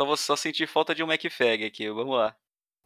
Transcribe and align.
Só 0.00 0.06
vou 0.06 0.16
só 0.16 0.34
sentir 0.34 0.66
falta 0.66 0.94
de 0.94 1.02
um 1.02 1.06
MacFag 1.06 1.62
aqui, 1.62 1.90
vamos 1.90 2.16
lá. 2.16 2.34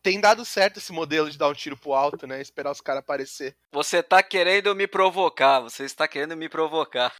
Tem 0.02 0.20
dado 0.20 0.44
certo 0.44 0.78
esse 0.78 0.92
modelo 0.92 1.30
de 1.30 1.38
dar 1.38 1.48
um 1.48 1.52
tiro 1.52 1.76
pro 1.76 1.92
alto, 1.92 2.26
né? 2.26 2.40
Esperar 2.40 2.72
os 2.72 2.80
caras 2.80 3.04
aparecer. 3.04 3.56
Você 3.72 4.02
tá 4.02 4.20
querendo 4.20 4.74
me 4.74 4.88
provocar, 4.88 5.60
você 5.60 5.84
está 5.84 6.08
querendo 6.08 6.36
me 6.36 6.48
provocar. 6.48 7.14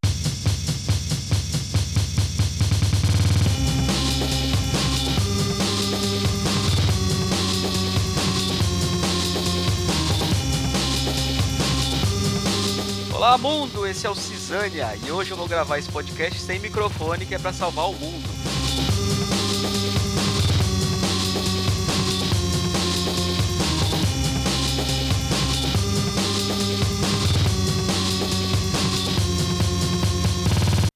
Olá 13.15 13.39
mundo, 13.39 13.87
esse 13.87 14.09
é 14.09 14.11
o 14.11 14.15
Cisânia 14.17 14.89
e 15.07 15.13
hoje 15.13 15.31
eu 15.31 15.37
vou 15.37 15.47
gravar 15.47 15.79
esse 15.79 15.89
podcast 15.89 16.41
sem 16.41 16.59
microfone 16.59 17.25
que 17.25 17.37
é 17.37 17.39
pra 17.39 17.53
salvar 17.53 17.89
o 17.89 17.93
mundo. 17.93 18.54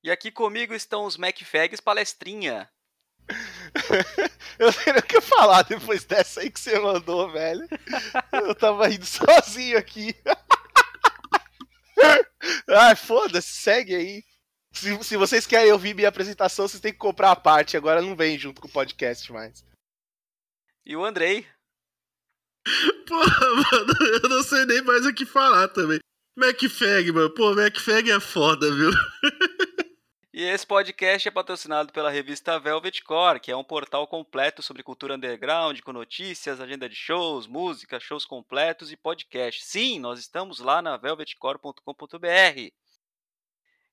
E 0.08 0.10
aqui 0.10 0.30
comigo 0.30 0.72
estão 0.72 1.04
os 1.04 1.18
MacFags 1.18 1.82
palestrinha. 1.82 2.66
eu 4.58 4.64
não 4.64 4.72
sei 4.72 4.94
nem 4.94 5.02
o 5.02 5.06
que 5.06 5.20
falar 5.20 5.60
depois 5.64 6.02
dessa 6.04 6.40
aí 6.40 6.50
que 6.50 6.58
você 6.58 6.78
mandou, 6.78 7.30
velho. 7.30 7.68
Eu 8.32 8.54
tava 8.54 8.88
indo 8.88 9.04
sozinho 9.04 9.76
aqui. 9.76 10.16
Ai, 12.70 12.96
foda-se, 12.96 13.52
segue 13.52 13.94
aí. 13.94 14.24
Se, 14.72 15.04
se 15.04 15.14
vocês 15.18 15.46
querem 15.46 15.72
ouvir 15.72 15.92
minha 15.92 16.08
apresentação, 16.08 16.66
vocês 16.66 16.80
têm 16.80 16.94
que 16.94 16.98
comprar 16.98 17.32
a 17.32 17.36
parte. 17.36 17.76
Agora 17.76 18.00
não 18.00 18.16
vem 18.16 18.38
junto 18.38 18.62
com 18.62 18.68
o 18.68 18.72
podcast 18.72 19.30
mais. 19.30 19.62
E 20.86 20.96
o 20.96 21.04
Andrei. 21.04 21.46
Porra, 23.06 23.46
mano, 23.46 23.92
eu 24.22 24.28
não 24.30 24.42
sei 24.42 24.64
nem 24.64 24.80
mais 24.80 25.04
o 25.04 25.12
que 25.12 25.26
falar 25.26 25.68
também. 25.68 25.98
MacFag, 26.34 27.12
mano. 27.12 27.28
Pô, 27.28 27.54
MacFag 27.54 28.10
é 28.10 28.20
foda, 28.20 28.74
viu? 28.74 28.90
E 30.38 30.44
esse 30.44 30.64
podcast 30.64 31.26
é 31.26 31.32
patrocinado 31.32 31.92
pela 31.92 32.12
revista 32.12 32.60
Velvet 32.60 33.02
Core, 33.02 33.40
que 33.40 33.50
é 33.50 33.56
um 33.56 33.64
portal 33.64 34.06
completo 34.06 34.62
sobre 34.62 34.84
cultura 34.84 35.16
underground, 35.16 35.80
com 35.80 35.92
notícias, 35.92 36.60
agenda 36.60 36.88
de 36.88 36.94
shows, 36.94 37.48
música, 37.48 37.98
shows 37.98 38.24
completos 38.24 38.92
e 38.92 38.96
podcast. 38.96 39.64
Sim, 39.64 39.98
nós 39.98 40.20
estamos 40.20 40.60
lá 40.60 40.80
na 40.80 40.96
velvetcore.com.br. 40.96 42.72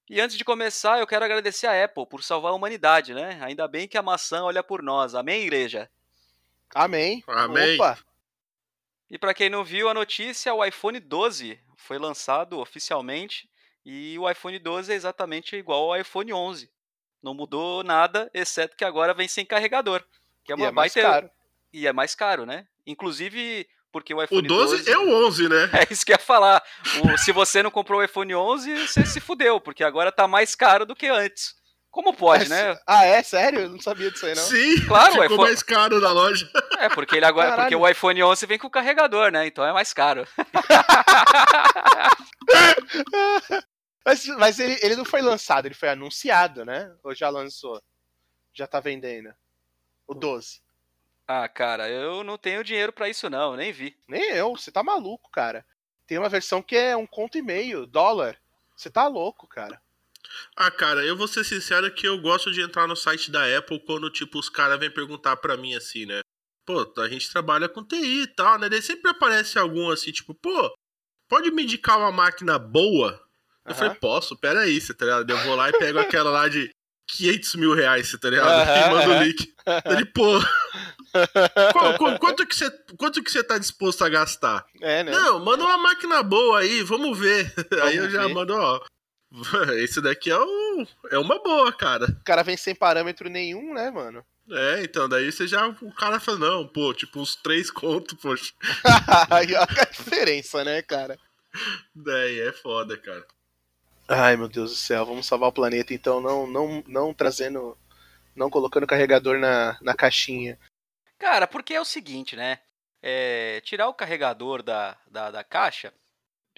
E 0.07 0.21
antes 0.21 0.37
de 0.37 0.45
começar, 0.45 0.99
eu 0.99 1.07
quero 1.07 1.25
agradecer 1.25 1.65
a 1.65 1.83
Apple 1.83 2.05
por 2.07 2.21
salvar 2.21 2.51
a 2.51 2.55
humanidade, 2.55 3.15
né? 3.15 3.39
Ainda 3.41 3.67
bem 3.67 3.87
que 3.87 3.97
a 3.97 4.03
maçã 4.03 4.43
olha 4.43 4.61
por 4.61 4.83
nós. 4.83 5.15
Amém, 5.15 5.41
igreja? 5.41 5.89
Amém. 6.75 7.23
Amém. 7.25 7.73
Opa. 7.73 7.97
E 9.09 9.17
para 9.17 9.33
quem 9.33 9.49
não 9.49 9.63
viu 9.63 9.89
a 9.89 9.95
notícia, 9.95 10.53
o 10.53 10.63
iPhone 10.63 10.99
12 10.99 11.59
foi 11.75 11.97
lançado 11.97 12.59
oficialmente 12.59 13.49
e 13.85 14.17
o 14.19 14.29
iPhone 14.29 14.57
12 14.59 14.91
é 14.91 14.95
exatamente 14.95 15.55
igual 15.55 15.93
ao 15.93 15.99
iPhone 15.99 16.33
11. 16.33 16.69
Não 17.21 17.33
mudou 17.33 17.83
nada, 17.83 18.29
exceto 18.33 18.75
que 18.75 18.83
agora 18.85 19.13
vem 19.13 19.27
sem 19.27 19.45
carregador, 19.45 20.03
que 20.43 20.51
é 20.51 20.55
E 20.55 20.59
uma 20.59 20.67
é 20.67 20.71
mais 20.71 20.93
baita 20.93 21.09
caro. 21.09 21.29
e 21.73 21.87
é 21.87 21.93
mais 21.93 22.13
caro, 22.15 22.45
né? 22.45 22.65
Inclusive 22.85 23.67
porque 23.91 24.13
o 24.13 24.21
iPhone 24.21 24.39
O 24.39 24.47
12 24.47 24.91
é 24.91 24.97
o 24.97 25.25
11, 25.25 25.47
né? 25.49 25.69
É 25.87 25.91
isso 25.91 26.05
que 26.05 26.11
eu 26.11 26.15
ia 26.15 26.19
falar. 26.19 26.61
O- 27.03 27.17
se 27.17 27.31
você 27.31 27.63
não 27.63 27.71
comprou 27.71 27.99
o 27.99 28.03
iPhone 28.03 28.35
11, 28.35 28.87
você 28.87 29.05
se 29.05 29.19
fudeu, 29.21 29.59
porque 29.61 29.83
agora 29.83 30.11
tá 30.11 30.27
mais 30.27 30.53
caro 30.55 30.85
do 30.85 30.95
que 30.95 31.07
antes. 31.07 31.55
Como 31.89 32.13
pode, 32.13 32.45
É 32.45 32.49
né? 32.49 32.77
Ah, 32.85 33.05
é? 33.05 33.23
Sério? 33.23 33.61
Eu 33.61 33.69
não 33.69 33.79
sabia 33.79 34.11
disso 34.11 34.25
aí, 34.25 34.35
não. 34.35 34.43
Sim, 34.43 34.85
Claro, 34.85 35.11
o 35.11 35.13
ficou 35.13 35.25
iPhone- 35.27 35.43
mais 35.43 35.63
caro 35.63 35.99
na 36.01 36.11
loja. 36.11 36.49
É, 36.77 36.89
porque 36.89 37.15
ele 37.15 37.25
agora, 37.25 37.51
Caralho. 37.51 37.69
porque 37.69 37.75
o 37.83 37.87
iPhone 37.89 38.21
11 38.21 38.45
vem 38.45 38.59
com 38.59 38.69
carregador, 38.69 39.31
né? 39.31 39.47
Então 39.47 39.65
é 39.65 39.71
mais 39.71 39.93
caro. 39.93 40.27
Mas, 44.05 44.25
mas 44.27 44.59
ele, 44.59 44.77
ele 44.83 44.95
não 44.95 45.03
foi 45.03 45.21
lançado, 45.21 45.65
ele 45.65 45.73
foi 45.73 45.89
anunciado, 45.89 46.63
né? 46.63 46.95
Ou 47.03 47.15
já 47.15 47.27
lançou? 47.29 47.81
Já 48.53 48.67
tá 48.67 48.79
vendendo. 48.79 49.33
O 50.07 50.13
12. 50.13 50.61
Ah, 51.27 51.49
cara, 51.49 51.89
eu 51.89 52.23
não 52.23 52.37
tenho 52.37 52.63
dinheiro 52.63 52.93
pra 52.93 53.09
isso 53.09 53.29
não, 53.29 53.55
nem 53.55 53.71
vi. 53.71 53.97
Nem 54.07 54.29
eu, 54.29 54.51
você 54.55 54.71
tá 54.71 54.83
maluco, 54.83 55.31
cara. 55.31 55.65
Tem 56.05 56.19
uma 56.19 56.29
versão 56.29 56.61
que 56.61 56.75
é 56.75 56.95
um 56.95 57.07
conto 57.07 57.39
e 57.39 57.41
meio, 57.41 57.87
dólar. 57.87 58.39
Você 58.77 58.91
tá 58.91 59.07
louco, 59.07 59.47
cara. 59.47 59.81
Ah, 60.55 60.69
cara, 60.69 61.03
eu 61.03 61.17
vou 61.17 61.27
ser 61.27 61.43
sincero 61.43 61.91
que 61.93 62.07
eu 62.07 62.21
gosto 62.21 62.51
de 62.51 62.61
entrar 62.61 62.87
no 62.87 62.95
site 62.95 63.31
da 63.31 63.57
Apple 63.57 63.83
quando, 63.85 64.11
tipo, 64.11 64.37
os 64.37 64.49
caras 64.49 64.79
vêm 64.79 64.91
perguntar 64.91 65.37
pra 65.37 65.57
mim 65.57 65.73
assim, 65.73 66.05
né? 66.05 66.21
Pô, 66.63 66.93
a 66.99 67.07
gente 67.07 67.31
trabalha 67.31 67.67
com 67.67 67.83
TI 67.83 68.23
e 68.23 68.27
tal, 68.27 68.59
né? 68.59 68.69
Daí 68.69 68.81
sempre 68.81 69.09
aparece 69.09 69.57
algum 69.57 69.89
assim, 69.89 70.11
tipo, 70.11 70.33
pô, 70.35 70.75
pode 71.27 71.49
me 71.51 71.63
indicar 71.63 71.97
uma 71.97 72.11
máquina 72.11 72.59
boa? 72.59 73.24
Eu 73.65 73.73
falei, 73.75 73.95
posso, 73.95 74.35
peraí, 74.37 74.79
você 74.79 74.93
tá 74.93 75.05
ligado? 75.05 75.29
Eu 75.29 75.37
vou 75.39 75.55
lá 75.55 75.69
e 75.69 75.73
pego 75.77 75.99
aquela 75.99 76.29
lá 76.29 76.47
de 76.47 76.69
500 77.07 77.55
mil 77.55 77.73
reais, 77.73 78.07
você 78.09 78.17
tá 78.17 78.29
ligado? 78.29 78.49
Aham, 78.49 78.77
e 78.77 78.89
mando 78.89 79.11
o 79.11 79.23
link. 79.23 79.53
Ele, 79.85 80.05
pô, 80.05 80.39
qual- 81.73 81.97
qual- 81.97 82.19
quanto, 82.19 82.45
que 82.45 82.55
você, 82.55 82.69
quanto 82.97 83.23
que 83.23 83.31
você 83.31 83.43
tá 83.43 83.57
disposto 83.57 84.03
a 84.03 84.09
gastar? 84.09 84.65
É, 84.81 85.03
né? 85.03 85.11
Não, 85.11 85.39
manda 85.43 85.63
uma 85.63 85.77
máquina 85.77 86.21
boa 86.23 86.59
aí, 86.59 86.83
vamos 86.83 87.17
ver. 87.17 87.51
aí 87.83 87.97
eu 87.97 88.09
já 88.09 88.27
ver. 88.27 88.33
mando, 88.33 88.53
ó. 88.55 88.79
Esse 89.77 89.99
daqui 90.01 90.29
é, 90.31 90.37
o, 90.37 90.87
é 91.11 91.17
uma 91.17 91.41
boa, 91.41 91.71
cara. 91.73 92.05
O 92.05 92.23
cara 92.23 92.43
vem 92.43 92.55
sem 92.55 92.75
parâmetro 92.75 93.29
nenhum, 93.29 93.73
né, 93.73 93.89
mano? 93.91 94.23
É, 94.49 94.83
então, 94.83 95.09
daí 95.09 95.31
você 95.31 95.47
já. 95.47 95.67
O 95.67 95.91
cara 95.93 96.19
fala, 96.19 96.37
não, 96.37 96.67
pô, 96.67 96.93
tipo, 96.93 97.19
uns 97.19 97.35
três 97.35 97.71
contos, 97.71 98.15
poxa. 98.21 98.53
Aí 99.29 99.47
olha 99.55 99.67
a 99.81 99.85
diferença, 99.85 100.63
né, 100.63 100.81
cara? 100.83 101.17
Daí 101.95 102.39
é 102.41 102.51
foda, 102.53 102.95
cara. 102.95 103.25
Ai, 104.07 104.37
meu 104.37 104.47
Deus 104.47 104.71
do 104.71 104.77
céu, 104.77 105.05
vamos 105.05 105.25
salvar 105.25 105.49
o 105.49 105.53
planeta 105.53 105.93
então, 105.93 106.21
não, 106.21 106.45
não, 106.45 106.83
não 106.87 107.13
trazendo. 107.13 107.77
Não 108.35 108.49
colocando 108.49 108.85
carregador 108.85 109.39
na, 109.39 109.77
na 109.81 109.93
caixinha. 109.95 110.59
Cara, 111.17 111.47
porque 111.47 111.73
é 111.73 111.79
o 111.79 111.85
seguinte, 111.85 112.35
né? 112.35 112.59
É, 113.01 113.61
tirar 113.61 113.87
o 113.87 113.93
carregador 113.93 114.61
da, 114.61 114.97
da, 115.07 115.31
da 115.31 115.43
caixa, 115.43 115.93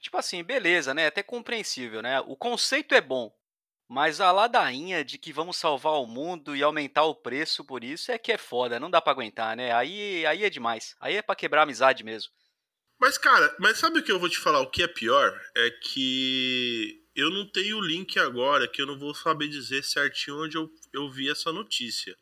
tipo 0.01 0.17
assim, 0.17 0.43
beleza, 0.43 0.93
né? 0.93 1.05
Até 1.05 1.21
compreensível, 1.21 2.01
né? 2.01 2.19
O 2.21 2.35
conceito 2.35 2.95
é 2.95 3.01
bom, 3.01 3.31
mas 3.87 4.19
a 4.19 4.31
ladainha 4.31 5.05
de 5.05 5.17
que 5.17 5.31
vamos 5.31 5.57
salvar 5.57 6.01
o 6.01 6.07
mundo 6.07 6.55
e 6.55 6.63
aumentar 6.63 7.03
o 7.03 7.15
preço 7.15 7.63
por 7.63 7.83
isso 7.83 8.11
é 8.11 8.17
que 8.17 8.31
é 8.31 8.37
foda, 8.37 8.79
não 8.79 8.89
dá 8.89 8.99
pra 9.01 9.11
aguentar, 9.11 9.55
né? 9.55 9.71
Aí, 9.71 10.25
aí 10.25 10.43
é 10.43 10.49
demais. 10.49 10.95
Aí 10.99 11.15
é 11.15 11.21
pra 11.21 11.35
quebrar 11.35 11.61
a 11.61 11.63
amizade 11.63 12.03
mesmo. 12.03 12.31
Mas, 12.99 13.17
cara, 13.17 13.55
mas 13.59 13.77
sabe 13.77 13.99
o 13.99 14.03
que 14.03 14.11
eu 14.11 14.19
vou 14.19 14.29
te 14.29 14.39
falar? 14.39 14.59
O 14.61 14.71
que 14.71 14.81
é 14.81 14.87
pior 14.87 15.39
é 15.55 15.69
que 15.69 17.06
eu 17.17 17.31
não 17.31 17.47
tenho 17.47 17.79
o 17.79 17.81
link 17.81 18.19
agora, 18.19 18.67
que 18.67 18.79
eu 18.79 18.85
não 18.85 18.97
vou 18.97 19.11
saber 19.11 19.47
dizer 19.47 19.83
certinho 19.83 20.43
onde 20.43 20.55
eu, 20.55 20.69
eu 20.93 21.09
vi 21.09 21.27
essa 21.31 21.51
notícia. 21.51 22.15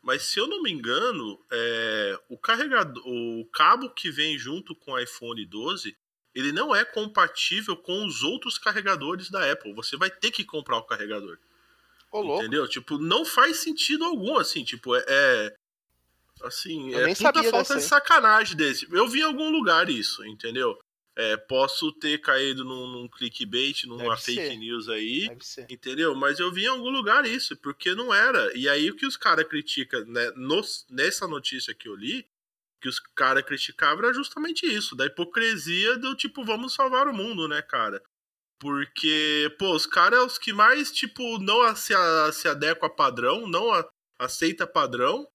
Mas 0.00 0.22
se 0.22 0.38
eu 0.38 0.46
não 0.46 0.62
me 0.62 0.70
engano, 0.70 1.44
é, 1.50 2.16
o 2.28 2.38
carregador, 2.38 3.02
o 3.04 3.44
cabo 3.52 3.90
que 3.90 4.08
vem 4.08 4.38
junto 4.38 4.72
com 4.76 4.92
o 4.92 4.98
iPhone 5.00 5.44
12, 5.44 5.96
ele 6.32 6.52
não 6.52 6.72
é 6.72 6.84
compatível 6.84 7.76
com 7.76 8.06
os 8.06 8.22
outros 8.22 8.56
carregadores 8.56 9.28
da 9.30 9.50
Apple. 9.50 9.74
Você 9.74 9.96
vai 9.96 10.10
ter 10.10 10.30
que 10.30 10.44
comprar 10.44 10.76
o 10.76 10.84
carregador. 10.84 11.36
Ô. 12.12 12.36
Entendeu? 12.36 12.68
Tipo, 12.68 12.98
não 12.98 13.24
faz 13.24 13.56
sentido 13.56 14.04
algum, 14.04 14.38
assim, 14.38 14.62
tipo, 14.62 14.94
é. 14.94 15.04
é- 15.08 15.56
assim, 16.44 16.92
Eu 16.92 17.00
é 17.00 17.06
nem 17.06 17.14
puta 17.16 17.32
sabia 17.32 17.50
falta 17.50 17.74
dessa 17.74 17.76
de 17.78 17.82
sacanagem 17.82 18.56
desse. 18.56 18.86
Eu 18.92 19.08
vi 19.08 19.20
em 19.20 19.24
algum 19.24 19.50
lugar 19.50 19.90
isso, 19.90 20.24
entendeu? 20.24 20.78
É, 21.18 21.34
posso 21.36 21.90
ter 21.92 22.18
caído 22.20 22.62
num, 22.62 22.86
num 22.86 23.08
clickbait, 23.08 23.84
numa 23.86 24.10
Deve 24.10 24.20
fake 24.20 24.48
ser. 24.48 24.56
news 24.56 24.86
aí, 24.88 25.28
Deve 25.30 25.46
ser. 25.46 25.66
entendeu? 25.70 26.14
Mas 26.14 26.38
eu 26.38 26.52
vi 26.52 26.64
em 26.64 26.68
algum 26.68 26.90
lugar 26.90 27.24
isso, 27.24 27.56
porque 27.56 27.94
não 27.94 28.12
era. 28.12 28.54
E 28.54 28.68
aí 28.68 28.90
o 28.90 28.94
que 28.94 29.06
os 29.06 29.16
caras 29.16 29.48
criticam, 29.48 30.04
né, 30.04 30.30
nos- 30.36 30.84
nessa 30.90 31.26
notícia 31.26 31.74
que 31.74 31.88
eu 31.88 31.94
li, 31.96 32.26
que 32.82 32.88
os 32.88 32.98
caras 33.00 33.42
criticavam 33.44 34.04
era 34.04 34.12
justamente 34.12 34.66
isso, 34.66 34.94
da 34.94 35.06
hipocrisia 35.06 35.96
do 35.96 36.14
tipo, 36.14 36.44
vamos 36.44 36.74
salvar 36.74 37.08
o 37.08 37.14
mundo, 37.14 37.48
né, 37.48 37.62
cara? 37.62 38.02
Porque, 38.60 39.54
pô, 39.58 39.74
os 39.74 39.86
caras 39.86 40.18
é 40.18 40.22
os 40.22 40.38
que 40.38 40.52
mais, 40.52 40.90
tipo, 40.92 41.38
não 41.38 41.74
se, 41.76 41.94
se 42.32 42.48
adequam 42.48 42.86
a 42.86 42.90
padrão, 42.90 43.46
não 43.46 43.72
a- 43.72 43.88
aceita 44.18 44.66
padrão. 44.66 45.26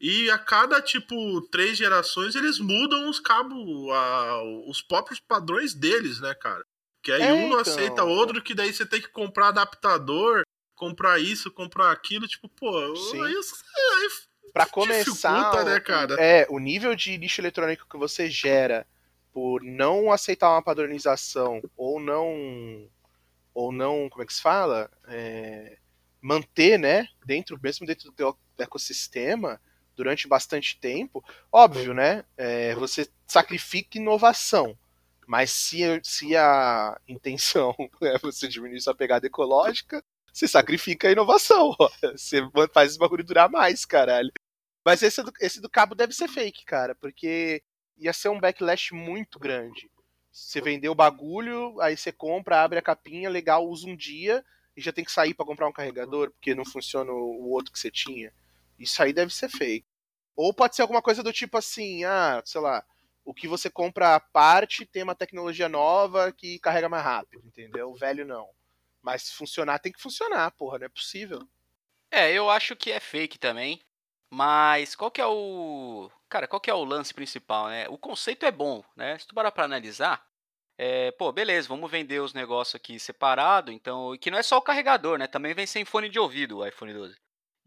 E 0.00 0.30
a 0.30 0.38
cada, 0.38 0.80
tipo, 0.80 1.40
três 1.50 1.76
gerações 1.76 2.34
eles 2.36 2.58
mudam 2.58 3.08
os 3.10 3.18
cabos, 3.18 3.58
a- 3.92 4.42
os 4.68 4.80
próprios 4.80 5.18
padrões 5.20 5.74
deles, 5.74 6.20
né, 6.20 6.34
cara? 6.34 6.64
Que 7.02 7.10
aí 7.12 7.22
É, 7.24 7.34
um 7.34 7.48
não 7.48 7.58
então. 7.60 7.60
aceita 7.60 8.04
outro, 8.04 8.42
que 8.42 8.54
daí 8.54 8.72
você 8.72 8.86
tem 8.86 9.00
que 9.00 9.08
comprar 9.08 9.48
adaptador, 9.48 10.42
comprar 10.76 11.18
isso, 11.20 11.50
comprar 11.50 11.90
aquilo, 11.90 12.28
tipo, 12.28 12.48
pô, 12.48 12.68
Sim. 12.96 13.24
aí, 13.24 13.34
aí 13.34 14.08
Pra 14.52 14.66
começar, 14.66 15.64
né, 15.64 15.80
cara? 15.80 16.16
é, 16.16 16.46
o 16.48 16.58
nível 16.58 16.94
de 16.94 17.16
lixo 17.16 17.40
eletrônico 17.40 17.86
que 17.88 17.96
você 17.96 18.30
gera 18.30 18.86
por 19.32 19.62
não 19.62 20.10
aceitar 20.10 20.50
uma 20.50 20.62
padronização 20.62 21.60
ou 21.76 22.00
não 22.00 22.88
ou 23.54 23.72
não, 23.72 24.08
como 24.08 24.22
é 24.22 24.26
que 24.26 24.34
se 24.34 24.42
fala? 24.42 24.90
É, 25.08 25.78
manter, 26.20 26.78
né, 26.78 27.08
dentro 27.26 27.58
mesmo 27.62 27.86
dentro 27.86 28.06
do 28.06 28.12
teu 28.12 28.38
ecossistema, 28.58 29.60
durante 29.98 30.28
bastante 30.28 30.78
tempo, 30.78 31.24
óbvio, 31.50 31.92
né? 31.92 32.24
É, 32.36 32.72
você 32.76 33.10
sacrifica 33.26 33.98
inovação. 33.98 34.78
Mas 35.26 35.50
se, 35.50 35.80
se 36.04 36.36
a 36.36 36.98
intenção 37.06 37.74
é 38.00 38.16
você 38.18 38.46
diminuir 38.46 38.80
sua 38.80 38.94
pegada 38.94 39.26
ecológica, 39.26 40.02
você 40.32 40.46
sacrifica 40.46 41.08
a 41.08 41.12
inovação. 41.12 41.76
Você 42.12 42.40
faz 42.72 42.90
esse 42.90 42.98
bagulho 42.98 43.24
durar 43.24 43.50
mais, 43.50 43.84
caralho. 43.84 44.30
Mas 44.84 45.02
esse 45.02 45.20
do, 45.20 45.32
esse 45.40 45.60
do 45.60 45.68
cabo 45.68 45.96
deve 45.96 46.12
ser 46.14 46.28
fake, 46.28 46.64
cara, 46.64 46.94
porque 46.94 47.60
ia 47.98 48.12
ser 48.12 48.28
um 48.28 48.38
backlash 48.38 48.92
muito 48.92 49.38
grande. 49.38 49.90
Você 50.30 50.60
vendeu 50.60 50.92
o 50.92 50.94
bagulho, 50.94 51.78
aí 51.80 51.96
você 51.96 52.12
compra, 52.12 52.62
abre 52.62 52.78
a 52.78 52.82
capinha, 52.82 53.28
legal, 53.28 53.66
usa 53.66 53.88
um 53.88 53.96
dia 53.96 54.44
e 54.76 54.80
já 54.80 54.92
tem 54.92 55.04
que 55.04 55.10
sair 55.10 55.34
para 55.34 55.44
comprar 55.44 55.68
um 55.68 55.72
carregador 55.72 56.30
porque 56.30 56.54
não 56.54 56.64
funciona 56.64 57.10
o 57.10 57.50
outro 57.50 57.72
que 57.72 57.78
você 57.78 57.90
tinha. 57.90 58.32
Isso 58.78 59.02
aí 59.02 59.12
deve 59.12 59.34
ser 59.34 59.48
fake. 59.48 59.84
Ou 60.38 60.54
pode 60.54 60.76
ser 60.76 60.82
alguma 60.82 61.02
coisa 61.02 61.20
do 61.20 61.32
tipo 61.32 61.58
assim, 61.58 62.04
ah, 62.04 62.40
sei 62.44 62.60
lá, 62.60 62.84
o 63.24 63.34
que 63.34 63.48
você 63.48 63.68
compra 63.68 64.14
à 64.14 64.20
parte 64.20 64.86
tem 64.86 65.02
uma 65.02 65.16
tecnologia 65.16 65.68
nova 65.68 66.30
que 66.30 66.60
carrega 66.60 66.88
mais 66.88 67.02
rápido, 67.02 67.44
entendeu? 67.44 67.90
O 67.90 67.96
velho 67.96 68.24
não. 68.24 68.48
Mas 69.02 69.32
funcionar 69.32 69.80
tem 69.80 69.90
que 69.90 70.00
funcionar, 70.00 70.48
porra, 70.52 70.78
não 70.78 70.86
é 70.86 70.88
possível. 70.88 71.40
É, 72.08 72.30
eu 72.30 72.48
acho 72.48 72.76
que 72.76 72.92
é 72.92 73.00
fake 73.00 73.36
também. 73.36 73.80
Mas 74.30 74.94
qual 74.94 75.10
que 75.10 75.20
é 75.20 75.26
o. 75.26 76.08
Cara, 76.28 76.46
qual 76.46 76.60
que 76.60 76.70
é 76.70 76.74
o 76.74 76.84
lance 76.84 77.12
principal, 77.12 77.66
né? 77.66 77.88
O 77.88 77.98
conceito 77.98 78.46
é 78.46 78.52
bom, 78.52 78.84
né? 78.94 79.18
Se 79.18 79.26
tu 79.26 79.34
parar 79.34 79.50
pra 79.50 79.64
analisar, 79.64 80.24
é, 80.78 81.10
pô, 81.10 81.32
beleza, 81.32 81.66
vamos 81.66 81.90
vender 81.90 82.20
os 82.20 82.32
negócios 82.32 82.76
aqui 82.76 83.00
separado, 83.00 83.72
então. 83.72 84.16
Que 84.16 84.30
não 84.30 84.38
é 84.38 84.42
só 84.44 84.58
o 84.58 84.62
carregador, 84.62 85.18
né? 85.18 85.26
Também 85.26 85.52
vem 85.52 85.66
sem 85.66 85.84
fone 85.84 86.08
de 86.08 86.20
ouvido 86.20 86.58
o 86.58 86.66
iPhone 86.66 86.92
12. 86.92 87.16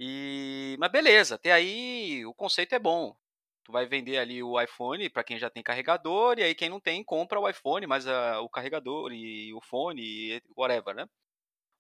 E. 0.04 0.76
Mas 0.80 0.92
beleza, 0.92 1.36
até 1.36 1.52
aí 1.52 2.26
o 2.26 2.34
conceito 2.34 2.74
é 2.74 2.80
bom. 2.80 3.16
Tu 3.64 3.72
vai 3.72 3.86
vender 3.86 4.18
ali 4.18 4.42
o 4.42 4.60
iPhone 4.60 5.08
para 5.12 5.24
quem 5.24 5.38
já 5.38 5.48
tem 5.48 5.62
carregador, 5.62 6.40
e 6.40 6.44
aí 6.44 6.56
quem 6.56 6.70
não 6.70 6.80
tem, 6.80 7.04
compra 7.04 7.40
o 7.40 7.48
iPhone, 7.48 7.86
mas 7.86 8.08
uh, 8.08 8.40
o 8.42 8.50
carregador 8.50 9.14
e 9.14 9.54
o 9.54 9.62
fone 9.62 10.02
e 10.02 10.44
whatever, 10.58 10.96
né? 10.96 11.08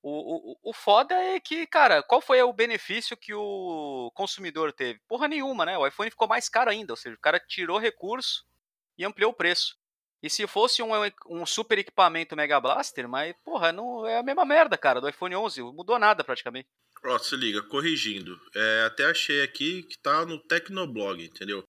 O, 0.04 0.54
o, 0.54 0.58
o 0.72 0.74
foda 0.74 1.16
é 1.16 1.40
que, 1.40 1.68
cara, 1.68 2.04
qual 2.04 2.22
foi 2.22 2.42
o 2.44 2.54
benefício 2.54 3.18
que 3.18 3.34
o 3.34 4.12
consumidor 4.16 4.74
teve? 4.74 5.00
Porra 5.08 5.28
nenhuma, 5.28 5.66
né? 5.66 5.78
O 5.78 5.88
iPhone 5.88 6.12
ficou 6.12 6.28
mais 6.28 6.50
caro 6.50 6.70
ainda, 6.72 6.94
ou 6.94 6.98
seja, 6.98 7.16
o 7.16 7.20
cara 7.22 7.40
tirou 7.40 7.80
recurso 7.80 8.46
e 8.98 9.06
ampliou 9.06 9.32
o 9.32 9.36
preço. 9.36 9.78
E 10.22 10.30
se 10.30 10.46
fosse 10.48 10.82
um, 10.84 10.92
um 11.28 11.46
super 11.46 11.80
equipamento 11.80 12.36
Mega 12.36 12.60
Blaster, 12.60 13.08
mas, 13.08 13.36
porra, 13.44 13.72
não 13.72 14.06
é 14.06 14.20
a 14.20 14.24
mesma 14.24 14.46
merda, 14.46 14.78
cara, 14.78 15.02
do 15.02 15.10
iPhone 15.10 15.36
11, 15.36 15.62
não 15.62 15.74
mudou 15.74 15.98
nada 15.98 16.24
praticamente. 16.24 16.68
Ó, 17.04 17.18
se 17.18 17.36
liga, 17.36 17.64
corrigindo. 17.64 18.40
É, 18.56 18.84
até 18.86 19.06
achei 19.06 19.42
aqui 19.42 19.84
que 19.84 19.98
tá 19.98 20.26
no 20.26 20.38
Tecnoblog, 20.38 21.24
entendeu? 21.24 21.64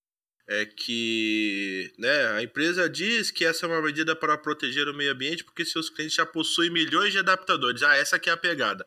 é 0.48 0.66
que 0.66 1.92
né, 1.98 2.26
a 2.32 2.42
empresa 2.42 2.88
diz 2.88 3.30
que 3.30 3.44
essa 3.44 3.64
é 3.64 3.68
uma 3.68 3.80
medida 3.80 4.14
para 4.14 4.36
proteger 4.36 4.88
o 4.88 4.94
meio 4.94 5.12
ambiente 5.12 5.44
porque 5.44 5.64
seus 5.64 5.88
clientes 5.88 6.16
já 6.16 6.26
possuem 6.26 6.70
milhões 6.70 7.12
de 7.12 7.18
adaptadores. 7.18 7.82
Ah, 7.82 7.96
essa 7.96 8.16
aqui 8.16 8.28
é 8.28 8.32
a 8.32 8.36
pegada. 8.36 8.86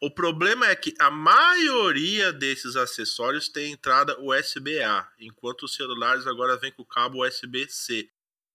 O 0.00 0.10
problema 0.10 0.66
é 0.66 0.74
que 0.74 0.94
a 0.98 1.10
maioria 1.10 2.32
desses 2.32 2.74
acessórios 2.76 3.48
tem 3.48 3.72
entrada 3.72 4.18
USB-A, 4.20 5.08
enquanto 5.20 5.62
os 5.62 5.74
celulares 5.74 6.26
agora 6.26 6.56
vêm 6.56 6.72
com 6.72 6.84
cabo 6.84 7.24
USB-C. 7.24 8.08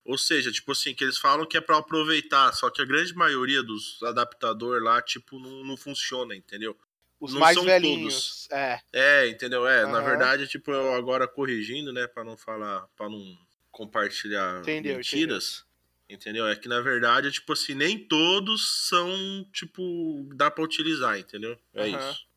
Ou 0.08 0.18
seja, 0.18 0.50
tipo 0.54 0.72
assim, 0.72 0.96
que 0.96 1.04
eles 1.04 1.18
falam 1.18 1.46
que 1.46 1.58
é 1.58 1.62
para 1.62 1.78
aproveitar, 1.78 2.54
só 2.54 2.70
que 2.70 2.82
a 2.82 2.86
grande 2.86 3.14
maioria 3.14 3.62
dos 3.62 4.02
adaptadores 4.02 4.82
lá, 4.82 5.02
tipo, 5.02 5.38
não, 5.38 5.66
não 5.66 5.76
funciona, 5.76 6.34
entendeu? 6.34 6.78
Os 7.20 7.34
não 7.34 7.42
mais 7.42 7.62
velhinhos. 7.62 8.48
Todos. 8.48 8.52
É. 8.52 8.80
É, 8.94 9.28
entendeu? 9.28 9.68
É, 9.68 9.84
uhum. 9.84 9.92
na 9.92 10.00
verdade, 10.00 10.48
tipo, 10.48 10.72
eu 10.72 10.94
agora 10.94 11.28
corrigindo, 11.28 11.92
né, 11.92 12.08
para 12.08 12.24
não 12.24 12.38
falar, 12.38 12.88
para 12.96 13.10
não 13.10 13.38
compartilhar 13.70 14.62
entendeu, 14.62 14.96
mentiras. 14.96 15.66
Entendeu? 16.10 16.44
entendeu? 16.44 16.48
É 16.48 16.56
que 16.56 16.70
na 16.70 16.80
verdade, 16.80 17.30
tipo 17.30 17.52
assim, 17.52 17.74
nem 17.74 18.00
todos 18.00 18.88
são, 18.88 19.46
tipo, 19.52 20.26
dá 20.36 20.50
para 20.50 20.64
utilizar, 20.64 21.20
entendeu? 21.20 21.60
É 21.74 21.84
uhum. 21.84 22.00
isso. 22.00 22.28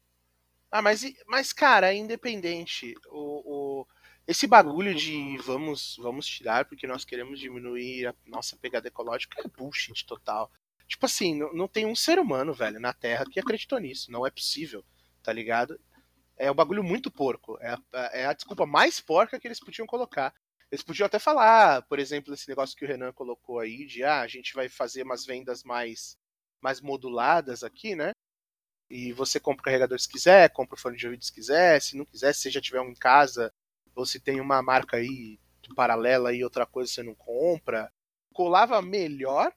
Ah, 0.72 0.82
mas, 0.82 1.04
mas 1.28 1.52
cara, 1.52 1.92
é 1.92 1.96
independente. 1.96 2.96
O, 3.06 3.82
o, 3.82 3.86
esse 4.30 4.46
bagulho 4.46 4.94
de 4.94 5.36
vamos, 5.38 5.96
vamos 5.98 6.24
tirar 6.24 6.64
porque 6.64 6.86
nós 6.86 7.04
queremos 7.04 7.40
diminuir 7.40 8.06
a 8.06 8.14
nossa 8.24 8.56
pegada 8.56 8.86
ecológica 8.86 9.42
é 9.44 9.48
bullshit 9.48 10.06
total. 10.06 10.48
Tipo 10.86 11.06
assim, 11.06 11.34
não, 11.34 11.52
não 11.52 11.66
tem 11.66 11.84
um 11.84 11.96
ser 11.96 12.16
humano, 12.16 12.54
velho, 12.54 12.78
na 12.78 12.92
Terra 12.92 13.24
que 13.28 13.40
acreditou 13.40 13.80
nisso. 13.80 14.12
Não 14.12 14.24
é 14.24 14.30
possível, 14.30 14.84
tá 15.20 15.32
ligado? 15.32 15.80
É 16.36 16.48
um 16.48 16.54
bagulho 16.54 16.84
muito 16.84 17.10
porco. 17.10 17.58
É 17.60 17.70
a, 17.70 18.10
é 18.12 18.26
a 18.26 18.32
desculpa 18.32 18.64
mais 18.64 19.00
porca 19.00 19.38
que 19.38 19.48
eles 19.48 19.58
podiam 19.58 19.84
colocar. 19.84 20.32
Eles 20.70 20.84
podiam 20.84 21.06
até 21.06 21.18
falar, 21.18 21.82
por 21.82 21.98
exemplo, 21.98 22.32
esse 22.32 22.48
negócio 22.48 22.76
que 22.76 22.84
o 22.84 22.88
Renan 22.88 23.12
colocou 23.12 23.58
aí, 23.58 23.84
de 23.84 24.04
ah, 24.04 24.20
a 24.20 24.28
gente 24.28 24.54
vai 24.54 24.68
fazer 24.68 25.02
umas 25.02 25.26
vendas 25.26 25.64
mais, 25.64 26.16
mais 26.60 26.80
moduladas 26.80 27.64
aqui, 27.64 27.96
né? 27.96 28.12
E 28.88 29.12
você 29.12 29.40
compra 29.40 29.60
o 29.60 29.64
carregador 29.64 29.98
se 29.98 30.08
quiser, 30.08 30.50
compra 30.50 30.76
o 30.76 30.80
fone 30.80 30.96
de 30.96 31.06
ouvido 31.06 31.24
se 31.24 31.32
quiser, 31.32 31.82
se 31.82 31.96
não 31.96 32.04
quiser, 32.04 32.32
se 32.32 32.48
já 32.48 32.60
tiver 32.60 32.80
um 32.80 32.90
em 32.90 32.94
casa, 32.94 33.52
ou 33.94 34.06
se 34.06 34.20
tem 34.20 34.40
uma 34.40 34.62
marca 34.62 34.96
aí 34.96 35.38
paralela 35.74 36.32
e 36.32 36.42
outra 36.42 36.66
coisa 36.66 36.90
você 36.92 37.02
não 37.02 37.14
compra. 37.14 37.92
Colava 38.32 38.80
melhor 38.82 39.52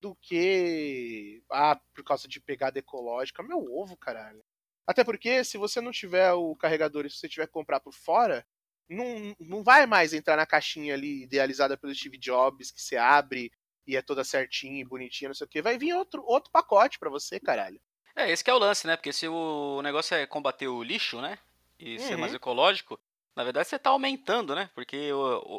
do 0.00 0.14
que 0.20 1.42
ah, 1.50 1.80
por 1.94 2.04
causa 2.04 2.28
de 2.28 2.40
pegada 2.40 2.78
ecológica. 2.78 3.42
Meu 3.42 3.58
ovo, 3.74 3.96
caralho. 3.96 4.44
Até 4.86 5.02
porque 5.02 5.42
se 5.44 5.56
você 5.56 5.80
não 5.80 5.90
tiver 5.90 6.32
o 6.32 6.54
carregador 6.54 7.06
e 7.06 7.10
se 7.10 7.16
você 7.16 7.28
tiver 7.28 7.46
que 7.46 7.52
comprar 7.52 7.80
por 7.80 7.94
fora, 7.94 8.46
não, 8.88 9.34
não 9.40 9.62
vai 9.62 9.86
mais 9.86 10.12
entrar 10.12 10.36
na 10.36 10.44
caixinha 10.44 10.94
ali 10.94 11.22
idealizada 11.22 11.76
pelo 11.76 11.94
Steve 11.94 12.18
Jobs 12.18 12.70
que 12.70 12.82
você 12.82 12.96
abre 12.96 13.50
e 13.86 13.96
é 13.96 14.02
toda 14.02 14.24
certinha 14.24 14.80
e 14.80 14.84
bonitinha, 14.84 15.28
não 15.28 15.34
sei 15.34 15.46
o 15.46 15.48
que. 15.48 15.62
Vai 15.62 15.78
vir 15.78 15.94
outro, 15.94 16.22
outro 16.26 16.50
pacote 16.50 16.98
para 16.98 17.10
você, 17.10 17.40
caralho. 17.40 17.80
É, 18.16 18.30
esse 18.30 18.48
é 18.48 18.54
o 18.54 18.58
lance, 18.58 18.86
né? 18.86 18.96
Porque 18.96 19.12
se 19.12 19.26
o 19.26 19.82
negócio 19.82 20.14
é 20.14 20.26
combater 20.26 20.68
o 20.68 20.82
lixo, 20.82 21.20
né? 21.20 21.38
E 21.78 21.96
uhum. 21.96 22.06
ser 22.06 22.16
mais 22.16 22.32
uhum. 22.32 22.36
ecológico, 22.36 23.00
na 23.34 23.44
verdade 23.44 23.68
você 23.68 23.78
tá 23.78 23.90
aumentando, 23.90 24.54
né? 24.54 24.70
Porque 24.74 25.10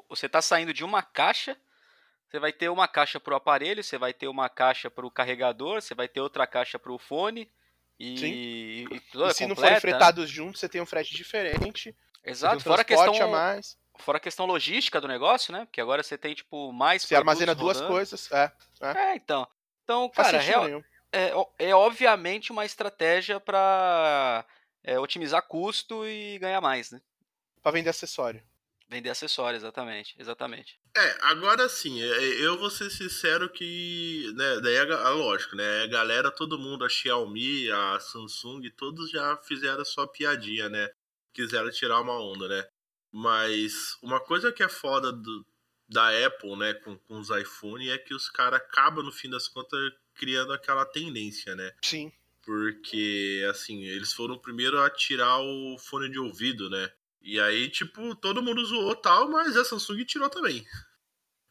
você 0.09 0.27
tá 0.29 0.41
saindo 0.41 0.73
de 0.73 0.83
uma 0.83 1.01
caixa 1.01 1.57
você 2.35 2.39
vai 2.39 2.51
ter 2.51 2.69
uma 2.69 2.85
caixa 2.85 3.17
para 3.17 3.33
o 3.33 3.37
aparelho, 3.37 3.81
você 3.81 3.97
vai 3.97 4.13
ter 4.13 4.27
uma 4.27 4.49
caixa 4.49 4.89
para 4.89 5.05
o 5.05 5.11
carregador, 5.11 5.81
você 5.81 5.95
vai 5.95 6.07
ter 6.07 6.19
outra 6.19 6.45
caixa 6.45 6.77
para 6.77 6.91
o 6.91 6.97
fone. 6.97 7.49
E, 7.97 8.25
e, 8.25 8.83
e, 8.91 9.01
e 9.29 9.33
se 9.33 9.47
não 9.47 9.55
forem 9.55 9.79
fretados 9.79 10.29
juntos, 10.29 10.59
você 10.59 10.67
tem 10.67 10.81
um 10.81 10.85
frete 10.85 11.15
diferente. 11.15 11.95
Exato, 12.23 12.57
um 12.57 12.59
fora 12.59 12.81
a 12.81 12.85
questão 12.85 13.15
a 13.21 13.27
mais. 13.27 13.77
Fora 13.99 14.17
a 14.17 14.21
questão 14.21 14.45
logística 14.45 14.99
do 14.99 15.07
negócio, 15.07 15.53
né? 15.53 15.63
Porque 15.63 15.79
agora 15.79 16.03
você 16.03 16.17
tem, 16.17 16.33
tipo, 16.33 16.73
mais. 16.73 17.03
Você 17.03 17.15
armazena 17.15 17.53
rodando. 17.53 17.73
duas 17.73 17.81
coisas. 17.87 18.29
É, 18.31 18.51
é. 18.81 18.97
é 18.97 19.15
então. 19.15 19.47
Então, 19.85 20.09
cara, 20.09 20.39
real, 20.39 20.67
é, 21.13 21.31
é 21.57 21.73
obviamente 21.73 22.51
uma 22.51 22.65
estratégia 22.65 23.39
para 23.39 24.43
é, 24.83 24.99
otimizar 24.99 25.41
custo 25.43 26.05
e 26.05 26.37
ganhar 26.39 26.59
mais, 26.59 26.91
né? 26.91 26.99
Para 27.65 27.71
vender 27.71 27.89
acessório. 27.89 28.43
Vender 28.87 29.09
acessórios, 29.09 29.63
exatamente, 29.63 30.13
exatamente. 30.19 30.79
É, 30.95 31.17
agora 31.21 31.67
sim, 31.67 31.99
é, 31.99 32.05
é, 32.05 32.45
eu 32.45 32.59
vou 32.59 32.69
ser 32.69 32.91
sincero 32.91 33.49
que, 33.49 34.31
né, 34.35 34.59
daí 34.61 34.75
é 34.75 34.83
lógico, 35.09 35.55
né, 35.55 35.81
a 35.81 35.87
galera, 35.87 36.29
todo 36.29 36.59
mundo, 36.59 36.85
a 36.85 36.89
Xiaomi, 36.89 37.71
a 37.71 37.99
Samsung, 37.99 38.69
todos 38.77 39.09
já 39.09 39.35
fizeram 39.37 39.81
a 39.81 39.85
sua 39.85 40.07
piadinha, 40.07 40.69
né, 40.69 40.91
quiseram 41.33 41.71
tirar 41.71 42.01
uma 42.01 42.13
onda, 42.21 42.47
né, 42.47 42.67
mas 43.11 43.97
uma 44.03 44.19
coisa 44.19 44.51
que 44.51 44.61
é 44.61 44.69
foda 44.69 45.11
do, 45.11 45.43
da 45.89 46.09
Apple, 46.23 46.55
né, 46.55 46.75
com, 46.75 46.95
com 46.99 47.17
os 47.17 47.31
iPhone 47.31 47.89
é 47.89 47.97
que 47.97 48.13
os 48.13 48.29
caras 48.29 48.61
acabam, 48.61 49.03
no 49.03 49.11
fim 49.11 49.27
das 49.31 49.47
contas, 49.47 49.91
criando 50.13 50.53
aquela 50.53 50.85
tendência, 50.85 51.55
né. 51.55 51.73
Sim. 51.83 52.13
Porque, 52.43 53.43
assim, 53.49 53.85
eles 53.85 54.13
foram 54.13 54.35
o 54.35 54.39
primeiro 54.39 54.79
a 54.79 54.87
tirar 54.87 55.39
o 55.39 55.79
fone 55.79 56.11
de 56.11 56.19
ouvido, 56.19 56.69
né? 56.69 56.91
E 57.25 57.39
aí, 57.39 57.67
tipo, 57.69 58.15
todo 58.15 58.43
mundo 58.43 58.63
zoou 58.63 58.95
tal, 58.95 59.27
mas 59.27 59.57
a 59.57 59.65
Samsung 59.65 60.05
tirou 60.05 60.29
também. 60.29 60.63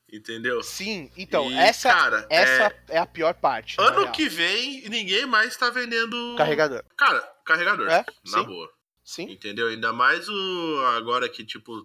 Entendeu? 0.09 0.63
Sim, 0.63 1.11
então, 1.17 1.51
e, 1.51 1.55
essa, 1.55 1.93
cara, 1.93 2.27
essa 2.31 2.73
é... 2.89 2.97
é... 2.97 2.99
a 2.99 3.07
pior 3.07 3.35
parte. 3.35 3.75
Ano 3.81 4.13
que 4.13 4.29
vem, 4.29 4.89
ninguém 4.89 5.27
mais 5.27 5.57
tá 5.57 5.71
vendendo. 5.71 6.37
Carregador. 6.39 6.85
Cara, 6.97 7.21
carregador. 7.45 7.89
É? 7.89 8.07
Na 8.25 8.39
Sim. 8.39 8.45
boa. 8.45 8.73
Sim. 9.03 9.23
Entendeu? 9.25 9.67
Ainda 9.67 9.93
mais 9.93 10.29
o. 10.29 10.85
Agora 10.97 11.29
que, 11.29 11.45
tipo. 11.45 11.85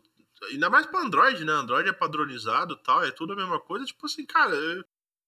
Ainda 0.52 0.70
mais 0.70 0.86
pra 0.86 1.02
Android, 1.02 1.44
né? 1.44 1.52
Android 1.52 1.90
é 1.90 1.94
padronizado 1.94 2.76
tal, 2.78 3.04
é 3.04 3.10
tudo 3.10 3.34
a 3.34 3.36
mesma 3.36 3.60
coisa. 3.60 3.86
Tipo 3.86 4.06
assim, 4.06 4.24
cara. 4.24 4.56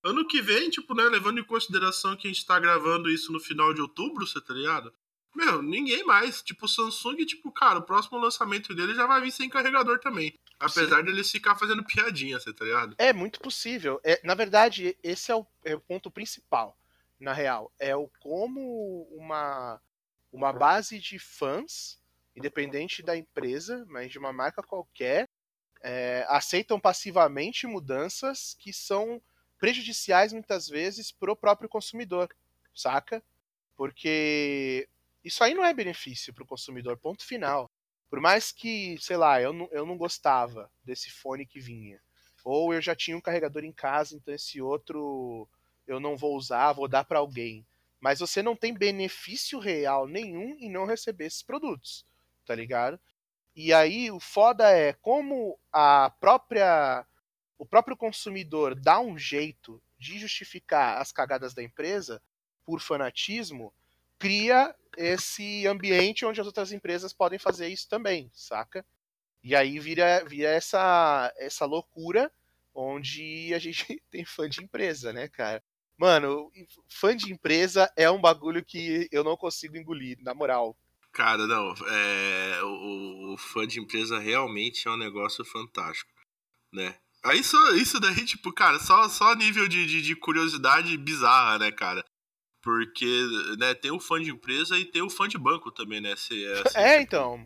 Ano 0.04 0.28
que 0.28 0.40
vem, 0.40 0.70
tipo, 0.70 0.94
né? 0.94 1.04
Levando 1.06 1.40
em 1.40 1.44
consideração 1.44 2.16
que 2.16 2.28
a 2.28 2.32
gente 2.32 2.46
tá 2.46 2.60
gravando 2.60 3.10
isso 3.10 3.32
no 3.32 3.40
final 3.40 3.74
de 3.74 3.82
outubro, 3.82 4.28
você 4.28 4.40
tá 4.40 4.54
ligado? 4.54 4.94
Meu, 5.36 5.62
ninguém 5.62 6.04
mais. 6.04 6.42
Tipo, 6.42 6.66
o 6.66 6.70
Samsung, 6.70 7.26
tipo, 7.26 7.52
cara, 7.52 7.80
o 7.80 7.84
próximo 7.84 8.18
lançamento 8.18 8.76
dele 8.76 8.94
já 8.94 9.06
vai 9.08 9.22
vir 9.22 9.32
sem 9.32 9.50
carregador 9.50 10.00
também. 10.00 10.38
Apesar 10.60 10.98
Sim. 10.98 11.06
de 11.06 11.12
eles 11.12 11.32
ficar 11.32 11.56
fazendo 11.56 11.84
piadinha, 11.84 12.40
você 12.40 12.54
tá 12.54 12.66
ligado? 12.66 12.96
É 12.98 13.12
muito 13.12 13.40
possível. 13.40 14.00
É, 14.04 14.20
na 14.24 14.36
verdade, 14.36 14.98
esse 15.02 15.32
é 15.32 15.36
o, 15.36 15.46
é 15.66 15.76
o 15.76 15.80
ponto 15.80 16.12
principal, 16.12 16.78
na 17.20 17.34
real. 17.34 17.72
É 17.80 17.96
o 17.96 18.10
como 18.20 19.08
uma, 19.12 19.82
uma 20.32 20.54
base 20.54 21.00
de 21.00 21.18
fãs 21.18 22.02
independente 22.36 23.04
da 23.04 23.16
empresa, 23.16 23.86
mas 23.90 24.12
de 24.12 24.18
uma 24.18 24.32
marca 24.32 24.64
qualquer, 24.64 25.30
é, 25.82 26.26
aceitam 26.30 26.80
passivamente 26.80 27.68
mudanças 27.68 28.56
que 28.60 28.72
são 28.72 29.22
prejudiciais 29.60 30.34
muitas 30.34 30.68
vezes 30.68 31.12
para 31.12 31.32
o 31.32 31.36
próprio 31.36 31.70
consumidor, 31.70 32.30
saca? 32.74 33.24
Porque 33.76 34.88
isso 35.24 35.44
aí 35.44 35.54
não 35.54 35.64
é 35.64 35.74
benefício 35.74 36.34
para 36.34 36.44
o 36.44 36.48
consumidor, 36.48 36.98
ponto 36.98 37.26
final. 37.26 37.72
Por 38.10 38.20
mais 38.20 38.52
que, 38.52 38.98
sei 39.00 39.18
lá, 39.18 39.42
eu 39.42 39.54
não, 39.54 39.70
eu 39.72 39.86
não 39.86 39.98
gostava 39.98 40.70
desse 40.84 41.10
fone 41.10 41.46
que 41.46 41.60
vinha, 41.60 42.00
ou 42.44 42.74
eu 42.74 42.82
já 42.82 42.96
tinha 42.96 43.16
um 43.16 43.22
carregador 43.22 43.64
em 43.64 43.72
casa, 43.72 44.16
então 44.16 44.34
esse 44.34 44.62
outro 44.62 45.48
eu 45.88 46.00
não 46.00 46.18
vou 46.18 46.36
usar, 46.36 46.74
vou 46.74 46.88
dar 46.88 47.04
para 47.04 47.20
alguém. 47.20 47.66
Mas 48.00 48.20
você 48.20 48.42
não 48.42 48.56
tem 48.56 48.74
benefício 48.74 49.60
real 49.60 50.08
nenhum 50.08 50.58
em 50.60 50.70
não 50.70 50.86
receber 50.86 51.26
esses 51.26 51.44
produtos, 51.44 52.06
tá 52.46 52.56
ligado? 52.56 53.00
E 53.56 53.74
aí 53.74 54.10
o 54.10 54.20
foda 54.20 54.70
é 54.72 54.94
como 54.94 55.60
a 55.72 56.10
própria 56.20 57.06
o 57.58 57.66
próprio 57.66 57.96
consumidor 57.96 58.74
dá 58.74 59.00
um 59.00 59.20
jeito 59.20 59.82
de 60.00 60.18
justificar 60.18 61.00
as 61.00 61.12
cagadas 61.12 61.54
da 61.54 61.62
empresa 61.62 62.20
por 62.66 62.82
fanatismo, 62.82 63.72
cria 64.22 64.74
esse 64.96 65.66
ambiente 65.66 66.24
onde 66.24 66.40
as 66.40 66.46
outras 66.46 66.72
empresas 66.72 67.12
podem 67.12 67.40
fazer 67.40 67.68
isso 67.70 67.90
também, 67.90 68.30
saca? 68.36 68.86
E 69.44 69.56
aí 69.56 69.80
vira, 69.80 70.24
vira 70.26 70.50
essa, 70.50 71.34
essa 71.38 71.66
loucura 71.66 72.32
onde 72.72 73.52
a 73.56 73.58
gente 73.58 74.00
tem 74.12 74.24
fã 74.24 74.48
de 74.48 74.64
empresa, 74.64 75.12
né, 75.12 75.28
cara? 75.28 75.64
Mano, 75.98 76.52
fã 76.88 77.16
de 77.18 77.34
empresa 77.34 77.92
é 77.98 78.10
um 78.12 78.22
bagulho 78.22 78.64
que 78.64 79.10
eu 79.12 79.24
não 79.24 79.36
consigo 79.36 79.76
engolir, 79.76 80.18
na 80.22 80.36
moral. 80.36 80.78
Cara, 81.12 81.48
não, 81.48 81.74
é, 81.88 82.64
o, 82.64 83.34
o 83.34 83.38
fã 83.38 83.66
de 83.66 83.80
empresa 83.80 84.20
realmente 84.20 84.88
é 84.88 84.92
um 84.92 84.98
negócio 84.98 85.44
fantástico, 85.44 86.12
né? 86.72 86.96
Aí 87.24 87.40
isso 87.40 88.00
daí, 88.00 88.24
tipo, 88.26 88.52
cara, 88.54 88.80
só, 88.80 89.08
só 89.10 89.34
nível 89.36 89.68
de, 89.68 89.86
de, 89.86 90.02
de, 90.02 90.16
curiosidade 90.16 90.96
bizarra, 90.98 91.60
né, 91.60 91.72
cara? 91.72 92.04
Porque, 92.62 93.26
né, 93.58 93.74
tem 93.74 93.92
o 93.92 94.00
fã 94.00 94.22
de 94.22 94.30
empresa 94.30 94.78
e 94.78 94.86
tem 94.86 95.02
o 95.02 95.10
fã 95.10 95.28
de 95.28 95.38
banco 95.38 95.72
também, 95.72 96.00
né? 96.00 96.16
Se, 96.16 96.46
é, 96.46 96.62
assim, 96.62 96.78
é, 96.78 96.90
tipo, 97.00 97.04
então. 97.04 97.46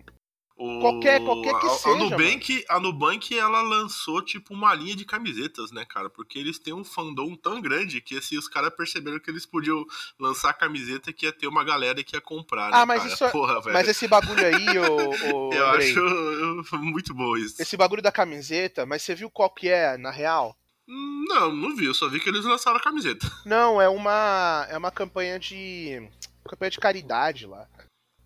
O, 0.58 0.80
qualquer, 0.80 1.22
qualquer 1.22 1.60
que 1.60 1.68
a, 1.68 1.70
seja. 1.70 1.96
A 1.96 2.00
Nubank, 2.00 2.66
a 2.70 2.80
Nubank, 2.80 3.38
ela 3.38 3.62
lançou, 3.62 4.22
tipo, 4.22 4.54
uma 4.54 4.74
linha 4.74 4.96
de 4.96 5.04
camisetas, 5.04 5.70
né, 5.72 5.84
cara? 5.84 6.10
Porque 6.10 6.40
eles 6.40 6.58
têm 6.58 6.74
um 6.74 6.84
fandom 6.84 7.36
tão 7.36 7.62
grande 7.62 8.00
que, 8.00 8.18
assim, 8.18 8.38
os 8.38 8.48
caras 8.48 8.74
perceberam 8.74 9.20
que 9.20 9.30
eles 9.30 9.46
podiam 9.46 9.86
lançar 10.18 10.54
camiseta 10.54 11.12
que 11.12 11.26
ia 11.26 11.34
ter 11.34 11.48
uma 11.48 11.64
galera 11.64 12.02
que 12.06 12.16
ia 12.16 12.22
comprar, 12.22 12.72
né, 12.72 12.78
Ah, 12.78 12.86
mas 12.86 13.02
cara? 13.02 13.14
isso 13.14 13.24
é 13.26 13.32
Porra, 13.32 13.62
Mas 13.74 13.88
esse 13.90 14.08
bagulho 14.08 14.46
aí, 14.46 14.80
o, 14.80 15.50
o 15.50 15.52
Eu 15.56 15.68
acho 15.68 16.76
muito 16.80 17.14
bom 17.14 17.36
isso. 17.36 17.62
Esse 17.62 17.76
bagulho 17.76 18.02
da 18.02 18.12
camiseta, 18.12 18.86
mas 18.86 19.02
você 19.02 19.14
viu 19.14 19.30
qual 19.30 19.50
que 19.50 19.68
é, 19.68 19.98
na 19.98 20.12
real? 20.12 20.58
Não, 20.88 21.52
não 21.52 21.76
vi, 21.76 21.86
eu 21.86 21.94
só 21.94 22.08
vi 22.08 22.20
que 22.20 22.30
eles 22.30 22.46
lançaram 22.46 22.78
a 22.78 22.84
camiseta. 22.84 23.26
Não, 23.46 23.82
é 23.82 23.90
uma 23.90 24.68
é 24.70 24.78
uma 24.78 24.92
campanha 24.92 25.40
de 25.40 26.10
campanha 26.48 26.70
de 26.70 26.78
caridade 26.78 27.48
lá 27.48 27.68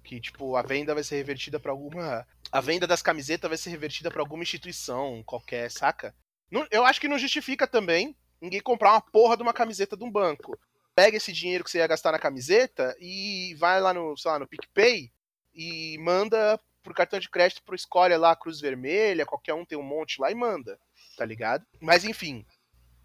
que 0.03 0.19
tipo 0.19 0.55
a 0.55 0.61
venda 0.61 0.93
vai 0.93 1.03
ser 1.03 1.15
revertida 1.15 1.59
para 1.59 1.71
alguma 1.71 2.27
a 2.51 2.59
venda 2.59 2.85
das 2.85 3.01
camisetas 3.01 3.47
vai 3.47 3.57
ser 3.57 3.69
revertida 3.69 4.11
para 4.11 4.21
alguma 4.21 4.43
instituição 4.43 5.23
qualquer, 5.23 5.71
saca? 5.71 6.13
Não, 6.51 6.67
eu 6.71 6.83
acho 6.83 6.99
que 6.99 7.07
não 7.07 7.19
justifica 7.19 7.67
também 7.67 8.15
ninguém 8.41 8.59
comprar 8.59 8.91
uma 8.91 9.01
porra 9.01 9.37
de 9.37 9.43
uma 9.43 9.53
camiseta 9.53 9.95
de 9.95 10.03
um 10.03 10.11
banco. 10.11 10.57
Pega 10.95 11.17
esse 11.17 11.31
dinheiro 11.31 11.63
que 11.63 11.69
você 11.69 11.77
ia 11.77 11.87
gastar 11.87 12.11
na 12.11 12.19
camiseta 12.19 12.95
e 12.99 13.55
vai 13.59 13.79
lá 13.79 13.93
no, 13.93 14.17
sei 14.17 14.31
lá, 14.31 14.39
no 14.39 14.47
PicPay 14.47 15.11
e 15.53 15.97
manda 15.99 16.59
por 16.81 16.93
cartão 16.93 17.19
de 17.19 17.29
crédito 17.29 17.63
pro 17.63 17.75
Escolha 17.75 18.17
lá, 18.17 18.35
Cruz 18.35 18.59
Vermelha, 18.59 19.25
qualquer 19.25 19.53
um 19.53 19.65
tem 19.65 19.77
um 19.77 19.83
monte 19.83 20.19
lá 20.19 20.31
e 20.31 20.35
manda, 20.35 20.79
tá 21.19 21.25
ligado? 21.25 21.65
Mas 21.81 22.03
enfim, 22.03 22.45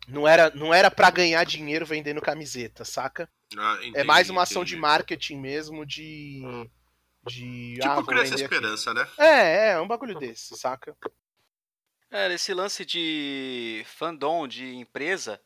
não 0.08 0.26
era, 0.26 0.50
não 0.50 0.72
era 0.72 0.90
para 0.90 1.10
ganhar 1.10 1.44
dinheiro 1.44 1.84
vendendo 1.84 2.22
camiseta, 2.22 2.84
saca? 2.84 3.28
Ah, 3.58 3.76
entendi, 3.80 3.98
é 3.98 4.04
mais 4.04 4.30
uma 4.30 4.42
ação 4.42 4.62
entendi. 4.62 4.76
de 4.76 4.80
marketing 4.80 5.36
mesmo, 5.38 5.84
de. 5.84 6.42
Hum 6.44 6.70
de. 7.26 7.74
Tipo, 7.74 7.88
ah, 7.88 8.04
cria 8.04 8.22
essa 8.22 8.34
esperança, 8.34 8.90
aqui. 8.90 9.00
né? 9.00 9.08
É, 9.18 9.70
é, 9.70 9.80
um 9.80 9.88
bagulho 9.88 10.18
desse, 10.18 10.56
saca? 10.56 10.96
É, 12.10 12.32
esse 12.32 12.52
lance 12.54 12.84
de 12.84 13.82
fandom 13.86 14.46
de 14.46 14.76
empresa 14.76 15.40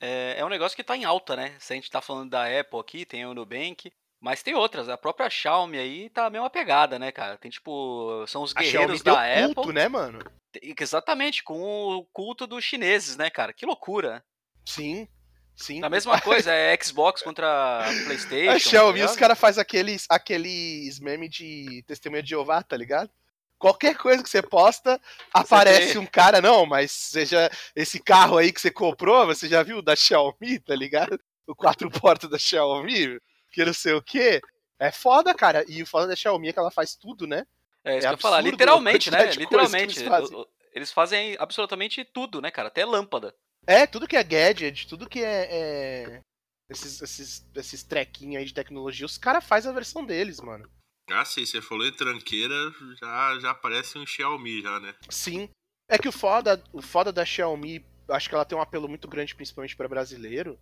é, 0.00 0.36
é 0.38 0.44
um 0.44 0.48
negócio 0.48 0.76
que 0.76 0.84
tá 0.84 0.96
em 0.96 1.04
alta, 1.04 1.36
né? 1.36 1.54
Se 1.58 1.72
a 1.72 1.76
gente 1.76 1.90
tá 1.90 2.00
falando 2.00 2.30
da 2.30 2.44
Apple 2.44 2.80
aqui, 2.80 3.04
tem 3.04 3.26
o 3.26 3.34
Nubank, 3.34 3.92
mas 4.20 4.42
tem 4.42 4.54
outras, 4.54 4.88
a 4.88 4.96
própria 4.96 5.28
Xiaomi 5.28 5.78
aí 5.78 6.10
tá 6.10 6.30
meio 6.30 6.44
uma 6.44 6.50
pegada, 6.50 6.98
né, 6.98 7.12
cara? 7.12 7.36
Tem 7.36 7.50
tipo, 7.50 8.24
são 8.26 8.42
os 8.42 8.52
guerreiros 8.52 9.02
da 9.02 9.20
Apple. 9.22 9.54
Culto, 9.54 9.72
né, 9.72 9.88
mano? 9.88 10.20
Exatamente, 10.62 11.42
com 11.42 11.60
o 11.62 12.04
culto 12.06 12.46
dos 12.46 12.64
chineses, 12.64 13.16
né, 13.16 13.30
cara? 13.30 13.52
Que 13.52 13.66
loucura. 13.66 14.24
Sim. 14.64 15.08
Sim. 15.56 15.82
A 15.82 15.88
mesma 15.88 16.20
coisa, 16.20 16.52
é 16.52 16.76
Xbox 16.80 17.22
contra 17.22 17.82
PlayStation. 18.04 18.50
A 18.50 18.58
Xiaomi, 18.58 19.00
tá 19.00 19.06
os 19.06 19.16
caras 19.16 19.38
fazem 19.38 19.62
aqueles, 19.62 20.06
aqueles 20.08 21.00
memes 21.00 21.30
de 21.30 21.82
testemunha 21.86 22.22
de 22.22 22.30
Jeová, 22.30 22.62
tá 22.62 22.76
ligado? 22.76 23.10
Qualquer 23.58 23.96
coisa 23.96 24.22
que 24.22 24.28
você 24.28 24.42
posta, 24.42 25.00
aparece 25.32 25.96
um 25.96 26.04
cara, 26.04 26.42
não, 26.42 26.66
mas 26.66 26.92
seja 26.92 27.50
esse 27.74 27.98
carro 27.98 28.36
aí 28.36 28.52
que 28.52 28.60
você 28.60 28.70
comprou, 28.70 29.26
você 29.26 29.48
já 29.48 29.62
viu 29.62 29.80
da 29.80 29.96
Xiaomi, 29.96 30.60
tá 30.60 30.76
ligado? 30.76 31.18
O 31.46 31.54
quatro 31.54 31.90
portas 31.90 32.28
da 32.28 32.38
Xiaomi, 32.38 33.18
que 33.50 33.64
não 33.64 33.72
sei 33.72 33.94
o 33.94 34.02
quê. 34.02 34.42
É 34.78 34.90
foda, 34.92 35.34
cara. 35.34 35.64
E 35.66 35.82
o 35.82 35.86
foda 35.86 36.06
da 36.06 36.16
Xiaomi 36.16 36.48
é 36.48 36.52
que 36.52 36.58
ela 36.58 36.70
faz 36.70 36.94
tudo, 36.94 37.26
né? 37.26 37.46
É 37.86 37.98
isso 37.98 38.06
é 38.06 38.10
que 38.10 38.14
eu 38.14 38.18
falar, 38.18 38.40
literalmente, 38.40 39.10
né? 39.12 39.30
Literalmente. 39.30 40.00
Eles 40.00 40.08
fazem. 40.08 40.46
eles 40.72 40.92
fazem 40.92 41.36
absolutamente 41.38 42.04
tudo, 42.04 42.42
né, 42.42 42.50
cara? 42.50 42.66
Até 42.66 42.84
lâmpada. 42.84 43.32
É, 43.64 43.86
tudo 43.86 44.08
que 44.08 44.16
é 44.16 44.24
gadget, 44.24 44.88
tudo 44.88 45.08
que 45.08 45.20
é. 45.20 45.48
é... 45.50 46.20
Esses, 46.68 47.00
esses, 47.00 47.48
esses 47.54 47.84
trequinhos 47.84 48.40
aí 48.40 48.44
de 48.44 48.52
tecnologia, 48.52 49.06
os 49.06 49.16
caras 49.16 49.46
fazem 49.46 49.70
a 49.70 49.74
versão 49.74 50.04
deles, 50.04 50.40
mano. 50.40 50.68
Ah, 51.08 51.24
sim, 51.24 51.46
você 51.46 51.62
falou 51.62 51.86
em 51.86 51.92
tranqueira, 51.92 52.54
já, 53.00 53.38
já 53.38 53.54
parece 53.54 53.96
um 53.96 54.04
Xiaomi 54.04 54.62
já, 54.62 54.80
né? 54.80 54.92
Sim. 55.08 55.48
É 55.88 55.96
que 55.96 56.08
o 56.08 56.12
foda, 56.12 56.60
o 56.72 56.82
foda 56.82 57.12
da 57.12 57.24
Xiaomi, 57.24 57.86
acho 58.08 58.28
que 58.28 58.34
ela 58.34 58.44
tem 58.44 58.58
um 58.58 58.60
apelo 58.60 58.88
muito 58.88 59.06
grande, 59.06 59.36
principalmente 59.36 59.76
para 59.76 59.88
brasileiro, 59.88 60.58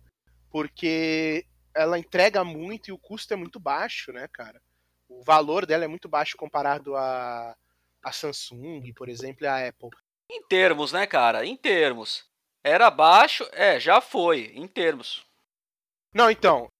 porque 0.51 1.43
ela 1.75 1.97
entrega 1.97 2.43
muito 2.43 2.89
e 2.89 2.91
o 2.91 2.99
custo 2.99 3.33
é 3.33 3.35
muito 3.35 3.59
baixo, 3.59 4.13
né, 4.13 4.27
cara? 4.31 4.61
O 5.07 5.23
valor 5.23 5.65
dela 5.65 5.85
é 5.85 5.87
muito 5.87 6.09
baixo 6.09 6.37
comparado 6.37 6.95
a, 6.95 7.55
a 8.03 8.11
Samsung, 8.11 8.93
por 8.93 9.09
exemplo, 9.09 9.43
e 9.43 9.47
a 9.47 9.67
Apple. 9.67 9.89
Em 10.29 10.41
termos, 10.47 10.91
né, 10.91 11.05
cara? 11.05 11.45
Em 11.45 11.55
termos. 11.55 12.25
Era 12.63 12.89
baixo, 12.89 13.47
é, 13.51 13.79
já 13.79 14.01
foi, 14.01 14.51
em 14.55 14.67
termos. 14.67 15.23
Não, 16.13 16.31
então, 16.31 16.71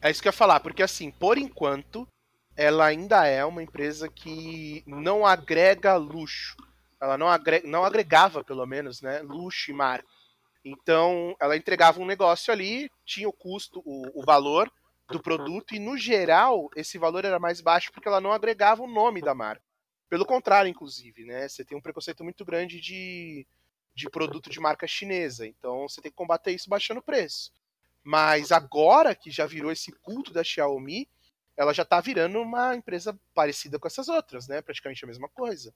é 0.00 0.10
isso 0.10 0.22
que 0.22 0.28
eu 0.28 0.30
ia 0.30 0.36
falar, 0.36 0.60
porque 0.60 0.82
assim, 0.82 1.10
por 1.10 1.36
enquanto, 1.36 2.08
ela 2.56 2.86
ainda 2.86 3.26
é 3.26 3.44
uma 3.44 3.62
empresa 3.62 4.08
que 4.08 4.82
não 4.86 5.26
agrega 5.26 5.96
luxo. 5.96 6.56
Ela 7.00 7.18
não, 7.18 7.28
agrega, 7.28 7.68
não 7.68 7.84
agregava, 7.84 8.42
pelo 8.42 8.64
menos, 8.64 9.02
né, 9.02 9.20
luxo 9.20 9.70
e 9.70 9.74
marca. 9.74 10.08
Então, 10.64 11.36
ela 11.38 11.56
entregava 11.56 12.00
um 12.00 12.06
negócio 12.06 12.50
ali, 12.52 12.90
tinha 13.04 13.28
o 13.28 13.32
custo, 13.32 13.82
o, 13.84 14.20
o 14.20 14.24
valor 14.24 14.72
do 15.08 15.20
produto, 15.20 15.74
e 15.74 15.78
no 15.78 15.96
geral, 15.98 16.70
esse 16.74 16.98
valor 16.98 17.24
era 17.24 17.38
mais 17.38 17.60
baixo 17.60 17.92
porque 17.92 18.08
ela 18.08 18.20
não 18.20 18.32
agregava 18.32 18.82
o 18.82 18.86
nome 18.86 19.20
da 19.20 19.34
marca. 19.34 19.62
Pelo 20.08 20.24
contrário, 20.24 20.68
inclusive, 20.68 21.24
né? 21.24 21.48
Você 21.48 21.64
tem 21.64 21.76
um 21.76 21.80
preconceito 21.80 22.24
muito 22.24 22.44
grande 22.44 22.80
de 22.80 23.46
de 23.94 24.10
produto 24.10 24.50
de 24.50 24.58
marca 24.58 24.86
chinesa. 24.86 25.46
Então 25.46 25.88
você 25.88 26.00
tem 26.02 26.10
que 26.10 26.16
combater 26.16 26.50
isso 26.50 26.68
baixando 26.68 27.00
o 27.00 27.02
preço. 27.02 27.52
Mas 28.02 28.52
agora 28.52 29.14
que 29.14 29.30
já 29.30 29.46
virou 29.46 29.70
esse 29.70 29.92
culto 29.92 30.32
da 30.32 30.44
Xiaomi, 30.44 31.08
ela 31.56 31.72
já 31.72 31.84
tá 31.84 32.00
virando 32.00 32.40
uma 32.40 32.74
empresa 32.74 33.18
parecida 33.32 33.78
com 33.78 33.86
essas 33.86 34.08
outras, 34.08 34.48
né? 34.48 34.60
Praticamente 34.60 35.04
a 35.04 35.08
mesma 35.08 35.28
coisa. 35.28 35.72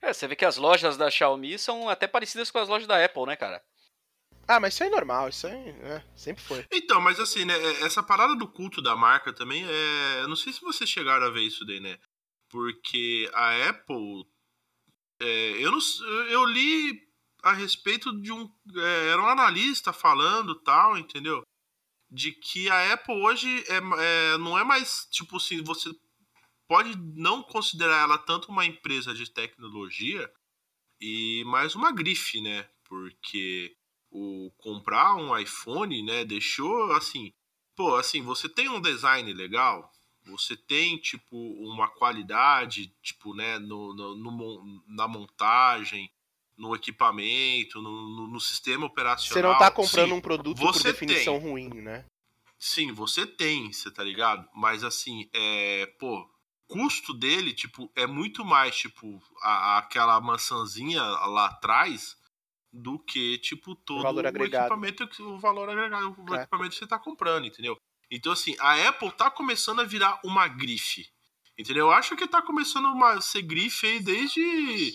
É, 0.00 0.12
você 0.12 0.28
vê 0.28 0.36
que 0.36 0.44
as 0.44 0.56
lojas 0.56 0.96
da 0.96 1.10
Xiaomi 1.10 1.58
são 1.58 1.88
até 1.88 2.06
parecidas 2.06 2.50
com 2.50 2.58
as 2.58 2.68
lojas 2.68 2.86
da 2.86 3.04
Apple, 3.04 3.26
né, 3.26 3.36
cara? 3.36 3.62
Ah, 4.46 4.60
mas 4.60 4.74
isso 4.74 4.84
é 4.84 4.90
normal, 4.90 5.28
isso 5.28 5.46
aí 5.46 5.70
é, 5.70 6.04
sempre 6.14 6.42
foi. 6.42 6.66
Então, 6.70 7.00
mas 7.00 7.18
assim, 7.18 7.44
né, 7.44 7.54
é, 7.54 7.84
essa 7.84 8.02
parada 8.02 8.34
do 8.36 8.46
culto 8.46 8.82
da 8.82 8.94
marca 8.96 9.32
também 9.32 9.64
é. 9.66 10.20
Eu 10.20 10.28
não 10.28 10.36
sei 10.36 10.52
se 10.52 10.60
vocês 10.60 10.88
chegaram 10.88 11.26
a 11.26 11.30
ver 11.30 11.42
isso 11.42 11.64
daí, 11.64 11.80
né? 11.80 11.98
Porque 12.50 13.30
a 13.32 13.68
Apple. 13.68 14.26
É, 15.20 15.50
eu, 15.64 15.70
não, 15.70 15.78
eu 16.28 16.44
li 16.44 17.00
a 17.42 17.52
respeito 17.52 18.12
de 18.20 18.32
um. 18.32 18.48
É, 18.76 19.08
era 19.08 19.22
um 19.22 19.28
analista 19.28 19.92
falando 19.92 20.54
tal, 20.62 20.98
entendeu? 20.98 21.42
De 22.10 22.32
que 22.32 22.70
a 22.70 22.92
Apple 22.92 23.14
hoje 23.14 23.64
é, 23.68 23.76
é, 23.76 24.38
não 24.38 24.58
é 24.58 24.64
mais, 24.64 25.06
tipo 25.10 25.36
assim, 25.36 25.62
você 25.62 25.90
pode 26.68 26.96
não 27.16 27.42
considerar 27.42 28.02
ela 28.02 28.18
tanto 28.18 28.50
uma 28.50 28.64
empresa 28.64 29.14
de 29.14 29.30
tecnologia 29.30 30.30
e 31.00 31.42
mais 31.46 31.74
uma 31.74 31.92
grife, 31.92 32.40
né? 32.40 32.68
Porque 32.84 33.76
o 34.14 34.52
comprar 34.58 35.16
um 35.16 35.36
iPhone, 35.36 36.00
né, 36.04 36.24
deixou 36.24 36.92
assim, 36.92 37.32
pô, 37.74 37.96
assim, 37.96 38.22
você 38.22 38.48
tem 38.48 38.68
um 38.68 38.80
design 38.80 39.32
legal, 39.32 39.90
você 40.24 40.56
tem, 40.56 40.96
tipo, 40.98 41.36
uma 41.36 41.88
qualidade, 41.88 42.94
tipo, 43.02 43.34
né, 43.34 43.58
no, 43.58 43.92
no, 43.92 44.14
no 44.14 44.82
na 44.86 45.08
montagem, 45.08 46.08
no 46.56 46.74
equipamento, 46.74 47.82
no, 47.82 48.28
no, 48.28 48.40
sistema 48.40 48.86
operacional. 48.86 49.34
Você 49.34 49.42
não 49.42 49.58
tá 49.58 49.70
comprando 49.70 50.10
Sim, 50.10 50.14
um 50.14 50.20
produto 50.20 50.56
por 50.56 50.80
definição 50.80 51.40
tem. 51.40 51.50
ruim, 51.50 51.68
né? 51.68 52.04
Sim, 52.56 52.92
você 52.92 53.26
tem, 53.26 53.72
você 53.72 53.90
tá 53.90 54.04
ligado? 54.04 54.48
Mas 54.54 54.84
assim, 54.84 55.28
é, 55.34 55.86
pô, 55.98 56.30
custo 56.68 57.12
dele, 57.12 57.52
tipo, 57.52 57.90
é 57.96 58.06
muito 58.06 58.44
mais, 58.44 58.76
tipo, 58.76 59.20
a, 59.42 59.78
aquela 59.78 60.20
maçãzinha 60.20 61.02
lá 61.02 61.46
atrás 61.46 62.16
do 62.74 62.98
que, 62.98 63.38
tipo, 63.38 63.76
todo 63.76 64.00
o, 64.00 64.02
valor 64.02 64.24
o 64.24 64.44
equipamento, 64.44 65.08
o 65.20 65.38
valor 65.38 65.70
agregado, 65.70 66.16
o 66.18 66.34
é. 66.34 66.40
equipamento 66.40 66.70
que 66.70 66.78
você 66.78 66.86
tá 66.86 66.98
comprando, 66.98 67.46
entendeu? 67.46 67.78
Então, 68.10 68.32
assim, 68.32 68.56
a 68.58 68.88
Apple 68.88 69.12
tá 69.12 69.30
começando 69.30 69.80
a 69.80 69.84
virar 69.84 70.18
uma 70.24 70.48
grife. 70.48 71.06
Entendeu? 71.56 71.86
Eu 71.86 71.92
acho 71.92 72.16
que 72.16 72.26
tá 72.26 72.42
começando 72.42 72.88
a 73.04 73.20
ser 73.20 73.42
grife 73.42 73.86
aí 73.86 74.00
desde 74.00 74.92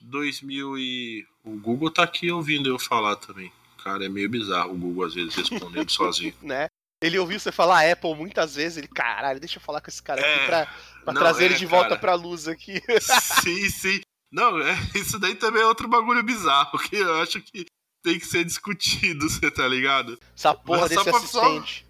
2000 0.00 0.78
e... 0.78 1.26
O 1.44 1.56
Google 1.60 1.92
tá 1.92 2.02
aqui 2.02 2.28
ouvindo 2.30 2.68
eu 2.68 2.78
falar 2.78 3.14
também. 3.14 3.52
Cara, 3.84 4.04
é 4.04 4.08
meio 4.08 4.28
bizarro 4.28 4.72
o 4.72 4.76
Google 4.76 5.04
às 5.06 5.14
vezes 5.14 5.36
respondendo 5.36 5.88
sozinho. 5.90 6.34
Né? 6.42 6.68
Ele 7.00 7.20
ouviu 7.20 7.38
você 7.38 7.52
falar 7.52 7.88
Apple 7.88 8.16
muitas 8.16 8.56
vezes, 8.56 8.78
ele, 8.78 8.88
caralho, 8.88 9.38
deixa 9.38 9.58
eu 9.58 9.62
falar 9.62 9.80
com 9.80 9.88
esse 9.88 10.02
cara 10.02 10.20
é, 10.20 10.34
aqui 10.34 10.46
pra, 10.46 10.66
pra 11.04 11.14
não, 11.14 11.20
trazer 11.20 11.44
é, 11.44 11.46
ele 11.46 11.54
de 11.54 11.66
volta 11.66 11.90
cara. 11.90 12.00
pra 12.00 12.14
luz 12.14 12.48
aqui. 12.48 12.80
Sim, 13.44 13.70
sim. 13.70 14.00
Não, 14.36 14.60
é, 14.60 14.74
isso 14.94 15.18
daí 15.18 15.34
também 15.34 15.62
é 15.62 15.66
outro 15.66 15.88
bagulho 15.88 16.22
bizarro, 16.22 16.78
que 16.78 16.96
eu 16.96 17.22
acho 17.22 17.40
que 17.40 17.64
tem 18.02 18.18
que 18.18 18.26
ser 18.26 18.44
discutido, 18.44 19.24
você 19.30 19.50
tá 19.50 19.66
ligado? 19.66 20.20
Essa 20.36 20.54
porra 20.54 20.82
Mas 20.82 20.90
desse 20.90 21.08
assistente. 21.08 21.86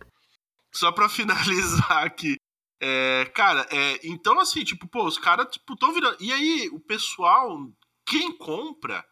Só 0.72 0.92
pra 0.92 1.08
finalizar 1.10 2.04
aqui. 2.04 2.36
É, 2.80 3.24
cara, 3.34 3.66
é, 3.72 3.98
então 4.04 4.38
assim, 4.38 4.62
tipo, 4.62 4.86
pô, 4.86 5.04
os 5.04 5.18
caras, 5.18 5.48
tipo, 5.50 5.74
tão 5.76 5.92
virando. 5.92 6.16
E 6.20 6.32
aí, 6.32 6.68
o 6.70 6.78
pessoal, 6.78 7.58
quem 8.04 8.30
compra, 8.36 9.04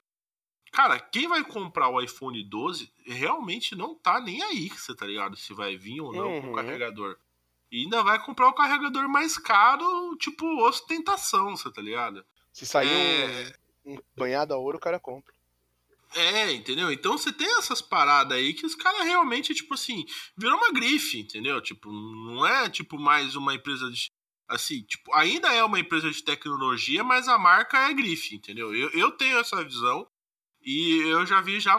cara, 0.70 1.00
quem 1.00 1.26
vai 1.26 1.42
comprar 1.42 1.88
o 1.88 2.00
iPhone 2.00 2.40
12 2.44 2.92
realmente 3.04 3.74
não 3.74 3.96
tá 3.96 4.20
nem 4.20 4.40
aí, 4.44 4.68
você 4.68 4.94
tá 4.94 5.06
ligado? 5.06 5.36
Se 5.36 5.52
vai 5.52 5.76
vir 5.76 6.00
ou 6.00 6.12
não 6.12 6.34
uhum. 6.34 6.40
com 6.40 6.52
o 6.52 6.54
carregador. 6.54 7.16
E 7.72 7.82
ainda 7.82 8.00
vai 8.04 8.24
comprar 8.24 8.46
o 8.46 8.52
carregador 8.52 9.08
mais 9.08 9.36
caro, 9.36 10.14
tipo, 10.18 10.46
ostentação, 10.62 11.56
você 11.56 11.72
tá 11.72 11.82
ligado? 11.82 12.24
Se 12.54 12.64
sair 12.64 12.88
é... 12.88 13.52
um, 13.84 13.94
um 13.94 13.98
banhado 14.16 14.54
a 14.54 14.56
ouro, 14.56 14.78
o 14.78 14.80
cara 14.80 15.00
compra. 15.00 15.34
É, 16.14 16.52
entendeu? 16.52 16.92
Então 16.92 17.18
você 17.18 17.32
tem 17.32 17.58
essas 17.58 17.82
paradas 17.82 18.38
aí 18.38 18.54
que 18.54 18.64
os 18.64 18.76
caras 18.76 19.04
realmente, 19.04 19.52
tipo 19.52 19.74
assim, 19.74 20.06
virou 20.36 20.56
uma 20.56 20.72
grife, 20.72 21.18
entendeu? 21.18 21.60
Tipo, 21.60 21.90
não 21.90 22.46
é 22.46 22.70
tipo 22.70 22.96
mais 22.96 23.34
uma 23.34 23.52
empresa 23.54 23.90
de. 23.90 24.08
Assim, 24.46 24.82
tipo, 24.82 25.12
ainda 25.12 25.52
é 25.52 25.64
uma 25.64 25.80
empresa 25.80 26.08
de 26.08 26.22
tecnologia, 26.22 27.02
mas 27.02 27.26
a 27.26 27.36
marca 27.36 27.90
é 27.90 27.92
grife, 27.92 28.36
entendeu? 28.36 28.72
Eu, 28.72 28.88
eu 28.90 29.10
tenho 29.10 29.38
essa 29.38 29.64
visão 29.64 30.06
e 30.62 30.98
eu 31.08 31.26
já 31.26 31.40
vi 31.40 31.58
já 31.58 31.76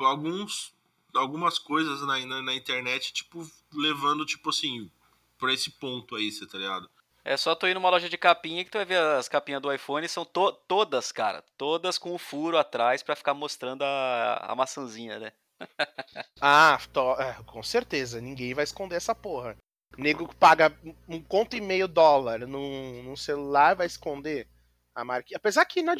alguns 0.00 0.74
algumas 1.14 1.58
coisas 1.58 2.02
na, 2.02 2.18
na, 2.26 2.42
na 2.42 2.54
internet, 2.54 3.14
tipo, 3.14 3.50
levando, 3.72 4.26
tipo 4.26 4.50
assim, 4.50 4.90
por 5.38 5.48
esse 5.48 5.70
ponto 5.70 6.14
aí, 6.14 6.30
você 6.30 6.46
tá 6.46 6.58
ligado? 6.58 6.90
É 7.24 7.36
só 7.36 7.54
tu 7.54 7.66
ir 7.66 7.74
numa 7.74 7.90
loja 7.90 8.08
de 8.08 8.16
capinha 8.16 8.64
que 8.64 8.70
tu 8.70 8.78
vai 8.78 8.84
ver 8.84 8.98
as 8.98 9.28
capinhas 9.28 9.60
do 9.60 9.72
iPhone, 9.72 10.08
são 10.08 10.24
to 10.24 10.52
todas, 10.66 11.12
cara. 11.12 11.44
Todas 11.56 11.98
com 11.98 12.14
o 12.14 12.18
furo 12.18 12.56
atrás 12.56 13.02
para 13.02 13.16
ficar 13.16 13.34
mostrando 13.34 13.82
a, 13.82 14.36
a 14.48 14.54
maçãzinha, 14.54 15.18
né? 15.18 15.32
ah, 16.40 16.78
é, 17.18 17.42
com 17.44 17.62
certeza. 17.62 18.20
Ninguém 18.20 18.54
vai 18.54 18.64
esconder 18.64 18.96
essa 18.96 19.14
porra. 19.14 19.56
Nego 19.96 20.28
que 20.28 20.36
paga 20.36 20.76
um 21.08 21.22
conto 21.22 21.56
e 21.56 21.60
meio 21.60 21.88
dólar 21.88 22.40
num, 22.46 23.02
num 23.02 23.16
celular 23.16 23.74
vai 23.74 23.86
esconder 23.86 24.48
a 24.94 25.04
marca. 25.04 25.28
Apesar 25.34 25.64
que 25.64 25.82
na, 25.82 25.94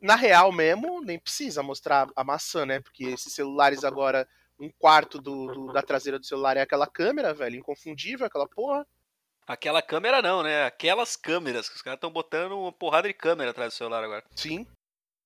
na 0.00 0.14
real 0.14 0.50
mesmo, 0.52 1.00
nem 1.02 1.18
precisa 1.18 1.62
mostrar 1.62 2.08
a 2.16 2.24
maçã, 2.24 2.64
né? 2.64 2.80
Porque 2.80 3.04
esses 3.04 3.32
celulares 3.32 3.84
agora, 3.84 4.26
um 4.58 4.70
quarto 4.78 5.20
do, 5.20 5.46
do 5.46 5.72
da 5.72 5.82
traseira 5.82 6.18
do 6.18 6.26
celular 6.26 6.56
é 6.56 6.62
aquela 6.62 6.86
câmera, 6.86 7.34
velho, 7.34 7.56
inconfundível, 7.56 8.26
aquela 8.26 8.48
porra. 8.48 8.86
Aquela 9.52 9.82
câmera 9.82 10.22
não, 10.22 10.42
né? 10.42 10.64
Aquelas 10.64 11.14
câmeras, 11.14 11.68
que 11.68 11.76
os 11.76 11.82
caras 11.82 11.98
estão 11.98 12.10
botando 12.10 12.52
uma 12.52 12.72
porrada 12.72 13.06
de 13.06 13.12
câmera 13.12 13.50
atrás 13.50 13.74
do 13.74 13.76
celular 13.76 14.02
agora. 14.02 14.24
Sim. 14.34 14.66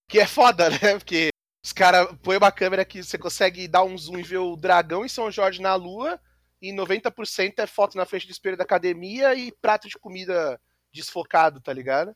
Que 0.08 0.18
é 0.18 0.26
foda, 0.26 0.68
né? 0.82 0.98
Porque 0.98 1.28
os 1.64 1.72
caras 1.72 2.08
põem 2.24 2.36
uma 2.36 2.50
câmera 2.50 2.84
que 2.84 3.04
você 3.04 3.16
consegue 3.16 3.68
dar 3.68 3.84
um 3.84 3.96
zoom 3.96 4.18
e 4.18 4.24
ver 4.24 4.38
o 4.38 4.56
dragão 4.56 5.04
em 5.04 5.08
São 5.08 5.30
Jorge 5.30 5.62
na 5.62 5.76
lua, 5.76 6.20
e 6.60 6.72
90% 6.72 7.54
é 7.58 7.68
foto 7.68 7.96
na 7.96 8.04
frente 8.04 8.26
do 8.26 8.32
espelho 8.32 8.56
da 8.56 8.64
academia 8.64 9.32
e 9.36 9.52
prato 9.52 9.88
de 9.88 9.96
comida 9.96 10.60
desfocado, 10.92 11.60
tá 11.60 11.72
ligado? 11.72 12.12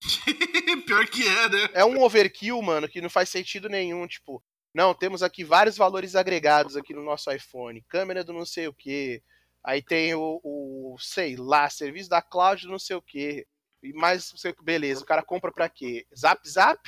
Pior 0.86 1.06
que 1.06 1.28
é, 1.28 1.48
né? 1.50 1.68
É 1.74 1.84
um 1.84 2.02
overkill, 2.02 2.62
mano, 2.62 2.88
que 2.88 3.02
não 3.02 3.10
faz 3.10 3.28
sentido 3.28 3.68
nenhum, 3.68 4.06
tipo, 4.06 4.42
não, 4.72 4.94
temos 4.94 5.22
aqui 5.22 5.44
vários 5.44 5.76
valores 5.76 6.16
agregados 6.16 6.74
aqui 6.74 6.94
no 6.94 7.04
nosso 7.04 7.30
iPhone, 7.30 7.84
câmera 7.86 8.24
do 8.24 8.32
não 8.32 8.46
sei 8.46 8.66
o 8.66 8.72
que, 8.72 9.22
Aí 9.64 9.80
tem 9.80 10.14
o, 10.14 10.40
o, 10.44 10.96
sei 10.98 11.36
lá, 11.36 11.70
serviço 11.70 12.10
da 12.10 12.20
cloud, 12.20 12.66
não 12.66 12.78
sei 12.78 12.96
o 12.96 13.02
quê. 13.02 13.46
E 13.82 13.92
mais, 13.94 14.30
beleza, 14.62 15.02
o 15.02 15.06
cara 15.06 15.22
compra 15.22 15.50
pra 15.50 15.70
quê? 15.70 16.06
Zap 16.14 16.46
Zap, 16.48 16.80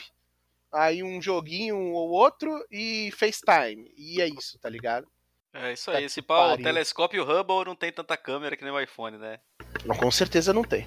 aí 0.71 1.03
um 1.03 1.21
joguinho 1.21 1.79
ou 1.79 2.11
outro 2.11 2.51
e 2.71 3.11
FaceTime. 3.13 3.91
E 3.97 4.21
é 4.21 4.29
isso, 4.29 4.59
tá 4.59 4.69
ligado? 4.69 5.09
É 5.55 5.73
isso 5.73 5.91
aí. 5.91 5.97
Tá 5.97 6.03
Esse 6.03 6.21
pau, 6.21 6.53
o 6.53 6.57
telescópio 6.59 7.25
Hubble 7.25 7.65
não 7.65 7.75
tem 7.75 7.91
tanta 7.91 8.17
câmera 8.17 8.57
que 8.57 8.65
nem 8.65 8.73
o 8.73 8.81
iPhone, 8.81 9.17
né? 9.17 9.41
Não, 9.87 9.97
com 9.97 10.11
certeza 10.11 10.53
não 10.53 10.63
tem. 10.63 10.87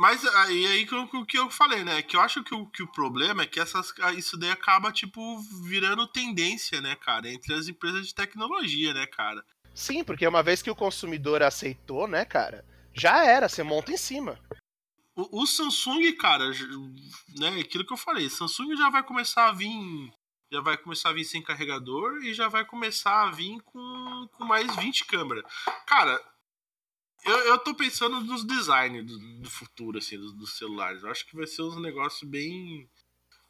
Mas 0.00 0.24
aí, 0.24 0.66
aí 0.66 0.86
que, 0.86 0.94
eu, 0.94 1.26
que 1.26 1.36
eu 1.36 1.50
falei, 1.50 1.84
né? 1.84 2.00
Que 2.00 2.16
eu 2.16 2.22
acho 2.22 2.42
que 2.42 2.54
o, 2.54 2.64
que 2.64 2.82
o 2.82 2.90
problema 2.90 3.42
é 3.42 3.46
que 3.46 3.60
essas, 3.60 3.92
isso 4.16 4.38
daí 4.38 4.50
acaba, 4.50 4.90
tipo, 4.90 5.38
virando 5.62 6.06
tendência, 6.06 6.80
né, 6.80 6.96
cara? 6.96 7.28
Entre 7.28 7.52
as 7.52 7.68
empresas 7.68 8.06
de 8.06 8.14
tecnologia, 8.14 8.94
né, 8.94 9.04
cara? 9.04 9.44
Sim, 9.74 10.02
porque 10.02 10.26
uma 10.26 10.42
vez 10.42 10.62
que 10.62 10.70
o 10.70 10.74
consumidor 10.74 11.42
aceitou, 11.42 12.08
né, 12.08 12.24
cara? 12.24 12.64
Já 12.94 13.26
era, 13.26 13.46
você 13.46 13.62
monta 13.62 13.92
em 13.92 13.98
cima. 13.98 14.40
O, 15.14 15.42
o 15.42 15.46
Samsung, 15.46 16.10
cara, 16.14 16.50
né? 17.36 17.60
Aquilo 17.60 17.84
que 17.84 17.92
eu 17.92 17.98
falei, 17.98 18.30
Samsung 18.30 18.74
já 18.76 18.88
vai 18.88 19.02
começar 19.02 19.50
a 19.50 19.52
vir. 19.52 20.10
Já 20.50 20.62
vai 20.62 20.78
começar 20.78 21.10
a 21.10 21.12
vir 21.12 21.24
sem 21.24 21.42
carregador 21.42 22.24
e 22.24 22.32
já 22.32 22.48
vai 22.48 22.64
começar 22.64 23.24
a 23.24 23.30
vir 23.30 23.60
com, 23.66 24.28
com 24.32 24.44
mais 24.46 24.74
20 24.76 25.04
câmeras. 25.04 25.44
Cara, 25.86 26.18
eu, 27.24 27.38
eu 27.48 27.58
tô 27.58 27.74
pensando 27.74 28.20
nos 28.20 28.44
designs 28.44 29.04
do, 29.04 29.18
do 29.40 29.50
futuro, 29.50 29.98
assim, 29.98 30.16
dos, 30.16 30.36
dos, 30.36 30.56
celulares. 30.56 31.02
Eu 31.02 31.10
acho 31.10 31.26
que 31.26 31.36
vai 31.36 31.46
ser 31.46 31.62
uns 31.62 31.80
negócios 31.80 32.28
bem. 32.28 32.88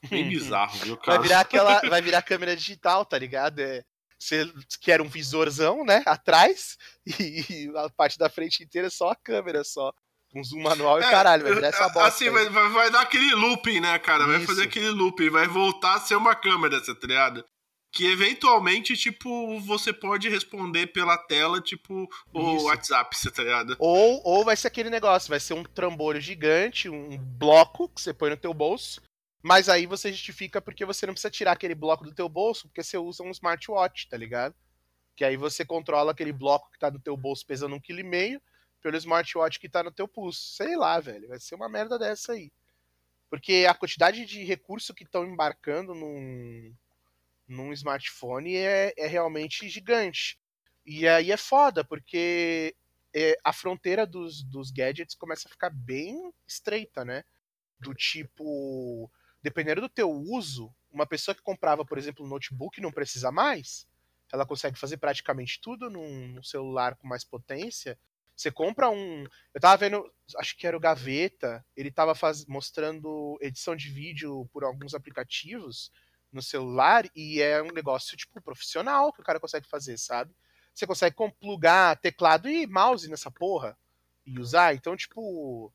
bem 0.09 0.29
bizarros, 0.29 0.81
viu, 0.81 0.97
cara? 0.97 1.19
Vai 1.19 1.29
virar 1.29 1.41
aquela. 1.41 1.81
Vai 1.89 2.03
virar 2.03 2.23
câmera 2.23 2.57
digital, 2.57 3.05
tá 3.05 3.19
ligado? 3.19 3.61
É, 3.61 3.85
você 4.19 4.53
quer 4.81 5.01
um 5.01 5.09
visorzão, 5.09 5.85
né? 5.85 6.03
Atrás, 6.07 6.77
e, 7.19 7.45
e, 7.49 7.73
a 7.77 7.89
parte 7.91 8.19
da 8.19 8.29
frente 8.29 8.63
inteira 8.63 8.89
é 8.89 8.91
só 8.91 9.11
a 9.11 9.17
câmera, 9.17 9.65
só. 9.65 9.93
Um 10.33 10.45
zoom 10.45 10.63
manual 10.63 11.01
e 11.01 11.03
é, 11.03 11.11
caralho, 11.11 11.43
vai 11.43 11.55
virar 11.55 11.69
essa 11.69 11.89
bosta. 11.89 12.05
Assim, 12.05 12.31
vai, 12.31 12.49
vai, 12.49 12.69
vai, 12.69 12.91
dar 12.91 13.01
aquele 13.01 13.35
looping, 13.35 13.81
né, 13.81 13.99
cara? 13.99 14.27
Vai 14.27 14.37
Isso. 14.37 14.47
fazer 14.47 14.65
aquele 14.65 14.91
looping, 14.91 15.29
vai 15.29 15.49
voltar 15.49 15.95
a 15.95 16.01
ser 16.01 16.15
uma 16.15 16.37
câmera, 16.37 16.81
tá 16.81 16.95
ligado? 17.03 17.45
Que 17.93 18.07
eventualmente, 18.07 18.97
tipo, 18.97 19.59
você 19.61 19.93
pode 19.93 20.29
responder 20.29 20.89
pela 20.89 21.19
tela, 21.19 21.61
tipo, 21.61 22.09
o 22.33 22.57
Isso. 22.57 22.67
WhatsApp, 22.67 23.17
você 23.17 23.31
tá 23.31 23.43
ligado? 23.43 23.77
Ou, 23.79 24.21
ou 24.25 24.45
vai 24.45 24.57
ser 24.57 24.69
aquele 24.69 24.91
negócio, 24.91 25.29
vai 25.29 25.41
ser 25.41 25.55
um 25.55 25.65
trambolho 25.65 26.21
gigante, 26.21 26.89
um 26.89 27.19
bloco 27.19 27.89
que 27.89 28.01
você 28.01 28.15
põe 28.15 28.31
no 28.31 28.37
teu 28.37 28.55
bolso, 28.55 29.03
mas 29.43 29.69
aí 29.69 29.87
você 29.87 30.13
justifica 30.13 30.61
porque 30.61 30.85
você 30.85 31.05
não 31.05 31.15
precisa 31.15 31.31
tirar 31.31 31.53
aquele 31.53 31.75
bloco 31.75 32.05
do 32.05 32.15
teu 32.15 32.29
bolso, 32.29 32.69
porque 32.69 32.83
você 32.83 32.97
usa 32.97 33.25
um 33.25 33.31
smartwatch, 33.31 34.09
tá 34.09 34.17
ligado? 34.17 34.55
Que 35.17 35.25
aí 35.25 35.37
você 35.37 35.65
controla 35.65 36.13
aquele 36.13 36.33
bloco 36.33 36.71
que 36.71 36.79
tá 36.79 36.91
no 36.91 37.01
teu 37.01 37.17
bolso 37.17 37.45
pesando 37.45 37.75
um 37.75 37.81
quilo 37.81 38.01
e 38.01 38.05
meio 38.05 38.41
pelo 38.81 38.97
smartwatch 38.97 39.59
que 39.59 39.69
tá 39.69 39.83
no 39.83 39.93
teu 39.93 40.07
pulso. 40.07 40.41
Sei 40.55 40.77
lá, 40.77 41.01
velho, 41.01 41.29
vai 41.29 41.41
ser 41.41 41.55
uma 41.55 41.69
merda 41.69 41.99
dessa 41.99 42.33
aí. 42.33 42.51
Porque 43.29 43.67
a 43.69 43.75
quantidade 43.75 44.25
de 44.25 44.43
recurso 44.45 44.95
que 44.95 45.05
estão 45.05 45.25
embarcando 45.25 45.95
num 45.95 46.75
num 47.51 47.73
smartphone 47.73 48.55
é, 48.55 48.95
é 48.97 49.07
realmente 49.09 49.69
gigante. 49.69 50.39
E 50.87 51.07
aí 51.07 51.33
é 51.33 51.37
foda, 51.37 51.85
porque 51.85 52.77
é, 53.13 53.37
a 53.45 53.53
fronteira 53.53 54.07
dos, 54.07 54.43
dos 54.45 54.71
gadgets 54.71 55.17
começa 55.17 55.49
a 55.49 55.51
ficar 55.51 55.71
bem 55.71 56.33
estreita, 56.47 57.05
né? 57.05 57.25
Do 57.79 57.93
tipo, 57.93 59.11
dependendo 59.43 59.81
do 59.81 59.89
teu 59.89 60.09
uso, 60.11 60.73
uma 60.93 61.07
pessoa 61.07 61.35
que 61.35 61.43
comprava, 61.43 61.85
por 61.85 61.99
exemplo, 61.99 62.25
um 62.25 62.29
notebook 62.29 62.81
não 62.81 62.93
precisa 62.93 63.33
mais, 63.33 63.87
ela 64.33 64.47
consegue 64.47 64.79
fazer 64.79 64.99
praticamente 64.99 65.61
tudo 65.61 65.91
num, 65.91 66.29
num 66.29 66.43
celular 66.43 66.95
com 66.95 67.09
mais 67.09 67.25
potência. 67.25 67.99
Você 68.37 68.51
compra 68.51 68.89
um. 68.89 69.27
Eu 69.53 69.61
tava 69.61 69.77
vendo, 69.77 70.09
acho 70.39 70.57
que 70.57 70.67
era 70.67 70.77
o 70.77 70.81
Gaveta, 70.81 71.65
ele 71.77 71.91
tava 71.91 72.15
faz... 72.15 72.47
mostrando 72.47 73.37
edição 73.41 73.75
de 73.75 73.91
vídeo 73.91 74.49
por 74.53 74.63
alguns 74.63 74.95
aplicativos 74.95 75.91
no 76.33 76.43
celular 76.43 77.05
e 77.15 77.41
é 77.41 77.63
um 77.63 77.73
negócio, 77.73 78.17
tipo, 78.17 78.41
profissional 78.41 79.13
que 79.13 79.21
o 79.21 79.25
cara 79.25 79.41
consegue 79.41 79.67
fazer, 79.69 79.99
sabe? 79.99 80.33
você 80.75 80.87
consegue 80.87 81.17
plugar 81.39 81.97
teclado 81.97 82.49
e 82.49 82.67
mouse 82.67 83.09
nessa 83.09 83.31
porra 83.31 83.77
e 84.25 84.39
usar. 84.39 84.75
Então, 84.75 84.97
tipo, 84.97 85.73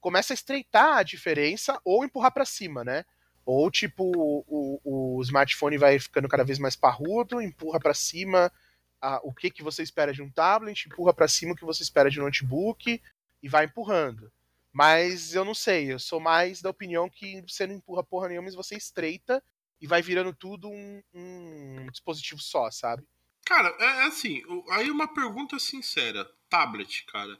começa 0.00 0.32
a 0.32 0.34
estreitar 0.34 0.98
a 0.98 1.02
diferença 1.02 1.80
ou 1.84 2.04
empurrar 2.04 2.32
para 2.32 2.44
cima, 2.44 2.84
né? 2.84 3.04
Ou 3.44 3.70
tipo, 3.70 4.04
o, 4.14 4.80
o, 4.84 5.22
smartphone 5.22 5.76
vai 5.76 5.98
ficando 5.98 6.28
cada 6.28 6.44
vez 6.44 6.58
mais 6.58 6.76
parrudo, 6.76 7.40
empurra 7.40 7.80
para 7.80 7.94
cima 7.94 8.52
a, 9.00 9.20
o 9.24 9.32
que, 9.32 9.50
que 9.50 9.62
você 9.62 9.82
espera 9.82 10.12
de 10.12 10.22
um 10.22 10.30
tablet, 10.30 10.86
empurra 10.86 11.12
para 11.12 11.26
cima 11.26 11.52
o 11.52 11.56
que 11.56 11.64
você 11.64 11.82
espera 11.82 12.10
de 12.10 12.20
um 12.20 12.24
notebook 12.24 13.02
e 13.42 13.48
vai 13.48 13.64
empurrando. 13.64 14.30
Mas 14.72 15.34
eu 15.34 15.44
não 15.44 15.54
sei, 15.54 15.92
eu 15.92 15.98
sou 15.98 16.20
mais 16.20 16.62
da 16.62 16.70
opinião 16.70 17.10
que 17.10 17.42
você 17.42 17.66
não 17.66 17.74
empurra 17.74 18.04
porra 18.04 18.28
nenhuma, 18.28 18.46
mas 18.46 18.54
você 18.54 18.76
estreita 18.76 19.42
e 19.80 19.86
vai 19.86 20.02
virando 20.02 20.32
tudo 20.32 20.68
um, 20.68 21.02
um 21.14 21.86
dispositivo 21.90 22.40
só, 22.40 22.70
sabe? 22.70 23.02
Cara, 23.44 23.74
é, 23.80 23.84
é 23.84 24.02
assim, 24.04 24.42
aí 24.70 24.90
uma 24.90 25.12
pergunta 25.12 25.58
sincera. 25.58 26.28
Tablet, 26.48 27.04
cara. 27.06 27.38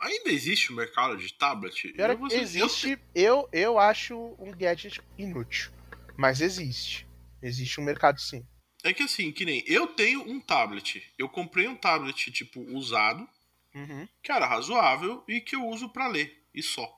Ainda 0.00 0.30
existe 0.30 0.72
o 0.72 0.76
mercado 0.76 1.16
de 1.16 1.32
tablet? 1.34 1.92
Cara, 1.94 2.12
eu, 2.12 2.38
existe, 2.38 2.98
eu, 3.14 3.48
eu 3.52 3.78
acho 3.78 4.16
um 4.38 4.52
gadget 4.52 5.00
inútil. 5.16 5.72
Mas 6.16 6.40
existe. 6.40 7.06
Existe 7.42 7.80
um 7.80 7.84
mercado 7.84 8.20
sim. 8.20 8.46
É 8.84 8.92
que 8.92 9.02
assim, 9.02 9.32
que 9.32 9.44
nem 9.44 9.62
eu 9.66 9.88
tenho 9.88 10.22
um 10.22 10.40
tablet. 10.40 11.02
Eu 11.18 11.28
comprei 11.28 11.66
um 11.66 11.74
tablet, 11.74 12.30
tipo, 12.30 12.60
usado, 12.76 13.28
uhum. 13.74 14.08
que 14.22 14.30
era 14.30 14.46
razoável 14.46 15.24
e 15.26 15.40
que 15.40 15.56
eu 15.56 15.66
uso 15.66 15.88
para 15.88 16.06
ler. 16.06 16.44
E 16.54 16.62
só. 16.62 16.88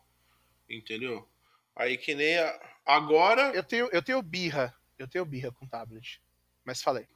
Entendeu? 0.69 1.27
Aí 1.75 1.97
que 1.97 2.15
nem 2.15 2.39
a... 2.39 2.70
agora. 2.87 3.53
Eu 3.55 3.63
tenho, 3.63 3.89
eu 3.93 4.03
tenho 4.03 4.23
birra. 4.23 4.75
Eu 4.99 5.09
tenho 5.09 5.25
birra 5.25 5.51
com 5.53 5.67
tablet. 5.67 6.21
Mas 6.65 6.83
falei. 6.83 7.07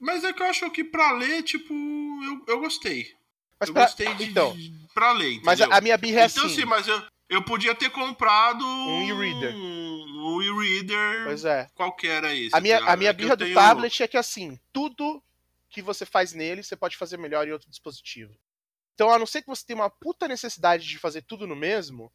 Mas 0.00 0.24
é 0.24 0.32
que 0.32 0.42
eu 0.42 0.46
acho 0.46 0.70
que 0.70 0.82
pra 0.82 1.12
ler, 1.12 1.42
tipo, 1.42 1.72
eu, 1.72 2.44
eu 2.48 2.60
gostei. 2.60 3.14
Mas 3.58 3.68
eu 3.68 3.74
pra... 3.74 3.84
gostei 3.84 4.12
de, 4.14 4.24
então, 4.24 4.54
de, 4.54 4.74
pra 4.92 5.12
ler, 5.12 5.34
entendeu? 5.34 5.44
Mas 5.44 5.60
a, 5.60 5.80
minha 5.80 5.96
birra 5.96 6.22
é 6.22 6.26
então, 6.26 6.44
assim. 6.44 6.54
Então 6.54 6.62
sim, 6.62 6.68
mas 6.68 6.88
eu, 6.88 7.02
eu 7.28 7.42
podia 7.42 7.74
ter 7.74 7.90
comprado 7.90 8.64
um 8.64 9.02
e-reader. 9.08 9.54
Um, 9.54 10.36
um 10.36 10.42
e-reader. 10.42 11.24
Pois 11.24 11.44
é. 11.44 11.68
Qualquer 11.74 12.24
esse. 12.24 12.54
A 12.54 12.60
minha, 12.60 12.78
a 12.84 12.96
minha 12.96 13.12
birra 13.12 13.36
do 13.36 13.44
tenho... 13.44 13.54
tablet 13.54 14.02
é 14.02 14.08
que 14.08 14.16
assim, 14.16 14.58
tudo 14.72 15.22
que 15.70 15.82
você 15.82 16.06
faz 16.06 16.32
nele, 16.32 16.62
você 16.62 16.76
pode 16.76 16.96
fazer 16.96 17.16
melhor 17.16 17.46
em 17.46 17.52
outro 17.52 17.68
dispositivo. 17.68 18.36
Então, 18.94 19.10
a 19.10 19.18
não 19.18 19.26
ser 19.26 19.42
que 19.42 19.48
você 19.48 19.66
tenha 19.66 19.80
uma 19.80 19.90
puta 19.90 20.28
necessidade 20.28 20.86
de 20.86 20.98
fazer 20.98 21.22
tudo 21.22 21.46
no 21.46 21.56
mesmo, 21.56 22.12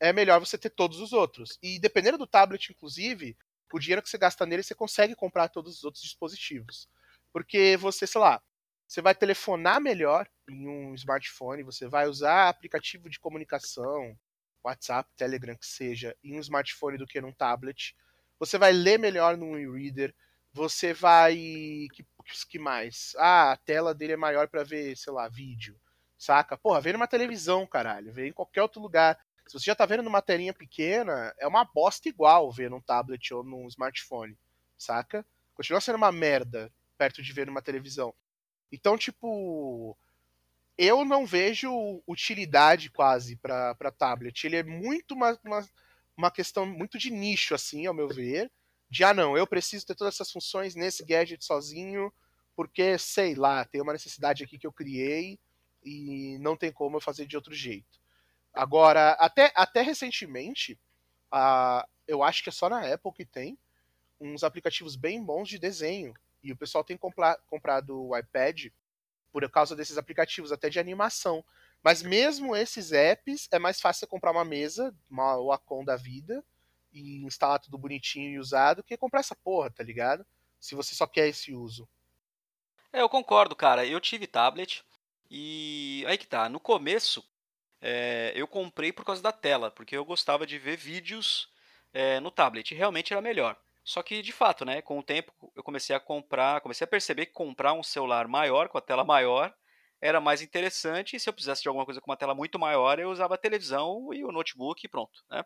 é 0.00 0.12
melhor 0.12 0.40
você 0.40 0.58
ter 0.58 0.70
todos 0.70 1.00
os 1.00 1.12
outros. 1.12 1.58
E 1.62 1.78
dependendo 1.78 2.18
do 2.18 2.26
tablet, 2.26 2.70
inclusive, 2.70 3.36
o 3.72 3.78
dinheiro 3.78 4.02
que 4.02 4.08
você 4.08 4.18
gasta 4.18 4.46
nele, 4.46 4.62
você 4.62 4.74
consegue 4.74 5.14
comprar 5.14 5.48
todos 5.48 5.78
os 5.78 5.84
outros 5.84 6.02
dispositivos. 6.02 6.88
Porque 7.32 7.76
você, 7.76 8.06
sei 8.06 8.20
lá, 8.20 8.42
você 8.86 9.02
vai 9.02 9.14
telefonar 9.14 9.80
melhor 9.80 10.28
em 10.48 10.68
um 10.68 10.94
smartphone, 10.94 11.62
você 11.62 11.88
vai 11.88 12.06
usar 12.06 12.48
aplicativo 12.48 13.10
de 13.10 13.18
comunicação, 13.18 14.16
WhatsApp, 14.64 15.10
Telegram, 15.16 15.56
que 15.56 15.66
seja, 15.66 16.16
em 16.22 16.36
um 16.36 16.40
smartphone 16.40 16.98
do 16.98 17.06
que 17.06 17.20
num 17.20 17.32
tablet. 17.32 17.96
Você 18.38 18.58
vai 18.58 18.72
ler 18.72 18.98
melhor 18.98 19.36
num 19.36 19.58
e-reader. 19.58 20.14
Você 20.52 20.92
vai. 20.92 21.34
Que, 21.92 22.04
que 22.48 22.58
mais? 22.58 23.14
Ah, 23.18 23.52
a 23.52 23.56
tela 23.56 23.94
dele 23.94 24.14
é 24.14 24.16
maior 24.16 24.48
para 24.48 24.64
ver, 24.64 24.96
sei 24.96 25.12
lá, 25.12 25.28
vídeo. 25.28 25.78
Saca? 26.18 26.56
Porra, 26.56 26.80
vê 26.80 26.92
numa 26.92 27.06
televisão, 27.06 27.66
caralho. 27.66 28.12
Vê 28.12 28.28
em 28.28 28.32
qualquer 28.32 28.62
outro 28.62 28.80
lugar. 28.80 29.18
Se 29.46 29.52
você 29.52 29.66
já 29.66 29.74
tá 29.74 29.86
vendo 29.86 30.02
numa 30.02 30.20
telinha 30.20 30.52
pequena, 30.52 31.34
é 31.38 31.46
uma 31.46 31.64
bosta 31.64 32.08
igual 32.08 32.50
ver 32.50 32.68
num 32.68 32.80
tablet 32.80 33.32
ou 33.32 33.44
num 33.44 33.68
smartphone. 33.68 34.36
Saca? 34.76 35.24
Continua 35.54 35.80
sendo 35.80 35.96
uma 35.96 36.10
merda 36.10 36.72
perto 36.98 37.22
de 37.22 37.32
ver 37.32 37.46
numa 37.46 37.62
televisão. 37.62 38.12
Então, 38.72 38.98
tipo, 38.98 39.96
eu 40.76 41.04
não 41.04 41.24
vejo 41.24 42.02
utilidade 42.06 42.90
quase 42.90 43.36
para 43.36 43.92
tablet. 43.96 44.44
Ele 44.44 44.56
é 44.56 44.62
muito 44.62 45.14
uma, 45.14 45.38
uma, 45.44 45.68
uma, 46.16 46.30
questão 46.30 46.66
muito 46.66 46.98
de 46.98 47.10
nicho, 47.10 47.54
assim, 47.54 47.86
ao 47.86 47.94
meu 47.94 48.08
ver. 48.08 48.50
De, 48.90 49.04
ah, 49.04 49.14
não, 49.14 49.36
eu 49.36 49.46
preciso 49.46 49.86
ter 49.86 49.94
todas 49.94 50.14
essas 50.14 50.30
funções 50.30 50.74
nesse 50.74 51.04
gadget 51.04 51.44
sozinho, 51.44 52.12
porque, 52.54 52.98
sei 52.98 53.34
lá, 53.34 53.64
tem 53.64 53.80
uma 53.80 53.92
necessidade 53.92 54.44
aqui 54.44 54.58
que 54.58 54.66
eu 54.66 54.72
criei 54.72 55.38
e 55.84 56.36
não 56.40 56.56
tem 56.56 56.72
como 56.72 56.96
eu 56.96 57.00
fazer 57.00 57.26
de 57.26 57.36
outro 57.36 57.54
jeito. 57.54 58.05
Agora, 58.56 59.10
até, 59.12 59.52
até 59.54 59.82
recentemente, 59.82 60.78
uh, 61.32 61.86
eu 62.08 62.22
acho 62.22 62.42
que 62.42 62.48
é 62.48 62.52
só 62.52 62.68
na 62.68 62.92
Apple 62.92 63.12
que 63.12 63.24
tem 63.24 63.58
uns 64.18 64.42
aplicativos 64.42 64.96
bem 64.96 65.22
bons 65.22 65.48
de 65.48 65.58
desenho 65.58 66.14
e 66.42 66.52
o 66.52 66.56
pessoal 66.56 66.82
tem 66.82 66.96
comprado 66.96 68.08
o 68.08 68.16
iPad 68.16 68.68
por 69.30 69.48
causa 69.50 69.76
desses 69.76 69.98
aplicativos, 69.98 70.50
até 70.50 70.70
de 70.70 70.80
animação. 70.80 71.44
Mas 71.82 72.02
mesmo 72.02 72.56
esses 72.56 72.92
apps, 72.92 73.46
é 73.52 73.58
mais 73.58 73.80
fácil 73.80 74.00
você 74.00 74.06
comprar 74.06 74.32
uma 74.32 74.44
mesa, 74.44 74.94
uma 75.10 75.36
Wacom 75.36 75.84
da 75.84 75.94
vida, 75.94 76.42
e 76.92 77.22
instalar 77.24 77.60
tudo 77.60 77.76
bonitinho 77.76 78.30
e 78.30 78.38
usado, 78.38 78.82
que 78.82 78.96
comprar 78.96 79.20
essa 79.20 79.36
porra, 79.36 79.70
tá 79.70 79.84
ligado? 79.84 80.24
Se 80.58 80.74
você 80.74 80.94
só 80.94 81.06
quer 81.06 81.28
esse 81.28 81.52
uso. 81.52 81.86
É, 82.90 83.02
eu 83.02 83.08
concordo, 83.08 83.54
cara. 83.54 83.84
Eu 83.84 84.00
tive 84.00 84.26
tablet 84.26 84.82
e 85.30 86.04
aí 86.08 86.16
que 86.16 86.26
tá. 86.26 86.48
No 86.48 86.58
começo, 86.58 87.22
é, 87.80 88.32
eu 88.34 88.46
comprei 88.48 88.92
por 88.92 89.04
causa 89.04 89.22
da 89.22 89.32
tela, 89.32 89.70
porque 89.70 89.96
eu 89.96 90.04
gostava 90.04 90.46
de 90.46 90.58
ver 90.58 90.76
vídeos 90.76 91.48
é, 91.92 92.20
no 92.20 92.30
tablet. 92.30 92.74
Realmente 92.74 93.12
era 93.12 93.22
melhor. 93.22 93.56
Só 93.84 94.02
que, 94.02 94.22
de 94.22 94.32
fato, 94.32 94.64
né, 94.64 94.82
com 94.82 94.98
o 94.98 95.02
tempo 95.02 95.32
eu 95.54 95.62
comecei 95.62 95.94
a 95.94 96.00
comprar, 96.00 96.60
comecei 96.60 96.84
a 96.84 96.88
perceber 96.88 97.26
que 97.26 97.32
comprar 97.32 97.72
um 97.72 97.82
celular 97.82 98.26
maior, 98.28 98.68
com 98.68 98.78
a 98.78 98.80
tela 98.80 99.04
maior, 99.04 99.54
era 100.00 100.20
mais 100.20 100.42
interessante. 100.42 101.16
E 101.16 101.20
se 101.20 101.28
eu 101.28 101.32
precisasse 101.32 101.62
de 101.62 101.68
alguma 101.68 101.84
coisa 101.84 102.00
com 102.00 102.10
uma 102.10 102.16
tela 102.16 102.34
muito 102.34 102.58
maior, 102.58 102.98
eu 102.98 103.10
usava 103.10 103.34
a 103.34 103.38
televisão 103.38 104.12
e 104.12 104.24
o 104.24 104.32
notebook 104.32 104.84
e 104.84 104.88
pronto, 104.88 105.24
né? 105.30 105.44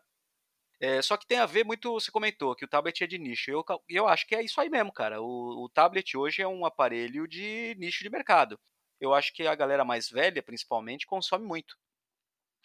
É, 0.79 1.01
só 1.01 1.15
que 1.15 1.27
tem 1.27 1.37
a 1.37 1.45
ver 1.45 1.63
muito, 1.63 1.93
você 1.93 2.11
comentou, 2.11 2.55
que 2.55 2.65
o 2.65 2.67
tablet 2.67 3.03
é 3.03 3.07
de 3.07 3.19
nicho. 3.19 3.51
Eu, 3.51 3.63
eu 3.87 4.07
acho 4.07 4.25
que 4.27 4.35
é 4.35 4.41
isso 4.43 4.59
aí 4.59 4.69
mesmo, 4.69 4.91
cara. 4.91 5.21
O, 5.21 5.65
o 5.65 5.69
tablet 5.69 6.17
hoje 6.17 6.41
é 6.41 6.47
um 6.47 6.65
aparelho 6.65 7.27
de 7.27 7.75
nicho 7.77 8.03
de 8.03 8.09
mercado. 8.09 8.59
Eu 8.99 9.13
acho 9.13 9.31
que 9.33 9.45
a 9.45 9.53
galera 9.55 9.85
mais 9.85 10.09
velha, 10.09 10.41
principalmente, 10.41 11.05
consome 11.05 11.45
muito. 11.45 11.75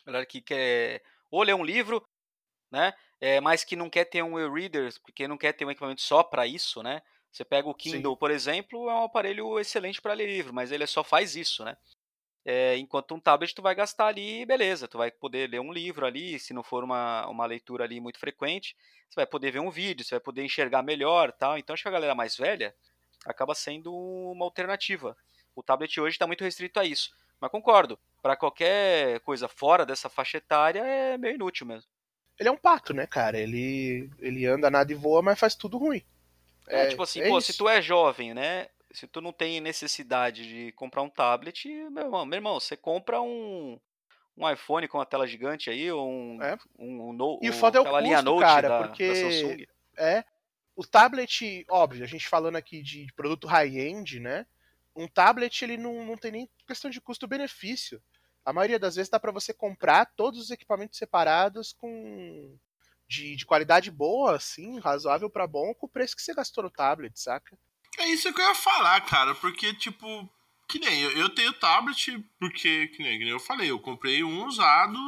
Galera 0.06 0.24
que 0.24 0.40
quer 0.40 1.02
ou 1.30 1.42
ler 1.42 1.54
um 1.54 1.64
livro, 1.64 2.06
né? 2.70 2.94
é, 3.20 3.40
mas 3.40 3.64
que 3.64 3.76
não 3.76 3.88
quer 3.88 4.04
ter 4.04 4.22
um 4.22 4.38
e-reader, 4.38 4.92
porque 5.00 5.26
não 5.26 5.38
quer 5.38 5.52
ter 5.52 5.64
um 5.64 5.70
equipamento 5.70 6.02
só 6.02 6.22
para 6.22 6.46
isso, 6.46 6.82
né? 6.82 7.02
Você 7.32 7.44
pega 7.44 7.68
o 7.68 7.74
Kindle, 7.74 8.12
Sim. 8.12 8.18
por 8.18 8.30
exemplo, 8.30 8.88
é 8.88 8.94
um 8.94 9.04
aparelho 9.04 9.58
excelente 9.58 10.00
para 10.00 10.14
ler 10.14 10.26
livro, 10.26 10.54
mas 10.54 10.72
ele 10.72 10.86
só 10.86 11.02
faz 11.04 11.36
isso, 11.36 11.64
né? 11.64 11.76
É, 12.44 12.76
enquanto 12.76 13.14
um 13.14 13.20
tablet 13.20 13.54
tu 13.54 13.60
vai 13.60 13.74
gastar 13.74 14.06
ali, 14.06 14.46
beleza, 14.46 14.86
tu 14.86 14.96
vai 14.98 15.10
poder 15.10 15.50
ler 15.50 15.60
um 15.60 15.72
livro 15.72 16.06
ali, 16.06 16.38
se 16.38 16.54
não 16.54 16.62
for 16.62 16.84
uma, 16.84 17.26
uma 17.26 17.44
leitura 17.44 17.84
ali 17.84 18.00
muito 18.00 18.20
frequente, 18.20 18.76
você 19.08 19.16
vai 19.16 19.26
poder 19.26 19.50
ver 19.50 19.58
um 19.58 19.70
vídeo, 19.70 20.04
você 20.04 20.14
vai 20.14 20.20
poder 20.20 20.44
enxergar 20.44 20.82
melhor 20.82 21.32
tal. 21.32 21.58
Então 21.58 21.74
acho 21.74 21.82
que 21.82 21.88
a 21.88 21.92
galera 21.92 22.14
mais 22.14 22.36
velha 22.36 22.74
acaba 23.24 23.54
sendo 23.54 23.92
uma 23.92 24.44
alternativa. 24.44 25.16
O 25.56 25.62
tablet 25.62 26.00
hoje 26.00 26.14
está 26.14 26.26
muito 26.26 26.44
restrito 26.44 26.78
a 26.78 26.84
isso. 26.84 27.10
Mas 27.40 27.50
concordo, 27.50 27.98
para 28.22 28.36
qualquer 28.36 29.20
coisa 29.20 29.48
fora 29.48 29.84
dessa 29.84 30.08
faixa 30.08 30.38
etária 30.38 30.80
é 30.80 31.18
meio 31.18 31.34
inútil 31.34 31.66
mesmo 31.66 31.90
ele 32.38 32.48
é 32.48 32.52
um 32.52 32.56
pato, 32.56 32.92
né, 32.92 33.06
cara? 33.06 33.38
Ele, 33.38 34.10
ele 34.18 34.46
anda, 34.46 34.70
nada 34.70 34.92
e 34.92 34.94
voa, 34.94 35.22
mas 35.22 35.38
faz 35.38 35.54
tudo 35.54 35.78
ruim. 35.78 36.02
É, 36.68 36.84
é 36.84 36.86
tipo 36.88 37.02
assim, 37.02 37.20
é 37.20 37.28
pô, 37.28 37.38
isso. 37.38 37.52
se 37.52 37.58
tu 37.58 37.68
é 37.68 37.80
jovem, 37.80 38.34
né? 38.34 38.68
Se 38.92 39.06
tu 39.06 39.20
não 39.20 39.32
tem 39.32 39.60
necessidade 39.60 40.46
de 40.46 40.72
comprar 40.72 41.02
um 41.02 41.08
tablet, 41.08 41.68
meu 41.90 42.04
irmão, 42.04 42.26
meu 42.26 42.36
irmão 42.36 42.60
você 42.60 42.76
compra 42.76 43.20
um, 43.20 43.78
um 44.36 44.50
iPhone 44.50 44.86
com 44.88 44.98
uma 44.98 45.06
tela 45.06 45.26
gigante 45.26 45.70
aí, 45.70 45.90
ou 45.90 46.08
um, 46.08 46.42
é. 46.42 46.58
um, 46.78 47.08
um, 47.08 47.12
no, 47.12 47.40
E 47.42 47.48
o 47.48 47.52
foda 47.52 47.78
é 47.78 47.80
o 47.80 47.84
custo, 47.84 48.00
linha 48.00 48.22
Note 48.22 48.40
cara, 48.40 48.68
da, 48.68 48.78
porque... 48.78 49.08
Da 49.08 49.14
Samsung. 49.14 49.66
É, 49.98 50.24
o 50.74 50.86
tablet, 50.86 51.64
óbvio, 51.70 52.04
a 52.04 52.06
gente 52.06 52.28
falando 52.28 52.56
aqui 52.56 52.82
de 52.82 53.06
produto 53.14 53.46
high-end, 53.46 54.20
né? 54.20 54.46
Um 54.96 55.06
tablet, 55.06 55.62
ele 55.62 55.76
não, 55.76 56.04
não 56.04 56.16
tem 56.16 56.32
nem 56.32 56.50
questão 56.66 56.90
de 56.90 57.00
custo-benefício 57.00 58.02
a 58.46 58.52
maioria 58.52 58.78
das 58.78 58.94
vezes 58.94 59.10
dá 59.10 59.18
para 59.18 59.32
você 59.32 59.52
comprar 59.52 60.06
todos 60.06 60.40
os 60.40 60.50
equipamentos 60.52 60.96
separados 60.96 61.72
com 61.72 62.56
de, 63.08 63.34
de 63.34 63.44
qualidade 63.44 63.90
boa, 63.90 64.36
assim, 64.36 64.78
razoável 64.78 65.28
para 65.28 65.48
bom, 65.48 65.74
com 65.74 65.86
o 65.86 65.88
preço 65.88 66.14
que 66.14 66.22
você 66.22 66.32
gastou 66.32 66.62
no 66.62 66.70
tablet, 66.70 67.18
saca? 67.18 67.58
É 67.98 68.06
isso 68.06 68.32
que 68.32 68.40
eu 68.40 68.46
ia 68.46 68.54
falar, 68.54 69.00
cara, 69.00 69.34
porque, 69.34 69.74
tipo, 69.74 70.30
que 70.68 70.78
nem 70.78 71.02
eu, 71.02 71.10
eu 71.16 71.28
tenho 71.28 71.52
tablet, 71.54 72.18
porque, 72.38 72.86
que 72.88 73.02
nem, 73.02 73.18
que 73.18 73.24
nem 73.24 73.32
eu 73.32 73.40
falei, 73.40 73.70
eu 73.70 73.80
comprei 73.80 74.22
um 74.22 74.46
usado 74.46 74.98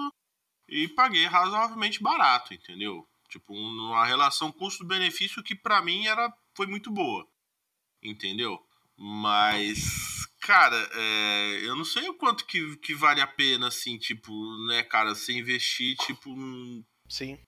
e 0.68 0.88
paguei 0.88 1.27
razoavelmente 1.27 2.03
barato, 2.03 2.53
entendeu? 2.53 3.07
Tipo, 3.29 3.55
uma 3.55 4.05
relação 4.05 4.51
custo-benefício 4.51 5.44
que 5.44 5.55
para 5.55 5.81
mim 5.81 6.07
era, 6.07 6.33
foi 6.55 6.66
muito 6.66 6.90
boa, 6.90 7.29
entendeu? 8.03 8.61
Mas 8.98 10.18
cara, 10.48 10.76
é, 10.94 11.61
eu 11.64 11.76
não 11.76 11.84
sei 11.84 12.08
o 12.08 12.14
quanto 12.14 12.46
que, 12.46 12.76
que 12.78 12.94
vale 12.94 13.20
a 13.20 13.26
pena, 13.26 13.68
assim, 13.68 13.98
tipo, 13.98 14.32
né, 14.66 14.82
cara, 14.82 15.14
você 15.14 15.34
investir, 15.34 15.94
tipo. 15.98 16.30
Um, 16.30 16.82
Sim. 17.06 17.38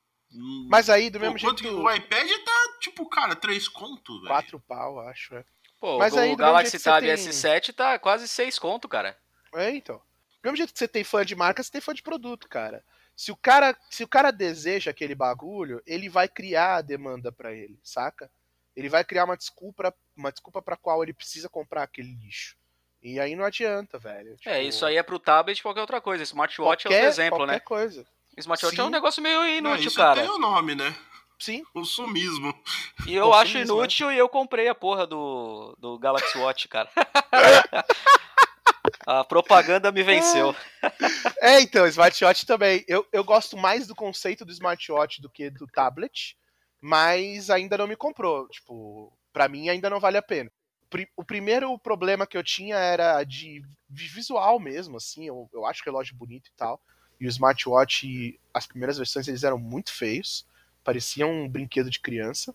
Mas 0.69 0.89
aí, 0.91 1.09
do 1.11 1.19
mesmo 1.19 1.39
jeito. 1.39 1.57
Que 1.57 1.69
o 1.69 1.91
iPad 1.91 2.31
tá, 2.45 2.79
tipo, 2.79 3.09
cara, 3.09 3.35
três 3.35 3.67
conto, 3.67 4.17
velho. 4.19 4.29
Quatro 4.29 4.61
pau, 4.61 5.01
acho, 5.01 5.35
é. 5.35 5.45
Pô, 5.81 5.99
Mas 5.99 6.13
o 6.13 6.19
aí, 6.19 6.31
do 6.33 6.37
Galaxy 6.37 6.79
Tab 6.79 7.03
tem- 7.03 7.15
S7 7.15 7.73
tá 7.73 7.99
quase 7.99 8.29
6 8.29 8.59
conto, 8.59 8.87
cara. 8.87 9.17
É, 9.55 9.71
então. 9.71 9.97
Do 9.97 10.45
mesmo 10.45 10.59
jeito 10.59 10.73
que 10.75 10.79
você 10.79 10.87
tem 10.87 11.03
fã 11.03 11.25
de 11.25 11.35
marca, 11.35 11.63
você 11.63 11.71
tem 11.73 11.81
fã 11.81 11.95
de 11.95 12.03
produto, 12.03 12.49
cara. 12.49 12.85
Se 13.17 13.33
o 13.33 13.37
cara, 13.37 13.77
se 13.91 14.05
o 14.05 14.09
cara 14.09 14.31
deseja 14.31 14.91
aquele 14.91 15.15
bagulho, 15.15 15.83
ele 15.87 16.09
vai 16.09 16.29
criar 16.29 16.77
a 16.77 16.83
demanda 16.83 17.33
pra 17.33 17.53
ele, 17.53 17.79
saca? 17.83 18.31
Ele 18.77 18.89
vai 18.89 19.05
criar 19.05 19.25
uma 19.25 19.37
desculpa, 19.37 19.95
uma 20.17 20.31
desculpa 20.31 20.63
para 20.63 20.77
qual 20.77 21.03
ele 21.03 21.13
precisa 21.13 21.49
comprar 21.49 21.83
aquele 21.83 22.15
lixo. 22.15 22.57
E 23.03 23.19
aí 23.19 23.35
não 23.35 23.45
adianta, 23.45 23.99
velho. 23.99 24.33
É, 24.33 24.37
Tipo, 24.37 24.69
isso 24.69 24.85
aí 24.85 24.97
é 24.97 25.03
pro 25.03 25.19
tablet 25.19 25.59
e 25.59 25.63
qualquer 25.63 25.81
outra 25.81 26.01
coisa. 26.01 26.23
Smartwatch 26.23 26.87
é 26.87 26.91
qualquer, 26.91 27.07
outro 27.07 27.09
exemplo, 27.09 27.39
qualquer 27.39 27.53
né? 27.55 27.61
coisa. 27.61 28.07
Smartwatch 28.37 28.79
é 28.79 28.83
um 28.83 28.87
Sim. 28.87 28.93
negócio 28.93 29.23
meio 29.23 29.39
Não, 29.39 29.49
inútil, 29.49 29.89
isso 29.89 29.97
cara. 29.97 30.21
tem 30.21 30.31
o 30.31 30.39
nome, 30.39 30.75
né? 30.75 30.95
Sim, 31.39 31.65
O 31.75 31.85
sumismo. 31.85 32.55
E 33.07 33.15
eu 33.15 33.33
acho 33.33 33.53
consumismo, 33.53 33.77
inútil 33.79 34.13
e 34.13 34.19
eu 34.19 34.29
comprei 34.29 34.69
a 34.69 34.75
porra 34.75 35.07
do, 35.07 35.75
do 35.79 35.99
Galaxy 35.99 36.37
Watch, 36.37 36.69
cara. 36.69 36.91
a 39.07 39.25
propaganda 39.25 39.91
me 39.91 40.03
venceu. 40.03 40.55
É, 41.41 41.61
então, 41.63 41.87
smartwatch 41.87 42.45
também. 42.45 42.85
Eu, 42.87 43.07
eu 43.11 43.25
gosto 43.25 43.57
mais 43.57 43.87
do 43.87 43.95
conceito 43.95 44.45
do 44.45 44.53
smartwatch 44.53 45.23
do 45.23 45.31
que 45.31 45.49
do 45.49 45.67
tablet, 45.67 46.37
mas 46.81 47.51
ainda 47.51 47.77
não 47.77 47.87
me 47.87 47.97
comprou. 47.97 48.49
Tipo, 48.49 49.13
pra 49.33 49.49
mim 49.49 49.69
ainda 49.69 49.91
não 49.91 50.01
vale 50.01 50.17
a 50.17 50.23
pena. 50.23 50.51
O 51.17 51.25
primeiro 51.25 51.79
problema 51.79 52.27
que 52.27 52.37
eu 52.37 52.43
tinha 52.43 52.77
era 52.77 53.23
de 53.23 53.63
visual 53.89 54.59
mesmo, 54.59 54.97
assim. 54.97 55.27
Eu, 55.27 55.49
eu 55.53 55.65
acho 55.65 55.85
relógio 55.85 56.17
bonito 56.17 56.49
e 56.49 56.53
tal. 56.57 56.81
E 57.21 57.27
o 57.27 57.29
smartwatch, 57.29 58.41
as 58.53 58.67
primeiras 58.67 58.97
versões, 58.97 59.29
eles 59.29 59.45
eram 59.45 59.59
muito 59.59 59.93
feios. 59.93 60.47
Pareciam 60.83 61.31
um 61.31 61.49
brinquedo 61.49 61.91
de 61.91 62.01
criança. 62.01 62.55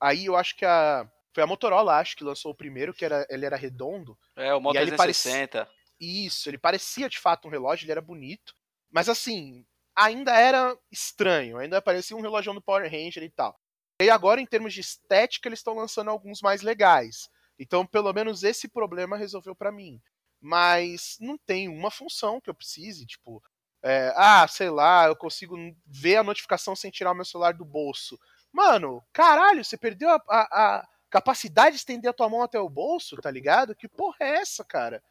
Aí 0.00 0.26
eu 0.26 0.36
acho 0.36 0.56
que 0.56 0.64
a. 0.64 1.08
Foi 1.32 1.42
a 1.42 1.46
Motorola, 1.48 1.98
acho, 1.98 2.16
que 2.16 2.22
lançou 2.22 2.52
o 2.52 2.54
primeiro, 2.54 2.94
que 2.94 3.04
era, 3.04 3.26
ele 3.28 3.44
era 3.44 3.56
redondo. 3.56 4.16
É, 4.36 4.54
o 4.54 4.60
Moto 4.60 4.76
E 4.76 4.78
aí 4.78 4.84
ele 4.84 4.96
360. 4.96 5.68
Isso, 6.00 6.48
ele 6.48 6.58
parecia 6.58 7.08
de 7.08 7.18
fato 7.18 7.48
um 7.48 7.50
relógio, 7.50 7.84
ele 7.84 7.92
era 7.92 8.00
bonito, 8.00 8.54
mas 8.90 9.08
assim, 9.08 9.64
ainda 9.96 10.32
era 10.32 10.76
estranho, 10.90 11.58
ainda 11.58 11.80
parecia 11.80 12.16
um 12.16 12.20
relógio 12.20 12.52
do 12.52 12.62
Power 12.62 12.84
Ranger 12.90 13.22
e 13.22 13.30
tal. 13.30 13.58
E 14.00 14.10
agora, 14.10 14.40
em 14.40 14.46
termos 14.46 14.74
de 14.74 14.80
estética, 14.80 15.48
eles 15.48 15.60
estão 15.60 15.74
lançando 15.74 16.10
alguns 16.10 16.40
mais 16.42 16.62
legais. 16.62 17.28
Então, 17.58 17.86
pelo 17.86 18.12
menos 18.12 18.42
esse 18.42 18.68
problema 18.68 19.16
resolveu 19.16 19.54
pra 19.54 19.70
mim. 19.70 20.00
Mas 20.40 21.16
não 21.20 21.38
tem 21.38 21.68
uma 21.68 21.90
função 21.90 22.40
que 22.40 22.50
eu 22.50 22.54
precise, 22.54 23.06
tipo, 23.06 23.42
é, 23.82 24.12
ah, 24.16 24.46
sei 24.48 24.68
lá, 24.68 25.06
eu 25.06 25.16
consigo 25.16 25.56
ver 25.86 26.16
a 26.16 26.24
notificação 26.24 26.74
sem 26.74 26.90
tirar 26.90 27.12
o 27.12 27.14
meu 27.14 27.24
celular 27.24 27.54
do 27.54 27.64
bolso. 27.64 28.18
Mano, 28.52 29.02
caralho, 29.12 29.64
você 29.64 29.76
perdeu 29.76 30.10
a, 30.10 30.16
a- 30.28 30.78
a 30.80 30.88
capacidade 31.08 31.70
de 31.72 31.76
estender 31.76 32.10
a 32.10 32.14
tua 32.14 32.28
mão 32.28 32.42
até 32.42 32.58
o 32.58 32.68
bolso, 32.68 33.16
tá 33.16 33.30
ligado? 33.30 33.74
Que 33.76 33.88
porra 33.88 34.16
é 34.20 34.36
essa, 34.40 34.64
cara? 34.64 35.02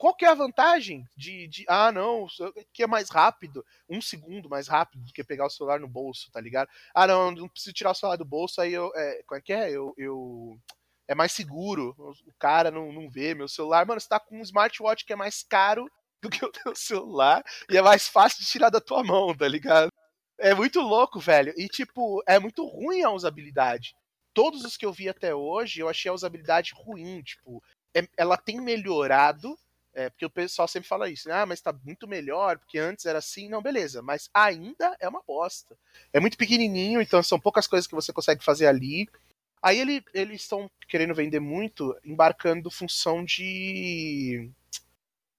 Qual 0.00 0.14
que 0.14 0.24
é 0.24 0.28
a 0.28 0.34
vantagem 0.34 1.04
de, 1.14 1.46
de 1.46 1.66
ah, 1.68 1.92
não, 1.92 2.26
que 2.72 2.82
é 2.82 2.86
mais 2.86 3.10
rápido, 3.10 3.62
um 3.86 4.00
segundo 4.00 4.48
mais 4.48 4.66
rápido 4.66 5.04
do 5.04 5.12
que 5.12 5.22
pegar 5.22 5.44
o 5.44 5.50
celular 5.50 5.78
no 5.78 5.86
bolso, 5.86 6.32
tá 6.32 6.40
ligado? 6.40 6.70
Ah, 6.94 7.06
não, 7.06 7.30
não 7.30 7.46
preciso 7.46 7.74
tirar 7.74 7.90
o 7.90 7.94
celular 7.94 8.16
do 8.16 8.24
bolso, 8.24 8.62
aí 8.62 8.72
eu, 8.72 8.90
é, 8.96 9.22
como 9.26 9.38
é 9.38 9.42
que 9.42 9.52
é? 9.52 9.70
Eu, 9.70 9.92
eu 9.98 10.58
é 11.06 11.14
mais 11.14 11.32
seguro, 11.32 11.94
o 11.98 12.32
cara 12.38 12.70
não, 12.70 12.90
não 12.90 13.10
vê 13.10 13.34
meu 13.34 13.46
celular. 13.46 13.84
Mano, 13.84 14.00
você 14.00 14.08
tá 14.08 14.18
com 14.18 14.38
um 14.38 14.42
smartwatch 14.42 15.04
que 15.04 15.12
é 15.12 15.16
mais 15.16 15.42
caro 15.42 15.86
do 16.22 16.30
que 16.30 16.42
o 16.42 16.48
teu 16.64 16.74
celular 16.74 17.44
e 17.70 17.76
é 17.76 17.82
mais 17.82 18.08
fácil 18.08 18.40
de 18.40 18.46
tirar 18.46 18.70
da 18.70 18.80
tua 18.80 19.04
mão, 19.04 19.36
tá 19.36 19.46
ligado? 19.46 19.92
É 20.38 20.54
muito 20.54 20.80
louco, 20.80 21.20
velho. 21.20 21.52
E, 21.58 21.68
tipo, 21.68 22.22
é 22.26 22.38
muito 22.38 22.64
ruim 22.64 23.02
a 23.02 23.10
usabilidade. 23.10 23.94
Todos 24.32 24.64
os 24.64 24.78
que 24.78 24.86
eu 24.86 24.94
vi 24.94 25.10
até 25.10 25.34
hoje, 25.34 25.80
eu 25.80 25.90
achei 25.90 26.10
a 26.10 26.14
usabilidade 26.14 26.72
ruim. 26.74 27.22
Tipo, 27.22 27.62
é- 27.94 28.08
ela 28.16 28.38
tem 28.38 28.62
melhorado, 28.62 29.58
é, 29.94 30.08
porque 30.10 30.24
o 30.26 30.30
pessoal 30.30 30.68
sempre 30.68 30.88
fala 30.88 31.08
isso, 31.10 31.28
né? 31.28 31.34
Ah, 31.34 31.46
mas 31.46 31.60
tá 31.60 31.72
muito 31.84 32.06
melhor, 32.06 32.58
porque 32.58 32.78
antes 32.78 33.06
era 33.06 33.18
assim. 33.18 33.48
Não, 33.48 33.60
beleza, 33.62 34.02
mas 34.02 34.30
ainda 34.32 34.96
é 35.00 35.08
uma 35.08 35.22
bosta. 35.26 35.76
É 36.12 36.20
muito 36.20 36.38
pequenininho, 36.38 37.00
então 37.00 37.22
são 37.22 37.40
poucas 37.40 37.66
coisas 37.66 37.86
que 37.86 37.94
você 37.94 38.12
consegue 38.12 38.44
fazer 38.44 38.66
ali. 38.66 39.08
Aí 39.62 39.78
ele- 39.80 40.04
eles 40.14 40.42
estão 40.42 40.70
querendo 40.88 41.14
vender 41.14 41.40
muito, 41.40 41.96
embarcando 42.04 42.70
função 42.70 43.24
de. 43.24 44.50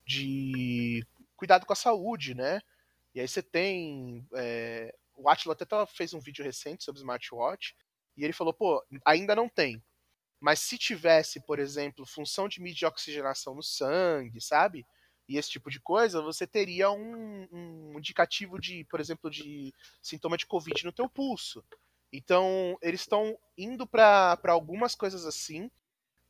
de 0.05 1.05
cuidado 1.35 1.65
com 1.65 1.73
a 1.73 1.75
saúde, 1.75 2.35
né? 2.35 2.61
E 3.15 3.19
aí 3.19 3.27
você 3.27 3.41
tem. 3.41 4.25
é, 4.35 4.93
o 5.15 5.29
Atila 5.29 5.53
até 5.53 5.65
tava- 5.65 5.85
fez 5.87 6.13
um 6.13 6.19
vídeo 6.19 6.43
recente 6.43 6.83
sobre 6.83 6.99
smartwatch, 6.99 7.75
e 8.17 8.23
ele 8.23 8.33
falou, 8.33 8.53
pô, 8.53 8.83
ainda 9.05 9.35
não 9.35 9.47
tem. 9.49 9.81
Mas 10.41 10.60
se 10.60 10.75
tivesse, 10.75 11.39
por 11.39 11.60
exemplo, 11.60 12.04
função 12.04 12.49
de 12.49 12.60
medir 12.60 12.88
oxigenação 12.88 13.54
no 13.54 13.62
sangue, 13.62 14.41
sabe? 14.41 14.86
E 15.30 15.38
esse 15.38 15.51
tipo 15.51 15.69
de 15.69 15.80
coisa, 15.80 16.19
você 16.21 16.47
teria 16.47 16.89
um, 16.89 17.47
um 17.51 17.93
indicativo 17.99 18.60
de, 18.60 18.84
por 18.86 18.99
exemplo, 18.99 19.30
de 19.30 19.71
sintoma 20.01 20.36
de 20.36 20.47
Covid 20.47 20.84
no 20.84 20.91
teu 20.91 21.08
pulso. 21.08 21.63
Então, 22.12 22.75
eles 22.82 23.01
estão 23.01 23.38
indo 23.56 23.86
para 23.86 24.38
algumas 24.47 24.95
coisas 24.95 25.25
assim 25.25 25.69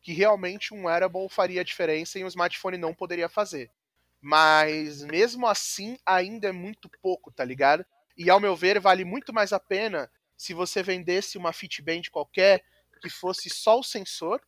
que 0.01 0.11
realmente 0.11 0.73
um 0.73 0.85
wearable 0.85 1.29
faria 1.29 1.63
diferença 1.63 2.19
e 2.19 2.23
um 2.23 2.27
smartphone 2.27 2.77
não 2.77 2.93
poderia 2.93 3.29
fazer. 3.29 3.71
Mas 4.19 5.03
mesmo 5.03 5.47
assim, 5.47 5.97
ainda 6.05 6.49
é 6.49 6.51
muito 6.51 6.89
pouco, 7.01 7.31
tá 7.31 7.45
ligado? 7.45 7.85
E 8.17 8.29
ao 8.29 8.39
meu 8.39 8.55
ver, 8.55 8.79
vale 8.79 9.05
muito 9.05 9.33
mais 9.33 9.53
a 9.53 9.59
pena 9.59 10.11
se 10.35 10.53
você 10.53 10.83
vendesse 10.83 11.37
uma 11.37 11.53
Fitband 11.53 12.03
qualquer 12.11 12.63
que 13.01 13.09
fosse 13.09 13.49
só 13.49 13.79
o 13.79 13.83
sensor, 13.83 14.41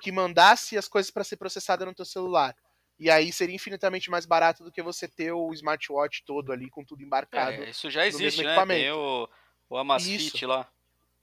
que 0.00 0.12
mandasse 0.12 0.76
as 0.76 0.88
coisas 0.88 1.10
para 1.10 1.24
ser 1.24 1.36
processada 1.36 1.86
no 1.86 1.94
teu 1.94 2.04
celular. 2.04 2.54
E 2.98 3.10
aí 3.10 3.32
seria 3.32 3.54
infinitamente 3.54 4.10
mais 4.10 4.26
barato 4.26 4.62
do 4.62 4.70
que 4.70 4.82
você 4.82 5.08
ter 5.08 5.32
o 5.32 5.52
smartwatch 5.52 6.24
todo 6.24 6.52
ali 6.52 6.70
com 6.70 6.84
tudo 6.84 7.02
embarcado. 7.02 7.62
É, 7.62 7.70
isso 7.70 7.90
já 7.90 8.06
existe, 8.06 8.42
né? 8.42 8.66
Tem 8.66 8.90
o, 8.92 9.28
o 9.68 9.76
Amazfit 9.76 10.36
Isso. 10.36 10.46
lá. 10.46 10.68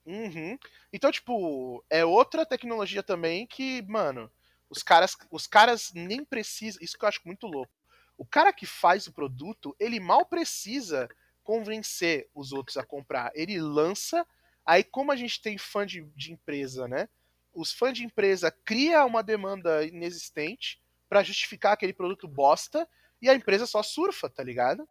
Uhum. 0.05 0.57
Então, 0.91 1.11
tipo, 1.11 1.83
é 1.89 2.03
outra 2.03 2.45
tecnologia 2.45 3.03
também 3.03 3.45
que, 3.45 3.81
mano, 3.83 4.29
os 4.69 4.83
caras, 4.83 5.15
os 5.29 5.47
caras 5.47 5.91
nem 5.93 6.25
precisam. 6.25 6.81
Isso 6.81 6.97
que 6.97 7.05
eu 7.05 7.09
acho 7.09 7.21
muito 7.25 7.47
louco. 7.47 7.71
O 8.17 8.25
cara 8.25 8.51
que 8.51 8.65
faz 8.65 9.07
o 9.07 9.13
produto, 9.13 9.75
ele 9.79 9.99
mal 9.99 10.25
precisa 10.25 11.09
convencer 11.43 12.29
os 12.33 12.51
outros 12.51 12.77
a 12.77 12.85
comprar. 12.85 13.31
Ele 13.33 13.59
lança, 13.59 14.25
aí 14.71 14.83
como 14.83 15.11
a 15.11 15.15
gente 15.15 15.41
tem 15.41 15.57
fã 15.57 15.85
de, 15.85 16.01
de 16.15 16.31
empresa, 16.31 16.87
né? 16.87 17.09
Os 17.53 17.73
fãs 17.73 17.93
de 17.93 18.05
empresa 18.05 18.49
cria 18.49 19.05
uma 19.05 19.21
demanda 19.21 19.85
inexistente 19.85 20.81
pra 21.09 21.23
justificar 21.23 21.73
aquele 21.73 21.91
produto 21.91 22.27
bosta 22.27 22.87
e 23.21 23.29
a 23.29 23.35
empresa 23.35 23.65
só 23.65 23.83
surfa, 23.83 24.29
tá 24.29 24.41
ligado? 24.41 24.87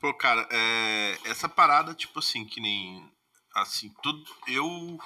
Pô, 0.00 0.12
cara, 0.14 0.48
é, 0.50 1.18
essa 1.26 1.48
parada, 1.48 1.94
tipo 1.94 2.18
assim, 2.18 2.44
que 2.44 2.60
nem. 2.60 3.08
Assim, 3.54 3.94
tudo. 4.02 4.24
Eu. 4.48 4.98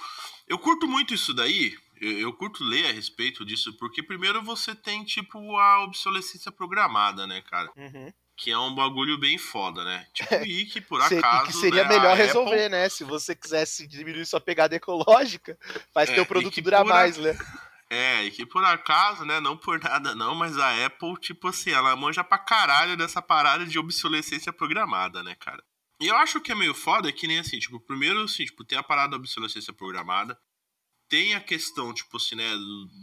Eu 0.48 0.58
curto 0.58 0.86
muito 0.86 1.12
isso 1.12 1.34
daí. 1.34 1.76
Eu, 2.00 2.18
eu 2.20 2.32
curto 2.32 2.64
ler 2.64 2.86
a 2.86 2.92
respeito 2.92 3.44
disso, 3.44 3.76
porque 3.76 4.02
primeiro 4.02 4.42
você 4.42 4.74
tem, 4.74 5.04
tipo, 5.04 5.56
a 5.56 5.84
obsolescência 5.84 6.50
programada, 6.50 7.26
né, 7.26 7.42
cara? 7.42 7.70
Uhum. 7.76 8.12
Que 8.36 8.50
é 8.50 8.58
um 8.58 8.74
bagulho 8.74 9.18
bem 9.18 9.38
foda, 9.38 9.84
né? 9.84 10.06
Tipo, 10.12 10.34
e 10.44 10.66
que 10.66 10.80
por 10.80 11.00
acaso. 11.00 11.46
que 11.46 11.52
seria 11.52 11.84
né, 11.84 11.88
melhor 11.88 12.16
resolver, 12.16 12.50
Apple- 12.64 12.68
né? 12.68 12.88
Se 12.88 13.04
você 13.04 13.34
quisesse 13.34 13.86
diminuir 13.86 14.26
sua 14.26 14.40
pegada 14.40 14.74
ecológica, 14.74 15.56
faz 15.92 16.10
É, 16.10 16.14
teu 16.14 16.26
produto 16.26 16.60
durar 16.60 16.80
a- 16.80 16.84
mais, 16.84 17.16
né? 17.16 17.36
É, 17.90 18.24
e 18.24 18.30
que 18.32 18.44
por 18.44 18.64
acaso, 18.64 19.24
né, 19.24 19.38
não 19.40 19.56
por 19.56 19.78
nada 19.80 20.14
não, 20.16 20.34
mas 20.34 20.58
a 20.58 20.84
Apple, 20.86 21.14
tipo 21.20 21.48
assim, 21.48 21.70
ela 21.70 21.94
manja 21.94 22.24
pra 22.24 22.38
caralho 22.38 22.96
dessa 22.96 23.22
parada 23.22 23.64
de 23.64 23.78
obsolescência 23.78 24.52
programada, 24.52 25.22
né, 25.22 25.36
cara? 25.36 25.62
E 26.00 26.08
eu 26.08 26.16
acho 26.16 26.40
que 26.40 26.50
é 26.50 26.54
meio 26.56 26.74
foda 26.74 27.12
que 27.12 27.28
nem 27.28 27.38
assim, 27.38 27.58
tipo, 27.58 27.78
primeiro, 27.78 28.22
assim, 28.22 28.44
tipo, 28.46 28.64
tem 28.64 28.76
a 28.76 28.82
parada 28.82 29.10
da 29.10 29.16
obsolescência 29.16 29.72
programada, 29.72 30.36
tem 31.08 31.34
a 31.34 31.40
questão, 31.40 31.94
tipo 31.94 32.16
assim, 32.16 32.34
né, 32.34 32.50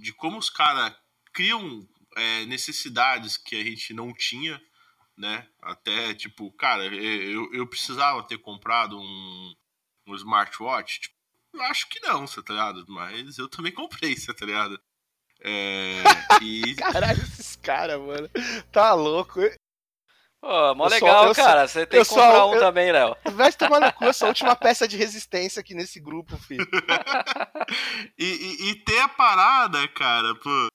de 0.02 0.12
como 0.14 0.38
os 0.38 0.50
caras 0.50 0.94
criam 1.32 1.88
é, 2.18 2.44
necessidades 2.46 3.38
que 3.38 3.56
a 3.56 3.64
gente 3.64 3.94
não 3.94 4.14
tinha, 4.14 4.60
né, 5.18 5.48
até, 5.62 6.14
tipo, 6.14 6.52
cara, 6.54 6.86
eu, 6.86 7.54
eu 7.54 7.68
precisava 7.68 8.24
ter 8.24 8.38
comprado 8.38 8.98
um, 9.00 9.54
um 10.08 10.16
smartwatch, 10.16 11.02
tipo, 11.02 11.16
eu 11.54 11.62
acho 11.64 11.88
que 11.90 12.00
não, 12.00 12.26
você 12.26 12.42
tá 12.42 12.54
ligado? 12.54 12.86
Mas 12.88 13.38
eu 13.38 13.50
também 13.50 13.72
comprei, 13.74 14.16
você 14.16 14.34
tá 14.34 14.46
ligado? 14.46 14.80
É, 15.44 16.04
e 16.42 16.76
Caralho, 16.80 17.22
esses 17.22 17.56
caras, 17.56 18.00
mano. 18.00 18.30
Tá 18.72 18.94
louco. 18.94 19.40
Pô, 20.40 20.74
mó 20.76 20.86
Eu 20.86 20.90
legal, 20.90 21.36
cara. 21.36 21.68
Você 21.68 21.86
tem 21.86 22.00
que 22.00 22.06
sou- 22.06 22.18
comprar 22.18 22.46
um 22.48 22.54
eu- 22.56 22.60
também, 22.60 22.92
Léo. 22.92 23.16
Vai 23.34 23.52
se 23.52 23.58
tomar 23.58 23.80
no 23.80 23.94
cu, 23.94 24.06
eu 24.06 24.14
sou 24.14 24.28
a 24.28 24.30
última 24.30 24.56
peça 24.56 24.88
de 24.88 24.98
resistência 24.98 25.60
aqui 25.60 25.76
nesse 25.76 26.00
grupo, 26.00 26.36
filho. 26.38 26.66
e, 28.18 28.26
e, 28.26 28.70
e 28.72 28.76
ter 28.84 29.00
a 29.00 29.10
parada, 29.10 29.88
cara, 29.90 30.34
pô. 30.36 30.68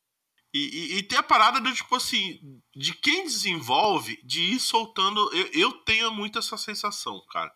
E, 0.56 0.94
e, 0.94 0.98
e 0.98 1.02
ter 1.02 1.16
a 1.16 1.22
parada 1.22 1.60
do 1.60 1.72
tipo 1.74 1.94
assim, 1.94 2.40
de 2.74 2.94
quem 2.94 3.24
desenvolve, 3.24 4.18
de 4.24 4.40
ir 4.40 4.58
soltando. 4.58 5.20
Eu, 5.34 5.46
eu 5.52 5.72
tenho 5.84 6.10
muito 6.10 6.38
essa 6.38 6.56
sensação, 6.56 7.20
cara. 7.30 7.52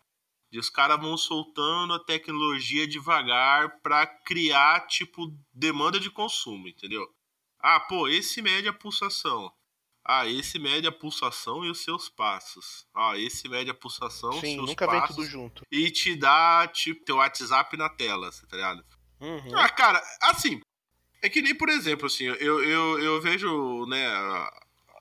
De 0.51 0.59
os 0.59 0.69
caras 0.69 0.99
vão 0.99 1.17
soltando 1.17 1.93
a 1.93 2.03
tecnologia 2.03 2.85
devagar 2.87 3.79
pra 3.81 4.05
criar, 4.05 4.85
tipo, 4.85 5.35
demanda 5.51 5.99
de 5.99 6.11
consumo, 6.11 6.67
entendeu? 6.67 7.07
Ah, 7.59 7.79
pô, 7.79 8.07
esse 8.07 8.41
mede 8.41 8.67
a 8.67 8.73
pulsação. 8.73 9.51
Ah, 10.05 10.27
esse 10.27 10.59
mede 10.59 10.87
a 10.87 10.91
pulsação 10.91 11.63
e 11.63 11.69
os 11.69 11.83
seus 11.83 12.09
passos. 12.09 12.85
Ah, 12.93 13.17
esse 13.17 13.47
mede 13.47 13.69
a 13.71 13.73
pulsação, 13.73 14.33
Sim, 14.33 14.55
seus 14.55 14.69
nunca 14.69 14.85
passos. 14.85 15.15
vem 15.15 15.15
tudo 15.15 15.25
junto. 15.25 15.63
E 15.71 15.89
te 15.89 16.15
dá, 16.15 16.67
tipo, 16.67 17.03
teu 17.05 17.15
WhatsApp 17.17 17.77
na 17.77 17.89
tela, 17.89 18.29
tá 18.49 18.55
ligado? 18.55 18.83
Uhum. 19.19 19.55
Ah, 19.55 19.69
cara, 19.69 20.03
assim, 20.21 20.59
é 21.21 21.29
que 21.29 21.41
nem, 21.41 21.53
por 21.55 21.69
exemplo, 21.69 22.07
assim, 22.07 22.25
eu, 22.25 22.63
eu, 22.63 22.99
eu 22.99 23.21
vejo, 23.21 23.85
né, 23.85 24.07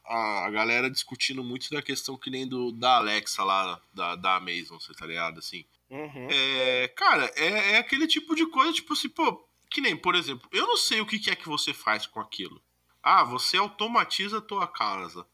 a, 0.05 0.47
a 0.47 0.51
galera 0.51 0.91
discutindo 0.91 1.43
muito 1.43 1.71
da 1.71 1.81
questão 1.81 2.17
que 2.17 2.31
nem 2.31 2.47
do, 2.47 2.73
da 2.73 2.97
Alexa 2.97 3.45
lá, 3.45 3.81
da, 3.95 4.17
da 4.17 4.37
Amazon, 4.37 4.79
você 4.79 4.93
tá 4.93 5.07
ligado, 5.07 5.39
assim. 5.39 5.65
Uhum. 5.89 6.29
É, 6.31 6.89
cara, 6.89 7.33
é, 7.37 7.73
é 7.73 7.79
aquele 7.79 8.07
tipo 8.07 8.35
de 8.35 8.47
coisa, 8.47 8.73
tipo 8.73 8.93
assim, 8.93 9.09
pô, 9.09 9.49
que 9.71 9.81
nem, 9.81 9.97
por 9.97 10.15
exemplo, 10.15 10.49
eu 10.53 10.67
não 10.67 10.77
sei 10.77 11.01
o 11.01 11.07
que, 11.07 11.19
que 11.19 11.31
é 11.31 11.37
que 11.37 11.49
você 11.49 11.73
faz 11.73 12.07
com 12.07 12.21
aquilo. 12.21 12.63
Ah, 13.03 13.25
você 13.25 13.57
automatiza 13.57 14.39
a 14.39 14.43
tua 14.43 14.67
casa. 14.67 15.27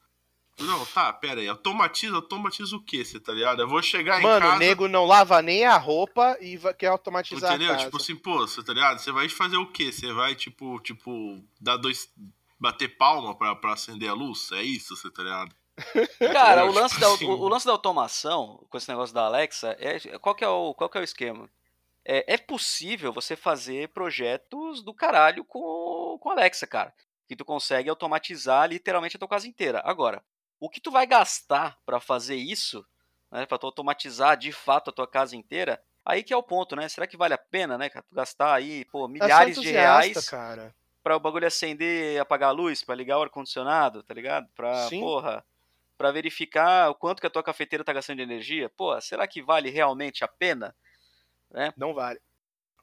Não, 0.58 0.86
tá, 0.86 1.12
pera 1.12 1.40
aí, 1.40 1.48
automatiza, 1.48 2.16
automatiza 2.16 2.74
o 2.74 2.82
quê, 2.82 3.04
você 3.04 3.20
tá 3.20 3.32
ligado? 3.32 3.60
Eu 3.60 3.68
vou 3.68 3.82
chegar 3.82 4.18
em 4.20 4.22
Mano, 4.22 4.40
casa... 4.46 4.56
o 4.56 4.58
nego 4.58 4.88
não 4.88 5.04
lava 5.04 5.42
nem 5.42 5.64
a 5.66 5.76
roupa 5.76 6.36
e 6.40 6.56
vai- 6.56 6.72
quer 6.72 6.86
automatizar 6.86 7.50
Entendeu? 7.50 7.72
a 7.72 7.74
casa. 7.74 7.84
Tipo 7.84 7.96
assim, 7.98 8.16
pô, 8.16 8.38
você 8.38 8.62
tá 8.64 8.72
ligado? 8.72 8.98
Você 8.98 9.12
vai 9.12 9.28
fazer 9.28 9.58
o 9.58 9.66
quê? 9.70 9.92
Você 9.92 10.12
vai, 10.14 10.34
tipo, 10.34 10.80
tipo, 10.80 11.38
dar 11.60 11.76
dois. 11.76 12.10
bater 12.58 12.96
palma 12.96 13.34
pra, 13.36 13.54
pra 13.54 13.74
acender 13.74 14.08
a 14.08 14.14
luz? 14.14 14.50
É 14.52 14.62
isso, 14.62 14.96
você 14.96 15.10
tá 15.10 15.22
ligado? 15.22 15.54
Cara, 16.32 16.64
o 16.64 16.72
lance, 16.72 16.94
Tipo 16.94 17.00
da, 17.06 17.14
assim. 17.14 17.24
o, 17.26 17.32
o 17.32 17.48
lance 17.48 17.66
da 17.66 17.72
automação, 17.72 18.64
com 18.70 18.78
esse 18.78 18.88
negócio 18.88 19.14
da 19.14 19.26
Alexa, 19.26 19.76
é, 19.78 19.98
qual, 20.18 20.34
que 20.34 20.42
é 20.42 20.48
o, 20.48 20.72
qual 20.72 20.88
que 20.88 20.96
é 20.96 21.02
o 21.02 21.04
esquema? 21.04 21.50
É, 22.02 22.32
é 22.34 22.38
possível 22.38 23.12
você 23.12 23.36
fazer 23.36 23.88
projetos 23.90 24.82
do 24.82 24.94
caralho 24.94 25.44
com, 25.44 26.16
com 26.18 26.30
Alexa, 26.30 26.66
cara. 26.66 26.94
Que 27.28 27.36
tu 27.36 27.44
consegue 27.44 27.90
automatizar 27.90 28.68
literalmente 28.70 29.16
a 29.16 29.18
tua 29.18 29.28
casa 29.28 29.46
inteira. 29.46 29.82
Agora, 29.84 30.22
o 30.60 30.68
que 30.68 30.80
tu 30.80 30.90
vai 30.90 31.06
gastar 31.06 31.78
pra 31.84 32.00
fazer 32.00 32.36
isso, 32.36 32.86
né, 33.30 33.46
pra 33.46 33.58
tu 33.58 33.66
automatizar 33.66 34.36
de 34.36 34.52
fato 34.52 34.90
a 34.90 34.92
tua 34.92 35.06
casa 35.06 35.36
inteira, 35.36 35.82
aí 36.04 36.22
que 36.22 36.32
é 36.32 36.36
o 36.36 36.42
ponto, 36.42 36.76
né? 36.76 36.88
Será 36.88 37.06
que 37.06 37.16
vale 37.16 37.34
a 37.34 37.38
pena, 37.38 37.76
né, 37.76 37.88
cara? 37.88 38.04
Tu 38.08 38.14
gastar 38.14 38.54
aí, 38.54 38.84
pô, 38.86 39.00
sou 39.00 39.08
milhares 39.08 39.60
de 39.60 39.70
reais 39.70 40.28
cara. 40.28 40.74
pra 41.02 41.16
o 41.16 41.20
bagulho 41.20 41.46
acender 41.46 42.20
apagar 42.20 42.50
a 42.50 42.52
luz, 42.52 42.82
pra 42.82 42.94
ligar 42.94 43.18
o 43.18 43.22
ar-condicionado, 43.22 44.02
tá 44.02 44.14
ligado? 44.14 44.48
Pra, 44.54 44.88
Sim. 44.88 45.00
porra, 45.00 45.44
pra 45.98 46.12
verificar 46.12 46.90
o 46.90 46.94
quanto 46.94 47.20
que 47.20 47.26
a 47.26 47.30
tua 47.30 47.42
cafeteira 47.42 47.84
tá 47.84 47.92
gastando 47.92 48.18
de 48.18 48.22
energia. 48.22 48.68
Pô, 48.70 48.98
será 49.00 49.26
que 49.26 49.42
vale 49.42 49.70
realmente 49.70 50.24
a 50.24 50.28
pena? 50.28 50.74
Não 51.76 51.94
vale. 51.94 52.20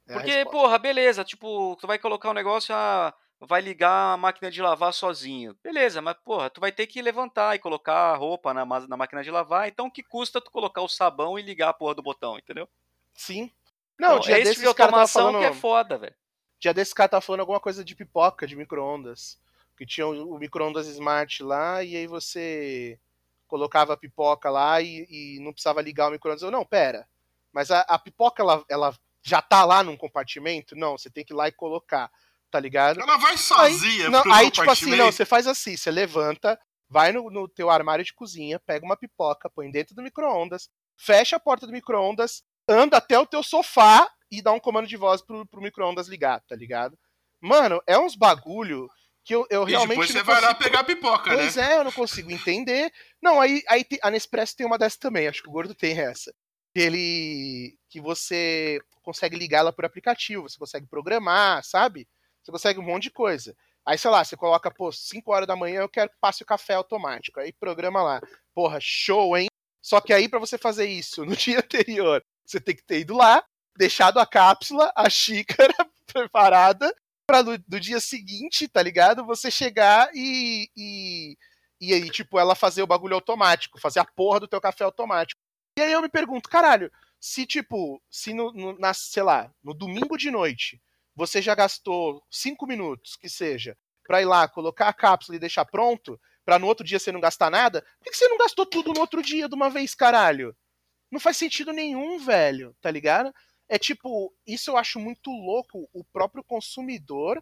É 0.07 0.13
Porque, 0.13 0.45
porra, 0.45 0.77
beleza, 0.77 1.23
tipo, 1.23 1.77
tu 1.77 1.87
vai 1.87 1.97
colocar 1.97 2.29
um 2.29 2.33
negócio, 2.33 2.75
ah, 2.75 3.13
vai 3.45 3.61
ligar 3.61 4.13
a 4.13 4.17
máquina 4.17 4.49
de 4.49 4.61
lavar 4.61 4.93
sozinho. 4.93 5.55
Beleza, 5.63 6.01
mas, 6.01 6.15
porra, 6.23 6.49
tu 6.49 6.61
vai 6.61 6.71
ter 6.71 6.87
que 6.87 7.01
levantar 7.01 7.55
e 7.55 7.59
colocar 7.59 8.11
a 8.11 8.15
roupa 8.15 8.53
na, 8.53 8.65
na 8.65 8.97
máquina 8.97 9.23
de 9.23 9.31
lavar, 9.31 9.67
então 9.67 9.89
que 9.89 10.03
custa 10.03 10.41
tu 10.41 10.51
colocar 10.51 10.81
o 10.81 10.89
sabão 10.89 11.37
e 11.37 11.41
ligar 11.41 11.69
a 11.69 11.73
porra 11.73 11.95
do 11.95 12.03
botão, 12.03 12.37
entendeu? 12.37 12.67
Sim. 13.13 13.51
Não, 13.99 14.17
então, 14.17 14.19
dia 14.19 14.37
é 14.37 14.41
esse 14.41 14.55
de 14.55 14.61
tava 14.61 14.69
automação 14.69 15.25
falando. 15.25 15.39
que 15.41 15.45
é 15.45 15.53
foda, 15.53 15.97
velho. 15.97 16.15
Dia 16.59 16.73
desse 16.73 16.95
cara 16.95 17.09
tá 17.09 17.21
falando 17.21 17.41
alguma 17.41 17.59
coisa 17.59 17.83
de 17.83 17.95
pipoca, 17.95 18.47
de 18.47 18.55
micro-ondas. 18.55 19.39
Que 19.77 19.85
tinha 19.85 20.07
o, 20.07 20.35
o 20.35 20.39
micro-ondas 20.39 20.87
smart 20.87 21.43
lá, 21.43 21.83
e 21.83 21.95
aí 21.95 22.07
você 22.07 22.99
colocava 23.47 23.93
a 23.93 23.97
pipoca 23.97 24.49
lá 24.49 24.81
e, 24.81 25.05
e 25.09 25.39
não 25.39 25.51
precisava 25.51 25.81
ligar 25.81 26.07
o 26.07 26.11
micro-ondas. 26.11 26.41
Eu, 26.41 26.51
não, 26.51 26.65
pera. 26.65 27.07
Mas 27.51 27.69
a, 27.69 27.81
a 27.81 27.99
pipoca, 27.99 28.41
ela, 28.41 28.63
ela 28.67 28.95
já 29.21 29.41
tá 29.41 29.63
lá 29.63 29.83
num 29.83 29.95
compartimento? 29.97 30.75
Não, 30.75 30.97
você 30.97 31.09
tem 31.09 31.23
que 31.23 31.33
ir 31.33 31.35
lá 31.35 31.47
e 31.47 31.51
colocar, 31.51 32.11
tá 32.53 32.59
ligado? 32.59 33.01
Ela 33.01 33.17
vai 33.17 33.35
sozinha 33.35 34.05
aí, 34.05 34.11
não, 34.11 34.21
pro 34.21 34.31
aí 34.31 34.51
tipo 34.51 34.69
assim, 34.69 34.95
não, 34.95 35.11
você 35.11 35.25
faz 35.25 35.47
assim, 35.47 35.75
você 35.75 35.89
levanta, 35.89 36.59
vai 36.87 37.11
no, 37.11 37.31
no 37.31 37.47
teu 37.49 37.71
armário 37.71 38.05
de 38.05 38.13
cozinha, 38.13 38.59
pega 38.59 38.85
uma 38.85 38.95
pipoca, 38.95 39.49
põe 39.49 39.71
dentro 39.71 39.95
do 39.95 40.03
micro-ondas, 40.03 40.69
fecha 40.95 41.35
a 41.37 41.39
porta 41.39 41.65
do 41.65 41.73
micro-ondas, 41.73 42.43
anda 42.69 42.97
até 42.97 43.17
o 43.17 43.25
teu 43.25 43.41
sofá 43.41 44.07
e 44.29 44.39
dá 44.39 44.51
um 44.51 44.59
comando 44.59 44.87
de 44.87 44.95
voz 44.95 45.19
pro, 45.19 45.47
pro 45.47 45.61
micro-ondas 45.63 46.07
ligar, 46.07 46.41
tá 46.41 46.55
ligado? 46.55 46.95
Mano, 47.41 47.81
é 47.87 47.97
uns 47.97 48.15
bagulho 48.15 48.87
que 49.25 49.33
eu, 49.33 49.47
eu 49.49 49.67
E 49.67 49.71
realmente 49.71 49.89
depois 49.89 50.11
você 50.11 50.17
não 50.19 50.25
vai 50.25 50.35
lá 50.39 50.53
consigo- 50.53 50.63
pegar 50.63 50.79
a 50.81 50.83
pipoca, 50.83 51.29
né? 51.31 51.35
Pois 51.37 51.57
é, 51.57 51.77
eu 51.79 51.83
não 51.83 51.91
consigo 51.91 52.31
entender. 52.31 52.93
Não, 53.19 53.41
aí, 53.41 53.63
aí 53.67 53.83
a 54.03 54.11
Nespresso 54.11 54.55
tem 54.55 54.65
uma 54.67 54.77
dessa 54.77 54.99
também, 54.99 55.27
acho 55.27 55.41
que 55.41 55.49
o 55.49 55.51
Gordo 55.51 55.73
tem 55.73 55.97
essa. 55.99 56.31
Que 56.71 56.81
ele. 56.81 57.75
que 57.89 57.99
você 57.99 58.79
consegue 59.01 59.35
ligar 59.35 59.59
ela 59.59 59.73
por 59.73 59.85
aplicativo, 59.85 60.47
você 60.47 60.57
consegue 60.59 60.85
programar, 60.87 61.63
sabe? 61.63 62.07
Você 62.43 62.51
consegue 62.51 62.79
um 62.79 62.83
monte 62.83 63.03
de 63.03 63.11
coisa. 63.11 63.55
Aí, 63.85 63.97
sei 63.97 64.11
lá, 64.11 64.23
você 64.23 64.35
coloca, 64.37 64.71
pô, 64.71 64.91
5 64.91 65.31
horas 65.33 65.47
da 65.47 65.55
manhã 65.55 65.81
eu 65.81 65.89
quero 65.89 66.09
que 66.09 66.17
passe 66.19 66.43
o 66.43 66.45
café 66.45 66.73
automático. 66.75 67.39
Aí 67.39 67.51
programa 67.53 68.01
lá. 68.03 68.21
Porra, 68.53 68.79
show, 68.81 69.37
hein? 69.37 69.47
Só 69.81 69.99
que 69.99 70.13
aí, 70.13 70.29
pra 70.29 70.39
você 70.39 70.57
fazer 70.57 70.85
isso 70.85 71.25
no 71.25 71.35
dia 71.35 71.59
anterior, 71.59 72.23
você 72.45 72.59
tem 72.59 72.75
que 72.75 72.83
ter 72.83 72.99
ido 72.99 73.15
lá, 73.15 73.43
deixado 73.77 74.19
a 74.19 74.25
cápsula, 74.25 74.91
a 74.95 75.09
xícara 75.09 75.73
preparada, 76.07 76.93
pra 77.27 77.41
no, 77.43 77.57
do 77.57 77.79
dia 77.79 77.99
seguinte, 77.99 78.67
tá 78.67 78.81
ligado? 78.81 79.25
Você 79.25 79.49
chegar 79.51 80.09
e, 80.13 80.69
e. 80.75 81.37
E 81.81 81.93
aí, 81.93 82.09
tipo, 82.09 82.39
ela 82.39 82.55
fazer 82.55 82.81
o 82.81 82.87
bagulho 82.87 83.15
automático, 83.15 83.79
fazer 83.79 83.99
a 83.99 84.05
porra 84.05 84.39
do 84.39 84.47
teu 84.47 84.61
café 84.61 84.85
automático. 84.85 85.37
E 85.77 85.81
aí 85.81 85.91
eu 85.91 86.01
me 86.01 86.07
pergunto, 86.07 86.47
caralho, 86.49 86.89
se 87.19 87.45
tipo, 87.45 88.01
se 88.09 88.33
no, 88.33 88.53
no- 88.53 88.79
na, 88.79 88.93
sei 88.93 89.23
lá, 89.23 89.51
no 89.61 89.73
domingo 89.73 90.15
de 90.17 90.31
noite, 90.31 90.79
você 91.15 91.41
já 91.41 91.53
gastou 91.55 92.23
cinco 92.29 92.65
minutos, 92.65 93.15
que 93.15 93.29
seja, 93.29 93.77
pra 94.05 94.21
ir 94.21 94.25
lá, 94.25 94.47
colocar 94.47 94.87
a 94.87 94.93
cápsula 94.93 95.35
e 95.35 95.39
deixar 95.39 95.65
pronto, 95.65 96.19
pra 96.45 96.59
no 96.59 96.67
outro 96.67 96.85
dia 96.85 96.99
você 96.99 97.11
não 97.11 97.19
gastar 97.21 97.49
nada, 97.49 97.85
por 97.99 98.11
que 98.11 98.17
você 98.17 98.27
não 98.27 98.37
gastou 98.37 98.65
tudo 98.65 98.91
no 98.93 98.99
outro 98.99 99.21
dia 99.21 99.47
de 99.47 99.55
uma 99.55 99.69
vez, 99.69 99.93
caralho? 99.95 100.55
Não 101.11 101.19
faz 101.19 101.37
sentido 101.37 101.71
nenhum, 101.71 102.17
velho, 102.19 102.75
tá 102.81 102.89
ligado? 102.89 103.33
É 103.69 103.77
tipo, 103.77 104.33
isso 104.45 104.71
eu 104.71 104.77
acho 104.77 104.99
muito 104.99 105.29
louco. 105.31 105.87
O 105.93 106.03
próprio 106.03 106.43
consumidor 106.43 107.41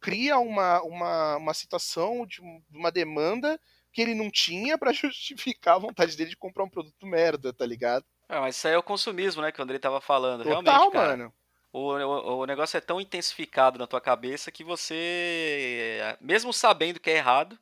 cria 0.00 0.38
uma, 0.38 0.82
uma, 0.82 1.36
uma 1.36 1.54
situação 1.54 2.26
de 2.26 2.42
um- 2.42 2.62
uma 2.70 2.90
demanda 2.90 3.58
que 3.92 4.02
ele 4.02 4.14
não 4.14 4.30
tinha 4.30 4.76
pra 4.76 4.92
justificar 4.92 5.76
a 5.76 5.78
vontade 5.78 6.16
dele 6.16 6.30
de 6.30 6.36
comprar 6.36 6.64
um 6.64 6.68
produto 6.68 7.06
merda, 7.06 7.52
tá 7.52 7.64
ligado? 7.64 8.04
Ah, 8.28 8.40
mas 8.40 8.56
isso 8.56 8.66
aí 8.66 8.74
é 8.74 8.78
o 8.78 8.82
consumismo, 8.82 9.40
né, 9.42 9.52
que 9.52 9.60
o 9.60 9.62
Andrei 9.62 9.78
tava 9.78 10.00
falando. 10.00 10.42
Total, 10.42 10.54
Realmente, 10.64 10.92
cara. 10.92 11.08
mano. 11.16 11.34
O, 11.72 11.92
o, 11.92 12.38
o 12.40 12.46
negócio 12.46 12.76
é 12.76 12.80
tão 12.80 13.00
intensificado 13.00 13.78
na 13.78 13.86
tua 13.86 14.00
cabeça 14.00 14.52
que 14.52 14.62
você, 14.62 15.98
mesmo 16.20 16.52
sabendo 16.52 17.00
que 17.00 17.10
é 17.10 17.16
errado, 17.16 17.58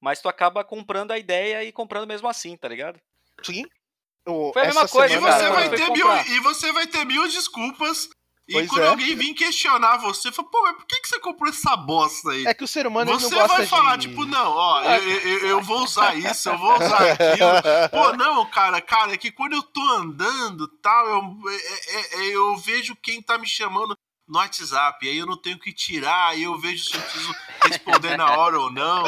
mas 0.00 0.20
tu 0.20 0.28
acaba 0.28 0.64
comprando 0.64 1.12
a 1.12 1.18
ideia 1.18 1.62
e 1.62 1.70
comprando 1.70 2.08
mesmo 2.08 2.26
assim, 2.28 2.56
tá 2.56 2.68
ligado? 2.68 3.00
Sim. 3.42 3.64
O- 4.26 4.52
Foi 4.52 4.62
a 4.62 4.66
mesma 4.66 4.88
coisa, 4.88 5.14
E 5.14 5.18
você, 5.20 5.38
cara, 5.38 5.50
vai 5.54 5.68
ter 5.70 5.90
mil, 5.90 6.06
e 6.26 6.40
você 6.40 6.72
vai 6.72 6.86
ter 6.86 7.04
mil 7.04 7.22
desculpas. 7.28 8.08
E 8.48 8.54
Pois 8.54 8.68
quando 8.68 8.82
é. 8.82 8.88
alguém 8.88 9.14
vir 9.14 9.34
questionar 9.34 9.98
você, 9.98 10.32
fala, 10.32 10.48
pô, 10.50 10.62
mas 10.62 10.76
por 10.76 10.84
que, 10.86 11.00
que 11.00 11.08
você 11.08 11.20
comprou 11.20 11.48
essa 11.48 11.76
bosta 11.76 12.30
aí? 12.32 12.44
É 12.44 12.52
que 12.52 12.64
o 12.64 12.68
ser 12.68 12.86
humano 12.88 13.12
você 13.12 13.30
não 13.32 13.40
gosta 13.42 13.56
vai 13.56 13.66
falar, 13.66 13.96
de... 13.96 14.08
tipo, 14.08 14.24
não, 14.26 14.50
ó, 14.50 14.82
eu, 14.82 15.20
eu, 15.20 15.46
eu 15.46 15.62
vou 15.62 15.84
usar 15.84 16.16
isso, 16.16 16.48
eu 16.48 16.58
vou 16.58 16.74
usar 16.74 17.12
aquilo. 17.12 17.62
Pô, 17.90 18.12
não, 18.16 18.44
cara, 18.50 18.80
cara, 18.80 19.14
é 19.14 19.16
que 19.16 19.30
quando 19.30 19.52
eu 19.52 19.62
tô 19.62 19.80
andando 19.90 20.66
tal, 20.82 21.06
eu, 21.06 21.50
é- 21.50 21.54
é- 21.54 22.24
é- 22.24 22.36
eu 22.36 22.56
vejo 22.56 22.96
quem 22.96 23.22
tá 23.22 23.38
me 23.38 23.46
chamando 23.46 23.96
no 24.26 24.38
WhatsApp, 24.38 25.06
aí 25.08 25.18
eu 25.18 25.26
não 25.26 25.36
tenho 25.40 25.58
que 25.58 25.72
tirar, 25.72 26.28
aí 26.28 26.44
eu 26.44 26.58
vejo 26.58 26.84
se 26.84 26.96
eu 26.96 27.00
preciso 27.02 27.34
responder 27.64 28.16
na 28.16 28.36
hora 28.36 28.58
ou 28.58 28.72
não. 28.72 29.04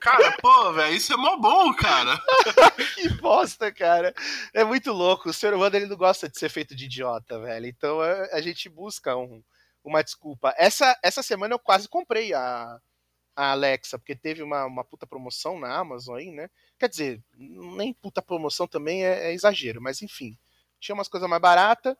Cara, 0.00 0.36
pô, 0.40 0.72
velho, 0.72 0.94
isso 0.94 1.12
é 1.12 1.16
mó 1.16 1.36
bom, 1.36 1.72
cara. 1.74 2.20
que 2.94 3.08
bosta, 3.20 3.72
cara. 3.72 4.12
É 4.52 4.64
muito 4.64 4.92
louco. 4.92 5.28
O 5.30 5.32
ser 5.32 5.54
humano 5.54 5.76
ele 5.76 5.86
não 5.86 5.96
gosta 5.96 6.28
de 6.28 6.38
ser 6.38 6.48
feito 6.50 6.74
de 6.74 6.84
idiota, 6.86 7.38
velho. 7.40 7.66
Então 7.66 8.02
é, 8.02 8.30
a 8.34 8.40
gente 8.40 8.68
busca 8.68 9.16
um- 9.16 9.42
uma 9.84 10.02
desculpa. 10.02 10.52
Essa, 10.58 10.98
essa 11.02 11.22
semana 11.22 11.54
eu 11.54 11.58
quase 11.58 11.88
comprei 11.88 12.34
a, 12.34 12.78
a 13.36 13.50
Alexa, 13.52 13.98
porque 13.98 14.16
teve 14.16 14.42
uma, 14.42 14.64
uma 14.66 14.84
puta 14.84 15.06
promoção 15.06 15.58
na 15.60 15.74
Amazon 15.76 16.16
aí, 16.16 16.30
né? 16.32 16.50
Quer 16.78 16.88
dizer, 16.88 17.22
nem 17.36 17.94
puta 17.94 18.20
promoção 18.20 18.66
também 18.66 19.04
é, 19.04 19.28
é 19.30 19.32
exagero, 19.32 19.80
mas 19.80 20.02
enfim. 20.02 20.36
Tinha 20.80 20.94
umas 20.94 21.08
coisas 21.08 21.28
mais 21.28 21.40
baratas. 21.40 21.96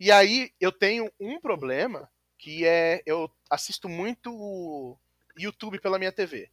E 0.00 0.10
aí 0.10 0.50
eu 0.58 0.72
tenho 0.72 1.12
um 1.20 1.38
problema 1.38 2.10
que 2.38 2.66
é 2.66 3.02
eu 3.04 3.30
assisto 3.50 3.86
muito 3.86 4.98
YouTube 5.36 5.78
pela 5.78 5.98
minha 5.98 6.10
TV. 6.10 6.50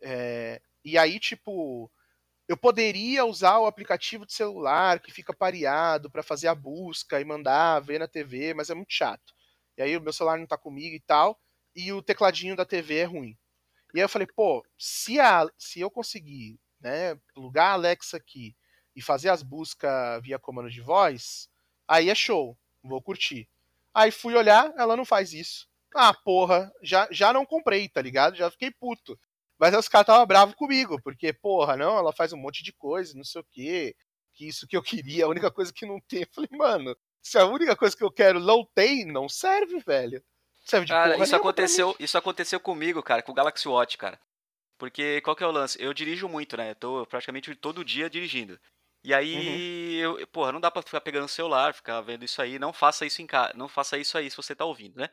É, 0.00 0.62
e 0.84 0.96
aí, 0.96 1.18
tipo, 1.18 1.90
eu 2.46 2.56
poderia 2.56 3.24
usar 3.24 3.58
o 3.58 3.66
aplicativo 3.66 4.24
de 4.24 4.32
celular 4.32 5.00
que 5.00 5.10
fica 5.10 5.34
pareado 5.34 6.08
para 6.08 6.22
fazer 6.22 6.46
a 6.46 6.54
busca 6.54 7.20
e 7.20 7.24
mandar 7.24 7.80
ver 7.80 7.98
na 7.98 8.06
TV, 8.06 8.54
mas 8.54 8.70
é 8.70 8.74
muito 8.74 8.92
chato. 8.92 9.34
E 9.76 9.82
aí 9.82 9.96
o 9.96 10.00
meu 10.00 10.12
celular 10.12 10.38
não 10.38 10.46
tá 10.46 10.56
comigo 10.56 10.94
e 10.94 11.00
tal, 11.00 11.36
e 11.74 11.92
o 11.92 12.00
tecladinho 12.00 12.54
da 12.54 12.64
TV 12.64 12.98
é 12.98 13.04
ruim. 13.04 13.36
E 13.92 13.98
aí 13.98 14.04
eu 14.04 14.08
falei, 14.08 14.28
pô, 14.28 14.64
se, 14.78 15.18
a, 15.18 15.48
se 15.58 15.80
eu 15.80 15.90
conseguir 15.90 16.60
né, 16.80 17.16
plugar 17.34 17.70
a 17.70 17.72
Alexa 17.72 18.16
aqui 18.16 18.54
e 18.94 19.02
fazer 19.02 19.30
as 19.30 19.42
buscas 19.42 20.22
via 20.22 20.38
comando 20.38 20.70
de 20.70 20.80
voz, 20.80 21.48
aí 21.88 22.08
é 22.08 22.14
show, 22.14 22.56
vou 22.82 23.02
curtir. 23.02 23.48
Aí 23.94 24.10
fui 24.10 24.34
olhar, 24.34 24.72
ela 24.76 24.96
não 24.96 25.04
faz 25.04 25.32
isso. 25.32 25.66
Ah, 25.94 26.12
porra, 26.12 26.70
já, 26.82 27.08
já 27.10 27.32
não 27.32 27.46
comprei, 27.46 27.88
tá 27.88 28.02
ligado? 28.02 28.36
Já 28.36 28.50
fiquei 28.50 28.70
puto. 28.70 29.18
Mas 29.58 29.74
aí 29.74 29.80
os 29.80 29.88
caras 29.88 30.04
estavam 30.04 30.26
bravos 30.26 30.54
comigo, 30.54 31.00
porque, 31.02 31.32
porra, 31.32 31.76
não, 31.76 31.98
ela 31.98 32.12
faz 32.12 32.32
um 32.32 32.36
monte 32.36 32.62
de 32.62 32.72
coisa, 32.72 33.16
não 33.16 33.24
sei 33.24 33.40
o 33.40 33.46
quê. 33.50 33.96
Que 34.34 34.46
isso 34.46 34.68
que 34.68 34.76
eu 34.76 34.82
queria, 34.82 35.24
a 35.24 35.28
única 35.28 35.50
coisa 35.50 35.72
que 35.72 35.84
não 35.84 36.00
tem. 36.00 36.20
Eu 36.20 36.28
falei, 36.32 36.50
mano, 36.52 36.96
se 37.20 37.38
a 37.38 37.44
única 37.44 37.74
coisa 37.74 37.96
que 37.96 38.04
eu 38.04 38.10
quero 38.10 38.38
não 38.38 38.64
tem, 38.74 39.04
não 39.04 39.28
serve, 39.28 39.80
velho. 39.80 40.22
Serve 40.64 40.86
de 40.86 40.92
cara, 40.92 41.16
isso 41.22 41.34
aconteceu, 41.34 41.96
isso 41.98 42.16
aconteceu 42.16 42.60
comigo, 42.60 43.02
cara, 43.02 43.22
com 43.22 43.32
o 43.32 43.34
Galaxy 43.34 43.66
Watch, 43.66 43.96
cara. 43.96 44.20
Porque 44.76 45.20
qual 45.22 45.34
que 45.34 45.42
é 45.42 45.46
o 45.46 45.50
lance? 45.50 45.76
Eu 45.82 45.92
dirijo 45.92 46.28
muito, 46.28 46.56
né? 46.56 46.70
Eu 46.70 46.74
tô 46.76 47.06
praticamente 47.06 47.52
todo 47.56 47.84
dia 47.84 48.08
dirigindo. 48.08 48.60
E 49.04 49.14
aí, 49.14 50.04
uhum. 50.04 50.18
eu, 50.18 50.26
porra, 50.26 50.52
não 50.52 50.60
dá 50.60 50.70
pra 50.70 50.82
ficar 50.82 51.00
pegando 51.00 51.24
o 51.24 51.28
celular, 51.28 51.72
ficar 51.72 52.00
vendo 52.00 52.24
isso 52.24 52.42
aí. 52.42 52.58
Não 52.58 52.72
faça 52.72 53.06
isso 53.06 53.22
em 53.22 53.26
casa. 53.26 53.52
Não 53.54 53.68
faça 53.68 53.96
isso 53.96 54.18
aí 54.18 54.30
se 54.30 54.36
você 54.36 54.54
tá 54.54 54.64
ouvindo, 54.64 54.96
né? 54.96 55.08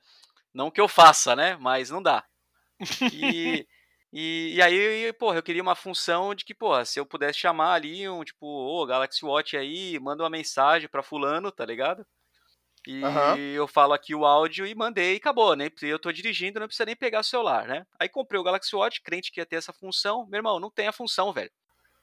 Não 0.54 0.72
que 0.72 0.82
eu 0.82 0.88
faça, 0.88 1.36
né? 1.36 1.58
Mas 1.60 1.90
não 1.90 2.02
dá. 2.02 2.24
E, 3.14 3.66
e, 4.12 4.56
e, 4.56 4.62
aí, 4.62 5.14
porra, 5.14 5.38
eu 5.38 5.44
queria 5.44 5.62
uma 5.62 5.76
função 5.76 6.34
de 6.34 6.44
que, 6.44 6.54
porra, 6.54 6.86
se 6.86 7.00
eu 7.00 7.06
pudesse 7.06 7.40
chamar 7.40 7.74
ali 7.74 8.08
um, 8.10 8.24
tipo, 8.24 8.46
ô, 8.46 8.82
oh, 8.82 8.86
Galaxy 8.86 9.26
Watch 9.26 9.56
aí, 9.56 10.00
manda 10.00 10.24
uma 10.24 10.30
mensagem 10.30 10.90
pra 10.90 11.04
fulano, 11.04 11.52
tá 11.52 11.66
ligado? 11.66 12.06
E 12.88 13.04
uhum. 13.04 13.36
eu 13.38 13.68
falo 13.68 13.94
aqui 13.94 14.14
o 14.14 14.26
áudio 14.26 14.66
e 14.66 14.76
mandei 14.76 15.16
e 15.16 15.18
acabou, 15.18 15.56
né? 15.56 15.70
Eu 15.82 15.98
tô 15.98 16.12
dirigindo, 16.12 16.60
não 16.60 16.68
precisa 16.68 16.86
nem 16.86 16.96
pegar 16.96 17.22
o 17.22 17.24
celular, 17.24 17.68
né? 17.68 17.86
Aí 18.00 18.08
comprei 18.08 18.40
o 18.40 18.44
Galaxy 18.44 18.76
Watch, 18.76 19.02
crente 19.02 19.32
que 19.32 19.40
ia 19.40 19.46
ter 19.46 19.56
essa 19.56 19.74
função. 19.74 20.28
Meu 20.28 20.38
irmão, 20.38 20.60
não 20.60 20.70
tem 20.70 20.88
a 20.88 20.92
função, 20.92 21.34
velho. 21.34 21.52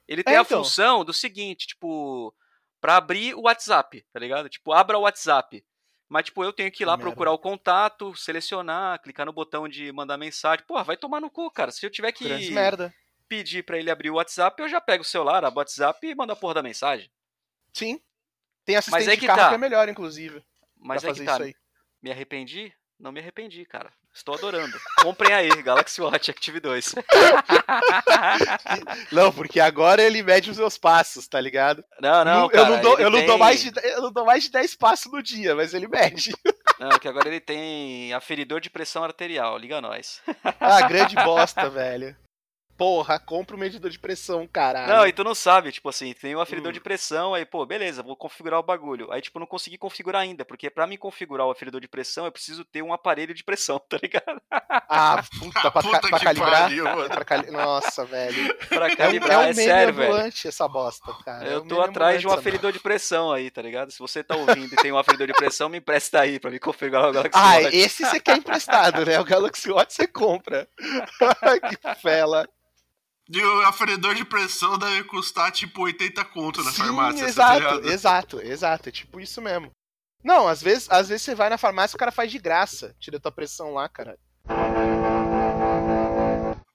Ele 0.08 0.22
tem 0.22 0.34
é, 0.34 0.38
a 0.38 0.42
então. 0.42 0.62
função 0.62 1.04
do 1.04 1.12
seguinte, 1.12 1.66
tipo, 1.66 2.34
para 2.80 2.96
abrir 2.96 3.34
o 3.34 3.42
WhatsApp, 3.42 4.04
tá 4.12 4.18
ligado? 4.18 4.48
Tipo, 4.48 4.72
abra 4.72 4.98
o 4.98 5.02
WhatsApp. 5.02 5.64
Mas, 6.08 6.26
tipo, 6.26 6.44
eu 6.44 6.52
tenho 6.52 6.70
que 6.70 6.82
ir 6.82 6.86
lá 6.86 6.98
procurar 6.98 7.32
o 7.32 7.38
contato, 7.38 8.14
selecionar, 8.14 9.00
clicar 9.00 9.24
no 9.24 9.32
botão 9.32 9.66
de 9.66 9.90
mandar 9.92 10.18
mensagem. 10.18 10.66
Porra, 10.66 10.84
vai 10.84 10.96
tomar 10.96 11.20
no 11.20 11.30
cu, 11.30 11.50
cara. 11.50 11.70
Se 11.70 11.86
eu 11.86 11.90
tiver 11.90 12.12
que 12.12 12.28
pedir 13.26 13.62
para 13.64 13.78
ele 13.78 13.90
abrir 13.90 14.10
o 14.10 14.16
WhatsApp, 14.16 14.60
eu 14.60 14.68
já 14.68 14.78
pego 14.78 15.02
o 15.02 15.06
celular, 15.06 15.42
abro 15.42 15.56
o 15.56 15.60
WhatsApp 15.60 16.06
e 16.06 16.14
mando 16.14 16.34
a 16.34 16.36
porra 16.36 16.54
da 16.54 16.62
mensagem. 16.62 17.10
Sim. 17.72 17.98
Tem 18.64 18.76
assistente 18.76 19.06
Mas 19.06 19.08
é 19.08 19.14
que 19.14 19.22
de 19.22 19.26
carro 19.26 19.40
tá. 19.40 19.48
que 19.48 19.54
é 19.54 19.58
melhor, 19.58 19.88
inclusive. 19.88 20.44
Mas 20.76 21.02
é 21.02 21.14
que 21.14 21.24
tá. 21.24 21.38
Me 22.02 22.10
arrependi? 22.10 22.74
Não 22.98 23.10
me 23.10 23.20
arrependi, 23.20 23.64
cara. 23.64 23.90
Estou 24.14 24.34
adorando. 24.34 24.78
Comprem 25.00 25.32
aí, 25.32 25.48
Galaxy 25.62 26.02
Watch 26.02 26.30
Active 26.30 26.60
2. 26.60 26.94
não, 29.10 29.32
porque 29.32 29.58
agora 29.58 30.02
ele 30.02 30.22
mede 30.22 30.50
os 30.50 30.58
meus 30.58 30.76
passos, 30.76 31.26
tá 31.26 31.40
ligado? 31.40 31.82
Não, 32.00 32.24
não, 32.24 32.48
cara, 32.48 32.68
eu, 32.68 32.70
não 32.70 32.82
dou, 32.82 32.98
eu, 32.98 33.10
tem... 33.10 33.20
não 33.20 33.26
dou 33.26 33.38
mais 33.38 33.62
de, 33.62 33.72
eu 33.82 34.02
não 34.02 34.12
dou 34.12 34.24
mais 34.24 34.44
de 34.44 34.50
10 34.50 34.76
passos 34.76 35.10
no 35.10 35.22
dia, 35.22 35.54
mas 35.54 35.72
ele 35.72 35.88
mede. 35.88 36.34
Não, 36.78 36.98
que 36.98 37.08
agora 37.08 37.28
ele 37.28 37.40
tem 37.40 38.12
aferidor 38.12 38.60
de 38.60 38.68
pressão 38.68 39.02
arterial, 39.02 39.56
liga 39.56 39.80
nós. 39.80 40.20
Ah, 40.60 40.86
grande 40.86 41.14
bosta, 41.16 41.70
velho 41.70 42.14
porra, 42.82 43.16
compra 43.16 43.54
um 43.54 43.60
medidor 43.60 43.88
de 43.88 43.98
pressão, 43.98 44.44
caralho. 44.44 44.92
Não, 44.92 45.06
e 45.06 45.12
tu 45.12 45.22
não 45.22 45.36
sabe, 45.36 45.70
tipo 45.70 45.88
assim, 45.88 46.12
tem 46.14 46.34
um 46.34 46.40
aferidor 46.40 46.70
hum. 46.70 46.72
de 46.72 46.80
pressão, 46.80 47.32
aí, 47.32 47.44
pô, 47.44 47.64
beleza, 47.64 48.02
vou 48.02 48.16
configurar 48.16 48.58
o 48.58 48.62
bagulho. 48.62 49.06
Aí, 49.12 49.22
tipo, 49.22 49.38
não 49.38 49.46
consegui 49.46 49.78
configurar 49.78 50.22
ainda, 50.22 50.44
porque 50.44 50.68
para 50.68 50.84
mim 50.84 50.96
configurar 50.96 51.46
o 51.46 51.52
aferidor 51.52 51.80
de 51.80 51.86
pressão, 51.86 52.24
eu 52.24 52.32
preciso 52.32 52.64
ter 52.64 52.82
um 52.82 52.92
aparelho 52.92 53.32
de 53.34 53.44
pressão, 53.44 53.78
tá 53.88 54.00
ligado? 54.02 54.42
Ah, 54.50 55.22
puta, 55.38 55.70
pra, 55.70 55.78
puta 55.80 56.00
pra 56.00 56.18
calibrar. 56.18 56.62
Pariu, 56.62 56.84
pra 57.08 57.24
cali... 57.24 57.50
Nossa, 57.52 58.04
velho. 58.04 58.52
Pra 58.68 58.96
calibrar, 58.96 59.30
é, 59.30 59.38
um, 59.38 59.42
é, 59.42 59.46
um 59.46 59.50
é 59.50 59.54
sério, 59.54 59.94
velho. 59.94 60.32
essa 60.44 60.66
bosta, 60.66 61.12
cara. 61.24 61.46
Eu 61.46 61.58
é 61.58 61.62
um 61.62 61.68
tô 61.68 61.80
atrás 61.80 62.20
de 62.20 62.26
um 62.26 62.32
aferidor 62.32 62.72
de 62.72 62.80
pressão 62.80 63.30
aí, 63.30 63.48
tá 63.48 63.62
ligado? 63.62 63.92
Se 63.92 64.00
você 64.00 64.24
tá 64.24 64.34
ouvindo 64.34 64.72
e 64.72 64.76
tem 64.76 64.90
um 64.90 64.98
aferidor 64.98 65.28
de 65.28 65.34
pressão, 65.34 65.68
me 65.68 65.78
empresta 65.78 66.18
aí 66.18 66.40
pra 66.40 66.50
me 66.50 66.58
configurar 66.58 67.10
o 67.10 67.12
Galaxy 67.14 67.38
ah, 67.38 67.54
Watch. 67.54 67.66
Ah, 67.66 67.70
esse 67.72 68.04
você 68.04 68.18
quer 68.18 68.38
emprestado, 68.38 69.06
né? 69.06 69.20
O 69.20 69.24
Galaxy 69.24 69.70
Watch 69.70 69.94
você 69.94 70.08
compra. 70.08 70.68
que 71.70 72.00
fela. 72.00 72.44
E 73.32 73.42
o 73.42 73.62
aferidor 73.62 74.14
de 74.14 74.26
pressão 74.26 74.76
deve 74.76 75.04
custar 75.04 75.50
tipo 75.50 75.84
80 75.84 76.22
conto 76.26 76.62
na 76.62 76.70
Sim, 76.70 76.82
farmácia. 76.82 77.24
Exato, 77.24 77.80
tá 77.80 77.88
exato, 77.88 78.40
exato. 78.42 78.88
É 78.90 78.92
tipo 78.92 79.18
isso 79.18 79.40
mesmo. 79.40 79.70
Não, 80.22 80.46
às 80.46 80.62
vezes, 80.62 80.86
às 80.90 81.08
vezes 81.08 81.22
você 81.22 81.34
vai 81.34 81.48
na 81.48 81.56
farmácia 81.56 81.94
e 81.94 81.96
o 81.96 81.98
cara 81.98 82.12
faz 82.12 82.30
de 82.30 82.38
graça. 82.38 82.94
Tira 83.00 83.18
tua 83.18 83.32
pressão 83.32 83.72
lá, 83.72 83.88
cara. 83.88 84.18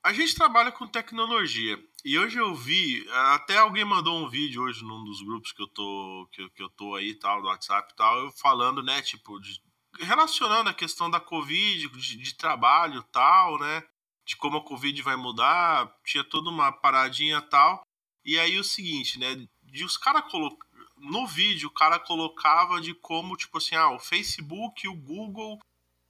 A 0.03 0.12
gente 0.12 0.34
trabalha 0.34 0.72
com 0.72 0.88
tecnologia. 0.88 1.78
E 2.03 2.18
hoje 2.18 2.39
eu 2.39 2.55
vi, 2.55 3.08
até 3.34 3.58
alguém 3.58 3.86
mandou 3.86 4.18
um 4.18 4.28
vídeo 4.28 4.64
hoje 4.64 4.84
num 4.84 5.03
dos 5.03 5.22
grupos 5.22 5.51
que 5.51 5.62
eu 5.62 5.68
tô, 5.68 6.28
que, 6.32 6.49
que 6.49 6.64
eu 6.64 6.70
tô 6.70 6.95
aí, 6.95 7.14
tal, 7.14 7.39
do 7.39 7.49
WhatsApp 7.49 7.93
e 7.93 7.95
tal, 7.95 8.20
eu 8.20 8.32
falando, 8.32 8.82
né, 8.82 9.01
tipo, 9.03 9.39
de, 9.39 9.62
relacionando 9.99 10.70
a 10.70 10.74
questão 10.74 11.08
da 11.08 11.20
Covid, 11.20 11.88
de, 11.89 12.18
de 12.18 12.36
trabalho 12.36 13.03
tal, 13.12 13.60
né? 13.60 13.84
De 14.28 14.36
como 14.36 14.57
a 14.57 14.63
Covid 14.63 15.01
vai 15.01 15.15
mudar, 15.15 15.89
tinha 16.03 16.23
toda 16.23 16.49
uma 16.49 16.69
paradinha 16.69 17.41
tal. 17.41 17.82
E 18.25 18.38
aí 18.38 18.59
o 18.59 18.63
seguinte, 18.63 19.17
né? 19.17 19.47
De 19.63 19.86
os 19.86 19.97
caras 19.97 20.30
colocar. 20.30 20.67
No 20.97 21.25
vídeo, 21.25 21.69
o 21.69 21.73
cara 21.73 21.97
colocava 21.99 22.82
de 22.82 22.93
como, 22.93 23.38
tipo 23.38 23.57
assim, 23.57 23.75
ah, 23.75 23.91
o 23.91 23.99
Facebook 23.99 24.86
e 24.86 24.89
o 24.89 24.95
Google 24.95 25.59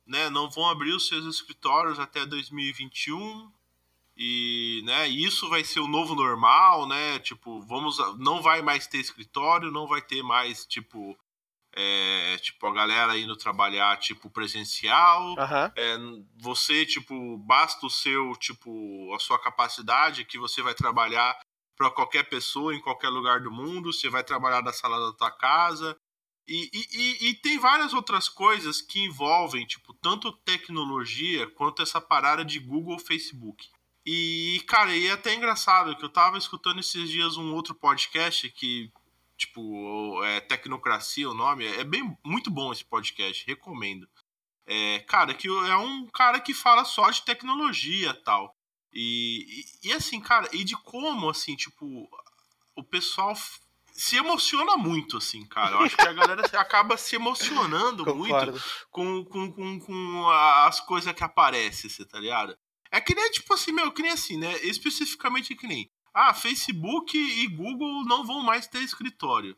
né, 0.06 0.30
não 0.30 0.50
vão 0.50 0.68
abrir 0.68 0.94
os 0.94 1.08
seus 1.08 1.26
escritórios 1.26 2.00
até 2.00 2.26
2021 2.26 3.52
e 4.16 4.82
né, 4.86 5.08
isso 5.10 5.48
vai 5.50 5.64
ser 5.64 5.82
o 5.82 5.88
novo 5.88 6.16
normal, 6.16 6.88
né? 6.88 7.20
Tipo, 7.20 7.62
vamos, 7.62 7.98
não 8.18 8.42
vai 8.42 8.64
mais 8.64 8.88
ter 8.88 8.98
escritório, 8.98 9.72
não 9.72 9.86
vai 9.86 10.02
ter 10.02 10.24
mais 10.24 10.66
tipo 10.66 11.16
é, 11.80 12.38
tipo, 12.40 12.66
a 12.66 12.74
galera 12.74 13.16
indo 13.18 13.38
trabalhar, 13.38 13.96
tipo, 13.98 14.32
presencial. 14.32 15.30
Uhum. 15.30 15.72
É, 15.76 15.98
você, 16.36 16.86
tipo, 16.88 17.38
basta 17.38 17.86
o 17.86 17.90
seu, 17.90 18.34
tipo, 18.38 19.14
a 19.14 19.20
sua 19.20 19.38
capacidade 19.38 20.26
que 20.26 20.40
você 20.40 20.64
vai 20.64 20.74
trabalhar 20.74 21.40
para 21.78 21.92
qualquer 21.92 22.24
pessoa 22.24 22.74
em 22.74 22.82
qualquer 22.82 23.10
lugar 23.10 23.42
do 23.42 23.52
mundo, 23.52 23.94
você 23.94 24.10
vai 24.10 24.24
trabalhar 24.24 24.62
da 24.62 24.74
sala 24.74 25.12
da 25.12 25.16
tua 25.16 25.30
casa. 25.30 25.96
E, 26.48 26.70
e, 26.74 27.30
e, 27.30 27.34
tem 27.36 27.60
várias 27.60 27.94
outras 27.94 28.28
coisas 28.28 28.82
que 28.82 29.02
envolvem, 29.02 29.66
tipo, 29.68 29.94
tanto 29.94 30.32
tecnologia 30.32 31.46
quanto 31.52 31.84
essa 31.84 32.02
parada 32.02 32.44
de 32.44 32.58
Google 32.58 32.98
Facebook. 32.98 33.70
E, 34.04 34.64
cara, 34.66 34.96
e 34.96 35.08
é 35.08 35.12
até 35.12 35.36
engraçado 35.36 35.96
que 35.96 36.04
eu 36.04 36.10
tava 36.10 36.38
escutando 36.38 36.80
esses 36.80 37.10
dias 37.10 37.38
um 37.38 37.54
outro 37.54 37.76
podcast 37.76 38.50
que 38.50 38.90
tipo, 39.38 40.24
é, 40.24 40.42
Tecnocracia 40.42 41.30
o 41.30 41.34
nome, 41.34 41.66
é 41.66 41.84
bem 41.84 42.18
muito 42.26 42.50
bom 42.50 42.74
esse 42.74 42.84
podcast, 42.84 43.46
recomendo. 43.46 44.10
É, 44.66 45.00
cara, 45.00 45.34
que 45.34 45.48
é 45.48 45.78
um 45.78 46.08
cara 46.08 46.40
que 46.40 46.54
fala 46.54 46.84
só 46.84 47.10
de 47.10 47.22
tecnologia 47.22 48.14
tal. 48.26 48.58
E, 48.92 49.64
e, 49.84 49.90
e 49.90 49.94
assim, 49.94 50.20
cara, 50.20 50.50
e 50.52 50.64
de 50.64 50.76
como, 50.76 51.30
assim, 51.30 51.56
tipo, 51.56 52.10
o 52.76 52.84
pessoal 52.84 53.34
se 53.94 54.18
emociona 54.18 54.76
muito, 54.76 55.18
assim, 55.18 55.46
cara. 55.46 55.76
Eu 55.76 55.80
acho 55.84 55.96
que 55.96 56.08
a 56.08 56.14
galera 56.14 56.42
acaba 56.60 56.98
se 56.98 57.16
emocionando 57.16 58.14
muito 58.16 58.62
com, 58.92 59.24
com, 59.26 59.52
com, 59.52 59.80
com 59.80 60.30
as 60.30 60.80
coisas 60.82 61.14
que 61.14 61.24
aparecem, 61.24 61.90
você 61.90 62.06
tá 62.06 62.20
ligado? 62.20 62.58
É 62.92 63.00
que 63.00 63.16
nem, 63.16 63.30
tipo 63.32 63.54
assim, 63.54 63.72
meu, 63.72 63.92
que 63.92 64.02
nem 64.02 64.12
assim, 64.12 64.38
né? 64.38 64.58
Especificamente 64.64 65.56
que 65.56 65.68
nem 65.68 65.90
ah, 66.18 66.34
Facebook 66.34 67.16
e 67.16 67.48
Google 67.48 68.04
não 68.06 68.26
vão 68.26 68.42
mais 68.42 68.68
ter 68.68 68.80
escritório. 68.80 69.56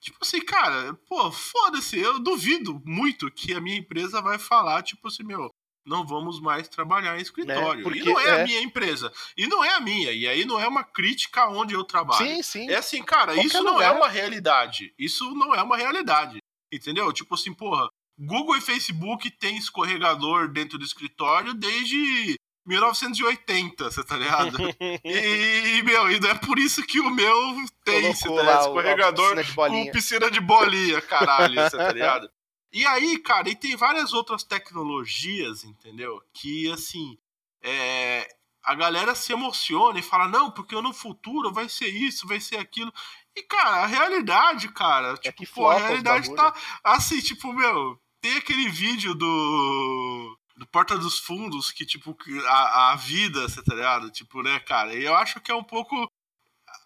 Tipo 0.00 0.18
assim, 0.22 0.40
cara, 0.40 0.94
pô, 1.08 1.30
foda-se, 1.30 1.96
eu 1.96 2.18
duvido 2.18 2.82
muito 2.84 3.30
que 3.30 3.54
a 3.54 3.60
minha 3.60 3.76
empresa 3.76 4.20
vai 4.20 4.36
falar, 4.36 4.82
tipo 4.82 5.06
assim, 5.06 5.22
meu, 5.22 5.48
não 5.86 6.04
vamos 6.04 6.40
mais 6.40 6.68
trabalhar 6.68 7.16
em 7.16 7.22
escritório. 7.22 7.76
Né? 7.76 7.82
Porque, 7.84 8.00
e 8.00 8.04
não 8.04 8.18
é, 8.18 8.24
é, 8.24 8.42
a 8.42 8.44
minha 8.44 8.60
empresa. 8.60 9.12
E 9.36 9.46
não 9.46 9.62
é 9.62 9.74
a 9.74 9.80
minha. 9.80 10.10
E 10.10 10.26
aí 10.26 10.44
não 10.44 10.58
é 10.58 10.66
uma 10.66 10.82
crítica 10.82 11.48
onde 11.48 11.74
eu 11.74 11.84
trabalho. 11.84 12.26
Sim, 12.26 12.42
sim. 12.42 12.68
É 12.68 12.76
assim, 12.76 13.04
cara, 13.04 13.34
Qualquer 13.34 13.46
isso 13.46 13.62
não 13.62 13.80
é 13.80 13.86
lugar. 13.86 13.94
é 13.94 13.96
uma 13.96 14.08
realidade. 14.08 14.92
Isso 14.98 15.32
não 15.36 15.54
é 15.54 15.62
uma 15.62 15.76
realidade. 15.76 16.38
Entendeu? 16.72 17.12
Tipo 17.12 17.36
assim, 17.36 17.54
porra, 17.54 17.88
Google 18.18 18.56
e 18.56 18.60
Facebook 18.60 19.30
têm 19.30 19.56
escorregador 19.56 20.48
dentro 20.48 20.76
do 20.76 20.84
escritório 20.84 21.54
desde 21.54 22.34
1980, 22.66 23.90
você 23.90 24.04
tá 24.04 24.16
ligado? 24.16 24.58
e, 25.04 25.82
meu, 25.82 26.10
e 26.10 26.16
é 26.16 26.34
por 26.34 26.58
isso 26.58 26.82
que 26.86 27.00
o 27.00 27.10
meu 27.10 27.56
tem 27.84 28.10
esse 28.10 28.28
tá 28.28 28.60
escorregador 28.60 29.36
piscina 29.36 29.68
com 29.68 29.90
piscina 29.90 30.30
de 30.30 30.40
bolinha, 30.40 31.00
caralho, 31.00 31.54
você 31.54 31.76
tá 31.76 31.92
ligado? 31.92 32.30
E 32.72 32.86
aí, 32.86 33.18
cara, 33.18 33.48
e 33.48 33.56
tem 33.56 33.74
várias 33.74 34.12
outras 34.12 34.44
tecnologias, 34.44 35.64
entendeu? 35.64 36.22
Que, 36.32 36.70
assim, 36.70 37.18
é, 37.62 38.28
a 38.62 38.74
galera 38.74 39.14
se 39.14 39.32
emociona 39.32 39.98
e 39.98 40.02
fala, 40.02 40.28
não, 40.28 40.50
porque 40.50 40.80
no 40.80 40.92
futuro 40.92 41.52
vai 41.52 41.68
ser 41.68 41.88
isso, 41.88 42.28
vai 42.28 42.40
ser 42.40 42.58
aquilo. 42.58 42.92
E, 43.34 43.42
cara, 43.42 43.82
a 43.82 43.86
realidade, 43.86 44.68
cara, 44.68 45.18
é 45.24 45.32
tipo, 45.32 45.54
pô, 45.54 45.68
a 45.68 45.78
realidade 45.78 46.34
tá 46.34 46.54
assim, 46.84 47.20
tipo, 47.20 47.52
meu, 47.52 48.00
tem 48.20 48.36
aquele 48.36 48.68
vídeo 48.68 49.14
do 49.14 50.38
do 50.60 50.66
Porta 50.66 50.98
dos 50.98 51.18
Fundos, 51.18 51.70
que, 51.72 51.86
tipo, 51.86 52.14
a, 52.46 52.92
a 52.92 52.96
vida, 52.96 53.48
você 53.48 53.62
tá 53.62 53.74
ligado? 53.74 54.10
Tipo, 54.10 54.42
né, 54.42 54.60
cara? 54.60 54.94
E 54.94 55.02
eu 55.02 55.14
acho 55.16 55.40
que 55.40 55.50
é 55.50 55.54
um 55.54 55.64
pouco. 55.64 56.06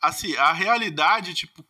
Assim, 0.00 0.36
a 0.36 0.52
realidade, 0.52 1.34
tipo, 1.34 1.64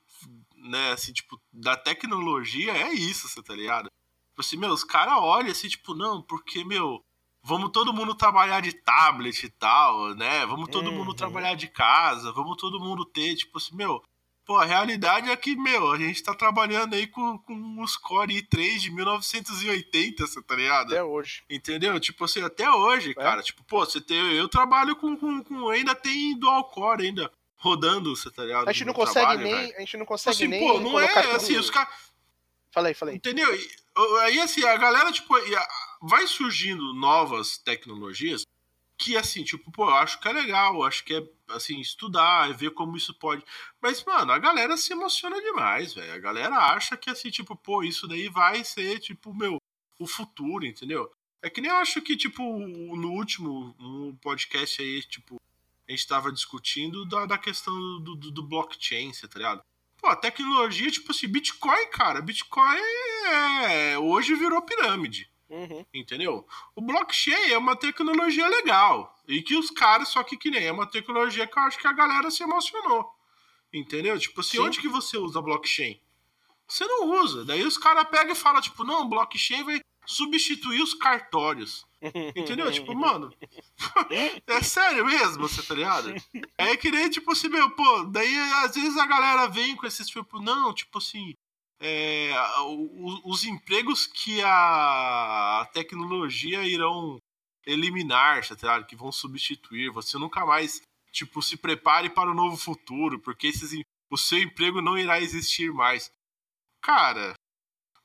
né, 0.54 0.92
assim, 0.92 1.14
tipo, 1.14 1.40
da 1.50 1.76
tecnologia 1.78 2.72
é 2.76 2.92
isso, 2.92 3.26
você 3.26 3.42
tá 3.42 3.54
ligado? 3.54 3.84
Tipo 4.28 4.40
assim, 4.40 4.56
meu, 4.58 4.70
os 4.70 4.84
caras 4.84 5.14
olham 5.16 5.50
assim, 5.50 5.66
tipo, 5.68 5.94
não, 5.94 6.20
porque, 6.22 6.62
meu, 6.62 7.02
vamos 7.42 7.70
todo 7.72 7.92
mundo 7.94 8.14
trabalhar 8.14 8.60
de 8.60 8.72
tablet 8.74 9.42
e 9.44 9.48
tal, 9.48 10.14
né? 10.14 10.44
Vamos 10.44 10.68
todo 10.68 10.90
Uhum. 10.90 10.98
mundo 10.98 11.14
trabalhar 11.14 11.54
de 11.54 11.68
casa, 11.68 12.32
vamos 12.32 12.58
todo 12.58 12.78
mundo 12.80 13.06
ter, 13.06 13.34
tipo 13.34 13.56
assim, 13.56 13.74
meu. 13.74 14.02
Pô, 14.44 14.56
a 14.58 14.64
realidade 14.64 15.30
é 15.30 15.36
que, 15.36 15.56
meu, 15.56 15.90
a 15.92 15.96
gente 15.96 16.22
tá 16.22 16.34
trabalhando 16.34 16.94
aí 16.94 17.06
com, 17.06 17.38
com 17.38 17.82
os 17.82 17.96
Core 17.96 18.42
i3 18.42 18.78
de 18.78 18.90
1980, 18.90 20.26
você 20.26 20.42
tá 20.42 20.54
ligado? 20.54 20.92
Até 20.92 21.02
hoje. 21.02 21.42
Entendeu? 21.48 21.98
Tipo 21.98 22.24
assim, 22.24 22.42
até 22.42 22.70
hoje, 22.70 23.12
É. 23.12 23.14
cara. 23.14 23.42
Tipo, 23.42 23.64
pô, 23.64 23.80
você 23.84 24.00
tem. 24.00 24.18
Eu 24.34 24.48
trabalho 24.48 24.96
com, 24.96 25.16
com, 25.16 25.42
com. 25.42 25.68
Ainda 25.70 25.94
tem 25.94 26.38
dual 26.38 26.64
core 26.64 27.06
ainda 27.06 27.30
rodando, 27.56 28.14
você 28.14 28.30
tá 28.30 28.44
ligado? 28.44 28.68
A 28.68 28.72
gente 28.72 28.84
não 28.84 28.92
consegue 28.92 29.14
trabalho, 29.26 29.40
nem. 29.42 29.54
velho. 29.54 29.76
A 29.76 29.80
gente 29.80 29.96
não 29.96 30.04
consegue 30.06 30.36
Assim, 30.36 30.46
nem. 30.46 30.60
pô, 30.60 30.78
não 30.80 31.00
é 31.00 31.08
tudo- 31.22 31.36
assim, 31.36 31.56
os 31.56 31.70
caras. 31.70 31.92
Falei, 32.70 32.92
falei. 32.92 33.14
Entendeu? 33.14 33.48
Aí, 34.24 34.40
assim, 34.40 34.62
a 34.64 34.76
galera, 34.76 35.10
tipo, 35.12 35.32
vai 36.02 36.26
surgindo 36.26 36.92
novas 36.92 37.56
tecnologias 37.56 38.44
que, 38.98 39.16
assim, 39.16 39.42
tipo, 39.44 39.70
pô, 39.72 39.88
eu 39.88 39.94
acho 39.94 40.20
que 40.20 40.28
é 40.28 40.32
legal, 40.32 40.82
acho 40.84 41.04
que 41.04 41.14
é, 41.14 41.22
assim, 41.54 41.80
estudar, 41.80 42.52
ver 42.52 42.70
como 42.70 42.96
isso 42.96 43.14
pode. 43.14 43.44
Mas, 43.80 44.04
mano, 44.04 44.32
a 44.32 44.38
galera 44.38 44.76
se 44.76 44.92
emociona 44.92 45.40
demais, 45.40 45.94
velho. 45.94 46.12
A 46.12 46.18
galera 46.18 46.56
acha 46.56 46.96
que, 46.96 47.10
assim, 47.10 47.30
tipo, 47.30 47.56
pô, 47.56 47.82
isso 47.82 48.06
daí 48.06 48.28
vai 48.28 48.64
ser, 48.64 48.98
tipo, 48.98 49.34
meu, 49.34 49.58
o 49.98 50.06
futuro, 50.06 50.66
entendeu? 50.66 51.10
É 51.42 51.50
que 51.50 51.60
nem 51.60 51.70
eu 51.70 51.76
acho 51.76 52.00
que, 52.00 52.16
tipo, 52.16 52.42
no 52.42 53.12
último 53.12 53.74
no 53.78 54.16
podcast 54.22 54.80
aí, 54.80 55.02
tipo, 55.02 55.40
a 55.86 55.92
gente 55.92 56.06
tava 56.06 56.32
discutindo 56.32 57.04
da, 57.04 57.26
da 57.26 57.38
questão 57.38 57.74
do, 58.02 58.14
do, 58.14 58.30
do 58.30 58.42
blockchain, 58.42 59.12
você 59.12 59.28
tá 59.28 59.38
ligado? 59.38 59.62
Pô, 59.98 60.08
a 60.08 60.16
tecnologia, 60.16 60.90
tipo 60.90 61.12
assim, 61.12 61.28
Bitcoin, 61.28 61.86
cara, 61.90 62.20
Bitcoin 62.20 62.78
é, 63.68 63.98
hoje 63.98 64.34
virou 64.34 64.62
pirâmide, 64.62 65.30
Uhum. 65.54 65.86
entendeu? 65.94 66.44
O 66.74 66.80
blockchain 66.80 67.52
é 67.52 67.56
uma 67.56 67.76
tecnologia 67.76 68.48
legal. 68.48 69.16
E 69.28 69.40
que 69.40 69.56
os 69.56 69.70
caras, 69.70 70.08
só 70.08 70.22
que 70.24 70.36
que 70.36 70.50
nem, 70.50 70.66
é 70.66 70.72
uma 70.72 70.86
tecnologia 70.86 71.46
que 71.46 71.56
eu 71.56 71.62
acho 71.62 71.78
que 71.78 71.86
a 71.86 71.92
galera 71.92 72.28
se 72.30 72.42
emocionou. 72.42 73.08
Entendeu? 73.72 74.18
Tipo 74.18 74.40
assim, 74.40 74.56
Sim. 74.56 74.64
onde 74.64 74.80
que 74.80 74.88
você 74.88 75.16
usa 75.16 75.40
blockchain? 75.40 76.00
Você 76.66 76.84
não 76.86 77.22
usa. 77.22 77.44
Daí 77.44 77.62
os 77.62 77.78
caras 77.78 78.08
pegam 78.08 78.32
e 78.32 78.36
falam, 78.36 78.60
tipo, 78.60 78.82
não, 78.82 79.08
blockchain 79.08 79.62
vai 79.62 79.80
substituir 80.04 80.82
os 80.82 80.92
cartórios. 80.92 81.86
Entendeu? 82.36 82.70
tipo, 82.72 82.94
mano, 82.94 83.32
é 84.46 84.62
sério 84.62 85.04
mesmo, 85.06 85.48
você 85.48 85.62
tá 85.62 85.74
ligado? 85.74 86.14
É 86.58 86.76
que 86.76 86.90
nem, 86.90 87.08
tipo 87.08 87.32
assim, 87.32 87.48
meu, 87.48 87.70
pô, 87.70 88.04
daí 88.04 88.36
às 88.64 88.74
vezes 88.74 88.96
a 88.96 89.06
galera 89.06 89.46
vem 89.46 89.74
com 89.76 89.86
esses, 89.86 90.06
tipo, 90.08 90.40
não, 90.40 90.74
tipo 90.74 90.98
assim, 90.98 91.34
é, 91.84 92.32
o- 92.62 92.86
o- 93.08 93.30
os 93.30 93.44
empregos 93.44 94.06
que 94.06 94.40
a 94.42 95.68
tecnologia 95.72 96.62
irão 96.64 97.18
eliminar, 97.66 98.46
tá? 98.56 98.82
Que 98.82 98.96
vão 98.96 99.12
substituir, 99.12 99.90
você 99.90 100.18
nunca 100.18 100.44
mais, 100.46 100.80
tipo, 101.12 101.42
se 101.42 101.56
prepare 101.56 102.08
para 102.10 102.30
o 102.30 102.34
novo 102.34 102.56
futuro, 102.56 103.18
porque 103.20 103.48
esses, 103.48 103.82
o 104.10 104.16
seu 104.16 104.38
emprego 104.40 104.80
não 104.80 104.96
irá 104.98 105.20
existir 105.20 105.72
mais. 105.72 106.10
Cara, 106.82 107.34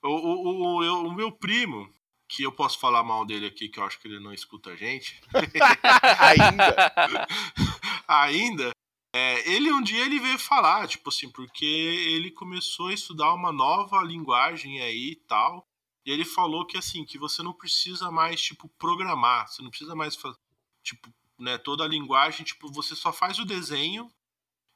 o, 0.03 0.09
o, 0.09 0.77
o, 0.77 0.83
eu- 0.83 1.05
o 1.07 1.13
meu 1.13 1.31
primo, 1.31 1.93
que 2.29 2.43
eu 2.43 2.51
posso 2.51 2.79
falar 2.79 3.03
mal 3.03 3.25
dele 3.25 3.47
aqui, 3.47 3.69
que 3.69 3.79
eu 3.79 3.83
acho 3.85 3.99
que 3.99 4.07
ele 4.07 4.19
não 4.19 4.33
escuta 4.33 4.71
a 4.71 4.75
gente, 4.75 5.19
Ainda. 6.19 6.91
ainda, 8.07 8.71
é, 9.13 9.51
ele 9.51 9.71
um 9.71 9.81
dia 9.81 10.05
ele 10.05 10.19
veio 10.19 10.37
falar, 10.37 10.87
tipo 10.87 11.09
assim, 11.09 11.31
porque 11.31 11.65
ele 11.65 12.31
começou 12.31 12.87
a 12.87 12.93
estudar 12.93 13.33
uma 13.33 13.51
nova 13.51 14.03
linguagem 14.03 14.81
aí 14.81 15.11
e 15.11 15.15
tal, 15.15 15.67
e 16.05 16.11
ele 16.11 16.23
falou 16.23 16.65
que 16.65 16.77
assim, 16.77 17.03
que 17.05 17.17
você 17.17 17.41
não 17.41 17.53
precisa 17.53 18.11
mais, 18.11 18.41
tipo, 18.41 18.69
programar, 18.77 19.47
você 19.47 19.61
não 19.61 19.69
precisa 19.69 19.95
mais 19.95 20.17
tipo, 20.83 21.13
né, 21.39 21.57
toda 21.57 21.83
a 21.83 21.87
linguagem, 21.87 22.45
tipo, 22.45 22.71
você 22.71 22.95
só 22.95 23.11
faz 23.11 23.39
o 23.39 23.45
desenho 23.45 24.11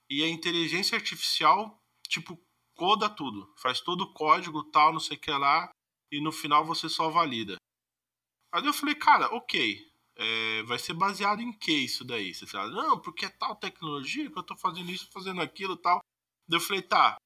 e 0.09 0.23
a 0.23 0.29
inteligência 0.29 0.97
artificial, 0.97 1.81
tipo, 2.07 2.39
coda 2.75 3.09
tudo, 3.09 3.53
faz 3.57 3.81
todo 3.81 4.01
o 4.01 4.13
código 4.13 4.63
tal, 4.65 4.93
não 4.93 4.99
sei 4.99 5.17
o 5.17 5.19
que 5.19 5.31
lá, 5.31 5.69
e 6.11 6.21
no 6.21 6.31
final 6.31 6.65
você 6.65 6.89
só 6.89 7.09
valida. 7.09 7.57
Aí 8.51 8.65
eu 8.65 8.73
falei, 8.73 8.95
cara, 8.95 9.27
ok, 9.35 9.79
é, 10.15 10.63
vai 10.63 10.77
ser 10.79 10.93
baseado 10.93 11.41
em 11.41 11.51
que 11.51 11.71
isso 11.71 12.03
daí? 12.03 12.33
Você 12.33 12.45
fala, 12.45 12.69
não, 12.71 12.99
porque 12.99 13.25
é 13.25 13.29
tal 13.29 13.55
tecnologia 13.55 14.29
que 14.29 14.37
eu 14.37 14.43
tô 14.43 14.55
fazendo 14.55 14.91
isso, 14.91 15.09
fazendo 15.11 15.41
aquilo 15.41 15.75
tal. 15.75 15.99
Daí 16.47 16.57
eu 16.57 16.63
falei, 16.63 16.81
tá, 16.81 17.17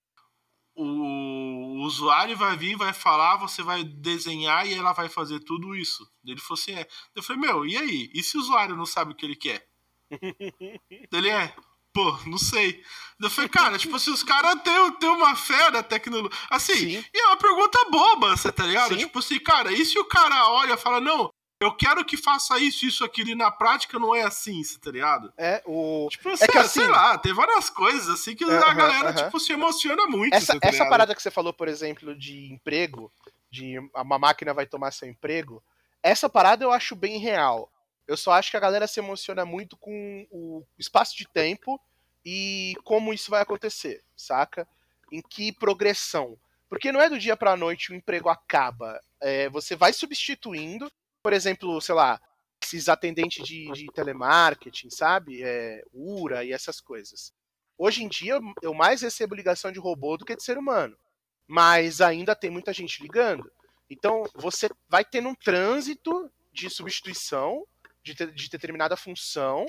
o 0.75 1.83
usuário 1.83 2.37
vai 2.37 2.55
vir, 2.55 2.77
vai 2.77 2.93
falar, 2.93 3.37
você 3.37 3.63
vai 3.63 3.83
desenhar 3.83 4.67
e 4.67 4.73
ela 4.73 4.93
vai 4.93 5.09
fazer 5.09 5.39
tudo 5.39 5.75
isso. 5.75 6.07
Ele 6.23 6.39
falou 6.39 6.59
assim, 6.59 6.73
é. 6.73 6.87
Eu 7.15 7.23
falei, 7.23 7.41
meu, 7.41 7.65
e 7.65 7.75
aí? 7.75 8.11
E 8.13 8.21
se 8.21 8.37
o 8.37 8.39
usuário 8.39 8.75
não 8.75 8.85
sabe 8.85 9.11
o 9.11 9.15
que 9.15 9.25
ele 9.25 9.35
quer? 9.35 9.67
Ele 11.11 11.29
é, 11.29 11.53
pô, 11.93 12.17
não 12.27 12.37
sei. 12.37 12.81
Eu 13.19 13.29
falei, 13.29 13.49
cara, 13.49 13.77
tipo 13.77 13.95
assim, 13.95 14.11
os 14.11 14.23
caras 14.23 14.61
têm, 14.61 14.91
têm 14.93 15.09
uma 15.09 15.35
fé 15.35 15.69
na 15.71 15.83
tecnologia. 15.83 16.31
Assim, 16.49 16.75
Sim. 16.75 17.05
e 17.13 17.17
é 17.19 17.27
uma 17.27 17.37
pergunta 17.37 17.89
boba, 17.89 18.37
você 18.37 18.51
tá 18.51 18.65
ligado? 18.65 18.93
Sim. 18.93 18.99
Tipo 18.99 19.19
assim, 19.19 19.39
cara, 19.39 19.71
e 19.73 19.83
se 19.83 19.97
o 19.99 20.05
cara 20.05 20.47
olha 20.49 20.75
e 20.75 20.77
fala, 20.77 21.01
não, 21.01 21.29
eu 21.59 21.73
quero 21.75 22.05
que 22.05 22.15
faça 22.15 22.59
isso, 22.59 22.85
isso, 22.85 23.03
aquilo, 23.03 23.29
e 23.31 23.35
na 23.35 23.49
prática 23.49 23.97
não 23.97 24.13
é 24.13 24.21
assim, 24.21 24.63
você 24.63 24.77
tá 24.77 24.91
ligado? 24.91 25.33
É, 25.37 25.61
o. 25.65 26.07
Tipo, 26.09 26.29
É 26.29 26.37
sei, 26.37 26.47
que 26.47 26.57
assim- 26.57 26.79
sei 26.81 26.87
lá, 26.89 27.17
tem 27.17 27.33
várias 27.33 27.69
coisas 27.69 28.07
assim 28.09 28.35
que 28.35 28.43
a 28.43 28.73
galera, 28.73 29.13
tipo, 29.13 29.39
se 29.39 29.53
emociona 29.53 30.05
muito. 30.07 30.33
Essa, 30.33 30.59
tá 30.59 30.67
essa 30.67 30.85
parada 30.87 31.15
que 31.15 31.21
você 31.21 31.31
falou, 31.31 31.51
por 31.53 31.67
exemplo, 31.67 32.15
de 32.15 32.51
emprego, 32.51 33.11
de 33.49 33.79
uma 33.95 34.19
máquina 34.19 34.53
vai 34.53 34.65
tomar 34.67 34.91
seu 34.91 35.07
emprego, 35.07 35.63
essa 36.03 36.29
parada 36.29 36.63
eu 36.63 36.71
acho 36.71 36.95
bem 36.95 37.17
real. 37.17 37.71
Eu 38.07 38.15
só 38.15 38.31
acho 38.33 38.51
que 38.51 38.57
a 38.57 38.61
galera 38.61 38.87
se 38.87 38.99
emociona 38.99 39.43
muito 39.45 39.75
com 39.75 40.25
o 40.31 40.63
espaço 40.77 41.17
de 41.17 41.27
tempo 41.27 41.79
e 42.23 42.75
como 42.83 43.13
isso 43.13 43.31
vai 43.31 43.41
acontecer, 43.41 44.01
saca? 44.15 44.67
Em 45.11 45.21
que 45.21 45.51
progressão. 45.51 46.37
Porque 46.69 46.91
não 46.91 47.01
é 47.01 47.09
do 47.09 47.19
dia 47.19 47.35
pra 47.35 47.57
noite 47.57 47.91
o 47.91 47.95
emprego 47.95 48.29
acaba. 48.29 49.01
É, 49.19 49.49
você 49.49 49.75
vai 49.75 49.91
substituindo, 49.91 50.89
por 51.27 51.33
exemplo, 51.33 51.81
sei 51.81 51.93
lá, 51.93 52.21
esses 52.63 52.87
atendentes 52.87 53.45
de, 53.45 53.69
de 53.73 53.87
telemarketing, 53.87 54.89
sabe? 54.89 55.43
É, 55.43 55.83
URA 55.93 56.45
e 56.45 56.53
essas 56.53 56.79
coisas. 56.79 57.33
Hoje 57.77 58.01
em 58.01 58.07
dia, 58.07 58.39
eu 58.61 58.73
mais 58.73 59.01
recebo 59.01 59.35
ligação 59.35 59.69
de 59.69 59.77
robô 59.77 60.15
do 60.15 60.23
que 60.23 60.37
de 60.37 60.41
ser 60.41 60.57
humano. 60.57 60.97
Mas 61.45 61.99
ainda 61.99 62.33
tem 62.33 62.49
muita 62.49 62.71
gente 62.71 63.03
ligando. 63.03 63.51
Então, 63.89 64.23
você 64.35 64.69
vai 64.87 65.03
tendo 65.03 65.27
um 65.27 65.35
trânsito 65.35 66.31
de 66.53 66.69
substituição 66.69 67.67
de, 68.01 68.13
de 68.13 68.49
determinada 68.49 68.95
função, 68.95 69.65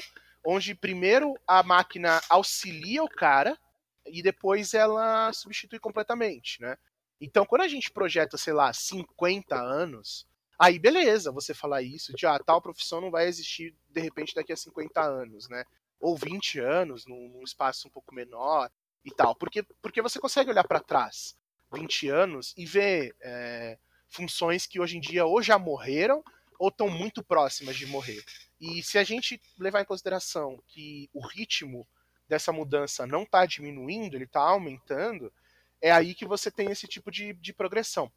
onde 0.47 0.77
primeiro 0.77 1.35
a 1.45 1.61
máquina 1.65 2.21
auxilia 2.31 3.03
o 3.03 3.11
cara 3.11 3.59
e 4.07 4.23
depois 4.23 4.75
ela 4.75 5.33
substitui 5.33 5.81
completamente, 5.81 6.63
né? 6.63 6.79
Então, 7.21 7.45
quando 7.45 7.63
a 7.63 7.69
gente 7.69 7.91
projeta, 7.91 8.39
sei 8.39 8.53
lá, 8.53 8.73
50 8.73 9.57
anos, 9.57 10.25
aí 10.59 10.79
beleza, 10.79 11.33
você 11.33 11.55
falar 11.55 11.83
isso, 11.83 12.13
de 12.15 12.27
ah, 12.27 12.39
tal 12.39 12.61
profissão 12.61 13.01
não 13.01 13.11
vai 13.11 13.27
existir 13.27 13.75
de 13.89 14.01
repente 14.01 14.35
daqui 14.35 14.53
a 14.53 14.57
50 14.57 15.03
anos, 15.03 15.49
né? 15.49 15.65
Ou 16.01 16.17
20 16.17 16.59
anos, 16.61 17.07
num, 17.07 17.29
num 17.29 17.43
espaço 17.43 17.89
um 17.89 17.91
pouco 17.91 18.15
menor 18.15 18.71
e 19.05 19.11
tal. 19.11 19.35
Porque, 19.35 19.63
porque 19.83 20.03
você 20.03 20.19
consegue 20.21 20.51
olhar 20.51 20.65
para 20.67 20.81
trás 20.81 21.37
20 21.73 22.09
anos 22.09 22.55
e 22.57 22.65
ver 22.65 23.15
é, 23.21 23.79
funções 24.09 24.67
que 24.67 24.81
hoje 24.81 24.97
em 24.97 25.01
dia 25.01 25.27
ou 25.27 25.43
já 25.43 25.59
morreram 25.59 26.23
ou 26.59 26.69
estão 26.69 26.89
muito 26.89 27.23
próximas 27.23 27.77
de 27.77 27.87
morrer. 27.87 28.23
E 28.61 28.83
se 28.83 28.99
a 28.99 29.05
gente 29.05 29.41
levar 29.59 29.81
em 29.81 29.85
consideração 29.85 30.61
que 30.67 31.09
o 31.13 31.25
ritmo 31.25 31.87
dessa 32.29 32.53
mudança 32.53 33.07
não 33.07 33.23
está 33.23 33.47
diminuindo, 33.47 34.17
ele 34.17 34.25
está 34.25 34.41
aumentando, 34.41 35.33
é 35.81 35.91
aí 35.91 36.15
que 36.15 36.27
você 36.27 36.51
tem 36.51 36.71
esse 36.71 36.87
tipo 36.89 37.11
de, 37.11 37.33
de 37.35 37.53
progressão. 37.53 38.11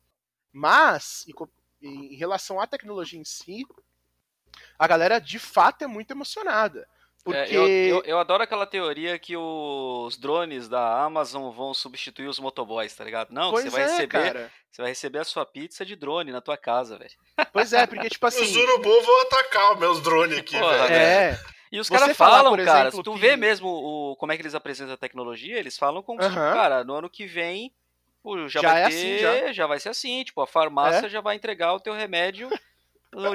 Mas, 0.52 1.26
co- 1.36 1.50
em 1.82 2.16
relação 2.16 2.60
à 2.60 2.68
tecnologia 2.68 3.20
em 3.20 3.26
si, 3.26 3.66
a 4.78 4.88
galera 4.88 5.20
de 5.20 5.40
fato 5.40 5.84
é 5.84 5.88
muito 5.88 6.12
emocionada. 6.12 6.88
Porque. 7.24 7.38
É, 7.40 7.56
eu, 7.56 7.68
eu, 7.68 8.04
eu 8.04 8.20
adoro 8.20 8.42
aquela 8.44 8.66
teoria 8.66 9.18
que 9.20 9.38
os 9.38 10.18
drones 10.18 10.68
da 10.68 11.04
Amazon 11.04 11.52
vão 11.52 11.74
substituir 11.74 12.28
os 12.28 12.40
motoboys, 12.40 12.96
tá 12.96 13.04
ligado? 13.04 13.32
Não, 13.32 13.52
pois 13.52 13.66
você 13.66 13.70
vai 13.70 13.82
é, 13.82 13.86
receber, 13.86 14.08
cara. 14.08 14.52
você 14.72 14.82
vai 14.82 14.92
receber 14.92 15.20
a 15.20 15.24
sua 15.24 15.46
pizza 15.46 15.86
de 15.86 15.96
drone 15.96 16.32
na 16.32 16.42
tua 16.42 16.58
casa, 16.58 16.98
velho. 16.98 17.12
Pois 17.54 17.74
é, 17.74 17.86
porque, 17.86 18.10
tipo 18.10 18.26
assim. 18.26 18.42
Os 18.42 18.56
urubus 18.56 19.06
vão 19.06 19.22
atacar 19.22 19.74
os 19.74 19.80
meus 19.80 20.02
drones 20.02 20.40
aqui, 20.40 20.58
Porra, 20.58 20.88
velho. 20.88 20.96
É, 20.96 21.40
E 21.72 21.80
os 21.80 21.90
caras 21.90 22.18
falam, 22.18 22.56
cara, 22.58 22.80
exemplo, 22.90 22.98
se 22.98 23.04
tu 23.04 23.14
que- 23.14 23.20
vê 23.20 23.36
mesmo 23.36 23.68
o, 23.70 24.16
como 24.16 24.32
é 24.32 24.36
que 24.36 24.42
eles 24.42 24.56
apresentam 24.56 24.94
a 24.96 24.98
tecnologia, 24.98 25.60
eles 25.60 25.78
falam 25.78 26.02
como 26.02 26.20
se, 26.22 26.28
Aham. 26.28 26.54
cara, 26.54 26.84
no 26.84 26.96
ano 26.96 27.10
que 27.10 27.28
vem 27.28 27.72
pô, 28.22 28.47
já, 28.47 28.61
Já 28.61 28.74
vai 28.74 28.84
é 28.84 28.89
ter, 28.89 28.95
assim, 28.95 29.17
já. 29.19 29.53
já. 29.53 29.67
vai 29.67 29.80
ser 29.80 29.89
assim, 29.89 30.24
tipo, 30.24 30.41
a 30.41 30.47
farmácia 30.47 31.09
já 31.09 31.22
vai 31.22 31.36
entregar 31.36 31.74
o 31.74 31.80
teu 31.80 31.93
remédio 31.93 32.49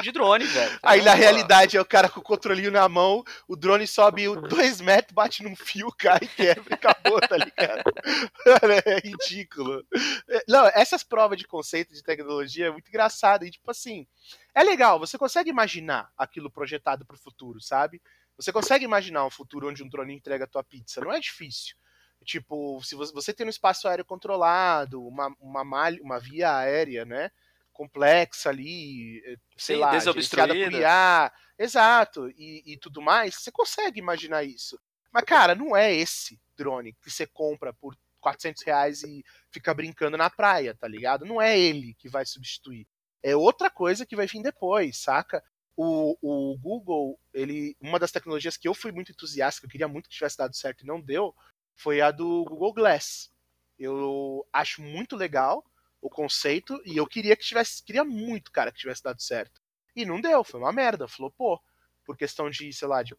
de 0.03 0.11
drone, 0.11 0.45
velho. 0.45 0.78
Aí 0.82 1.03
na 1.03 1.14
realidade 1.14 1.76
é 1.76 1.80
o 1.80 1.84
cara 1.84 2.09
com 2.09 2.20
o 2.20 2.22
controlinho 2.22 2.70
na 2.70 2.89
mão, 2.89 3.22
o 3.47 3.55
drone 3.55 3.87
sobe 3.87 4.24
dois 4.49 4.80
metros, 4.80 5.14
bate 5.14 5.43
num 5.43 5.55
fio, 5.55 5.89
cai, 5.99 6.20
quebra 6.34 6.64
e 6.70 6.74
acabou, 6.74 7.20
tá 7.20 7.37
ligado? 7.37 7.82
é 8.87 9.01
ridículo. 9.01 9.84
Não, 10.49 10.66
essas 10.68 11.03
provas 11.03 11.39
de 11.39 11.47
conceito 11.47 11.93
de 11.93 12.03
tecnologia 12.03 12.66
é 12.66 12.70
muito 12.70 12.89
engraçado. 12.89 13.45
E 13.45 13.51
tipo 13.51 13.70
assim, 13.70 14.07
é 14.55 14.62
legal, 14.62 14.99
você 14.99 15.18
consegue 15.18 15.51
imaginar 15.51 16.11
aquilo 16.16 16.51
projetado 16.51 17.05
pro 17.05 17.18
futuro, 17.18 17.61
sabe? 17.61 18.01
Você 18.37 18.53
consegue 18.53 18.84
imaginar 18.84 19.24
um 19.24 19.30
futuro 19.30 19.68
onde 19.68 19.82
um 19.82 19.89
drone 19.89 20.14
entrega 20.14 20.45
a 20.45 20.49
tua 20.49 20.64
pizza, 20.64 21.01
não 21.01 21.12
é 21.12 21.20
difícil. 21.20 21.76
Tipo, 22.27 22.83
se 22.83 22.97
você 22.97 23.33
tem 23.33 23.47
um 23.47 23.51
espaço 23.51 23.87
aéreo 23.87 24.05
controlado, 24.05 25.01
uma, 25.07 25.33
uma, 25.39 25.62
malha, 25.64 26.03
uma 26.03 26.18
via 26.18 26.57
aérea, 26.57 27.05
né? 27.05 27.31
Complexa 27.72 28.49
ali, 28.51 29.22
eh, 29.24 29.37
sei 29.57 29.77
Sim, 29.77 29.81
lá, 29.83 29.91
desobstruída. 29.93 30.77
IA, 30.77 31.33
exato, 31.57 32.29
e, 32.31 32.64
e 32.66 32.77
tudo 32.79 33.01
mais, 33.01 33.37
você 33.37 33.53
consegue 33.53 34.01
imaginar 34.01 34.43
isso. 34.43 34.77
Mas, 35.12 35.22
cara, 35.22 35.55
não 35.55 35.77
é 35.77 35.95
esse 35.95 36.41
drone 36.57 36.95
que 36.95 37.09
você 37.09 37.29
compra 37.29 37.72
por 37.72 37.97
400 38.20 38.64
reais 38.64 39.05
e 39.05 39.24
fica 39.53 39.72
brincando 39.72 40.16
na 40.16 40.29
praia, 40.29 40.74
tá 40.74 40.89
ligado? 40.89 41.24
Não 41.24 41.41
é 41.41 41.57
ele 41.57 41.95
que 41.95 42.09
vai 42.09 42.27
substituir. 42.27 42.89
É 43.22 43.37
outra 43.37 43.70
coisa 43.70 44.05
que 44.05 44.16
vai 44.16 44.27
vir 44.27 44.43
depois, 44.43 44.99
saca? 44.99 45.45
O, 45.77 46.16
o 46.20 46.59
Google, 46.59 47.20
ele, 47.33 47.77
uma 47.81 48.01
das 48.01 48.11
tecnologias 48.11 48.57
que 48.57 48.66
eu 48.66 48.74
fui 48.74 48.91
muito 48.91 49.12
entusiasta, 49.12 49.61
que 49.61 49.66
eu 49.66 49.70
queria 49.70 49.87
muito 49.87 50.09
que 50.09 50.14
tivesse 50.16 50.39
dado 50.39 50.57
certo 50.57 50.83
e 50.83 50.87
não 50.87 51.01
deu, 51.01 51.33
foi 51.77 52.01
a 52.01 52.11
do 52.11 52.45
Google 52.45 52.72
Glass. 52.72 53.31
Eu 53.79 54.47
acho 54.53 54.83
muito 54.83 55.14
legal 55.14 55.64
o 56.01 56.09
conceito 56.09 56.81
e 56.85 56.97
eu 56.97 57.07
queria 57.07 57.37
que 57.37 57.45
tivesse, 57.45 57.83
queria 57.85 58.05
muito, 58.05 58.51
cara, 58.51 58.72
que 58.72 58.79
tivesse 58.79 59.03
dado 59.03 59.20
certo. 59.20 59.61
E 59.95 60.05
não 60.05 60.20
deu, 60.20 60.43
foi 60.43 60.61
uma 60.61 60.72
merda, 60.72 61.07
flopou. 61.07 61.61
Por 62.05 62.16
questão 62.16 62.49
de, 62.49 62.72
sei 62.72 62.87
lá, 62.89 63.03
de, 63.03 63.14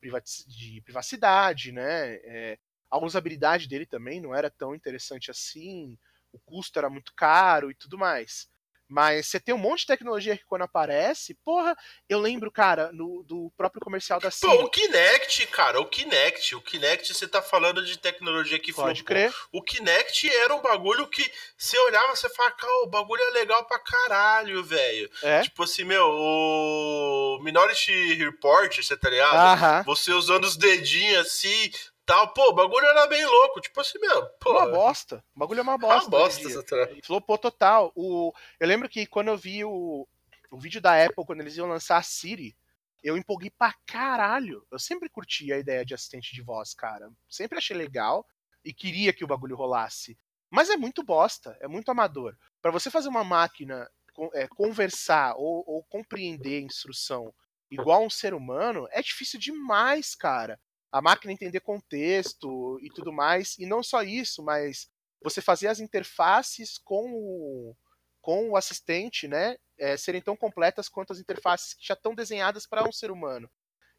de 0.47 0.82
privacidade, 0.82 1.72
né? 1.72 2.16
É, 2.24 2.58
a 2.89 2.97
usabilidade 2.97 3.68
dele 3.68 3.86
também 3.86 4.22
não 4.22 4.34
era 4.34 4.49
tão 4.49 4.74
interessante 4.74 5.30
assim, 5.30 5.97
o 6.32 6.39
custo 6.39 6.80
era 6.80 6.89
muito 6.89 7.14
caro 7.14 7.70
e 7.70 7.76
tudo 7.76 7.97
mais. 7.97 8.49
Mas 8.88 9.28
você 9.28 9.40
tem 9.40 9.54
um 9.54 9.58
monte 9.58 9.82
de 9.82 9.88
tecnologia 9.88 10.38
que 10.38 10.46
quando 10.46 10.62
aparece, 10.62 11.34
porra, 11.44 11.76
eu 12.08 12.20
lembro, 12.20 12.50
cara, 12.52 12.92
no, 12.94 13.24
do 13.24 13.52
próprio 13.58 13.82
comercial 13.82 14.20
da 14.20 14.32
Siri. 14.32 14.52
Pô, 14.52 14.64
o 14.64 14.70
Kinect, 14.70 15.46
cara, 15.48 15.80
o 15.82 15.86
Kinect, 15.86 16.56
o 16.56 16.62
Kinect, 16.62 17.14
você 17.14 17.28
tá 17.28 17.42
falando 17.42 17.84
de 17.86 17.98
tecnologia 17.98 18.58
que 18.58 18.72
Pode 18.74 19.04
crer. 19.04 19.34
O 19.52 19.62
Kinect 19.62 20.30
era 20.30 20.56
um 20.56 20.62
bagulho 20.62 21.08
que 21.08 21.30
você 21.58 21.78
olhava, 21.80 22.16
você 22.16 22.30
fala, 22.30 22.52
cara, 22.52 22.74
o 22.84 22.88
bagulho 22.88 23.22
é 23.24 23.32
legal 23.32 23.66
pra 23.66 23.80
caralho, 23.80 24.64
velho. 24.64 25.10
É? 25.24 25.42
Tipo 25.42 25.64
assim, 25.64 25.84
meu, 25.84 26.06
o 26.08 27.40
Minority 27.42 28.14
Report, 28.14 28.76
você 28.78 28.96
tá 28.96 29.10
ligado? 29.10 29.84
Você 29.86 30.12
usando 30.12 30.46
os 30.46 30.56
dedinhos 30.56 31.28
assim, 31.28 31.72
tal. 32.08 32.34
Pô, 32.34 32.49
o 32.49 32.53
bagulho 32.53 32.88
era 32.88 33.05
bem 33.05 33.24
louco. 33.24 33.62
Tipo 33.62 33.82
assim 33.82 33.99
mesmo. 33.99 34.28
Pô, 34.39 34.51
uma 34.51 34.68
bosta. 34.68 35.24
O 35.36 35.39
bagulho 35.39 35.60
é 35.60 35.64
uma 35.64 35.78
bosta. 35.78 36.10
Uma 36.10 36.10
bosta, 36.10 36.47
essa 36.47 36.64
Flopou 37.03 37.38
total. 37.38 37.91
O... 37.93 38.34
Eu 38.60 38.68
lembro 38.68 38.89
que 38.89 39.05
quando 39.05 39.28
eu 39.28 39.38
vi 39.38 39.64
o... 39.64 40.08
o 40.49 40.58
vídeo 40.58 40.82
da 40.82 41.05
Apple, 41.05 41.26
quando 41.26 41.41
eles 41.41 41.58
iam 41.58 41.68
lançar 41.68 41.97
a 41.97 42.01
Siri, 42.01 42.55
eu 43.03 43.18
empolguei 43.18 43.51
pra 43.51 43.76
caralho. 43.86 44.66
Eu 44.72 44.80
sempre 44.80 45.10
curti 45.10 45.51
a 45.53 45.60
ideia 45.60 45.86
de 45.86 45.93
assistente 45.93 46.34
de 46.34 46.41
voz, 46.41 46.74
cara. 46.74 47.12
Sempre 47.30 47.58
achei 47.58 47.76
legal 47.76 48.26
e 48.64 48.74
queria 48.74 49.14
que 49.14 49.24
o 49.24 49.28
bagulho 49.28 49.55
rolasse. 49.55 50.18
Mas 50.49 50.70
é 50.70 50.78
muito 50.78 51.03
bosta, 51.03 51.58
é 51.60 51.68
muito 51.68 51.91
amador. 51.91 52.36
Para 52.62 52.72
você 52.72 52.89
fazer 52.89 53.10
uma 53.10 53.24
máquina 53.24 53.89
é, 54.34 54.47
conversar 54.47 55.36
ou, 55.36 55.64
ou 55.68 55.84
compreender 55.84 56.58
a 56.58 56.66
instrução 56.66 57.34
igual 57.70 58.05
um 58.05 58.10
ser 58.10 58.34
humano, 58.34 58.88
é 58.91 59.01
difícil 59.01 59.38
demais, 59.38 60.16
cara 60.16 60.58
a 60.92 61.02
máquina 61.02 61.34
entender 61.34 61.60
contexto 61.60 62.80
e 62.82 62.90
tudo 62.90 63.12
mais. 63.12 63.58
E 63.58 63.66
não 63.66 63.84
só 63.84 64.02
isso, 64.04 64.44
mas 64.44 64.90
você 65.22 65.42
fazer 65.42 65.68
as 65.68 65.80
interfaces 65.80 66.78
com 66.78 67.12
o, 67.14 67.76
com 68.22 68.52
o 68.52 68.58
assistente, 68.58 69.28
né, 69.28 69.58
é, 69.80 69.98
serem 69.98 70.22
tão 70.22 70.36
completas 70.36 70.90
quanto 70.90 71.14
as 71.14 71.20
interfaces 71.20 71.74
que 71.74 71.86
já 71.86 71.94
estão 71.94 72.16
desenhadas 72.16 72.66
para 72.66 72.88
um 72.88 72.92
ser 72.92 73.12
humano. 73.12 73.50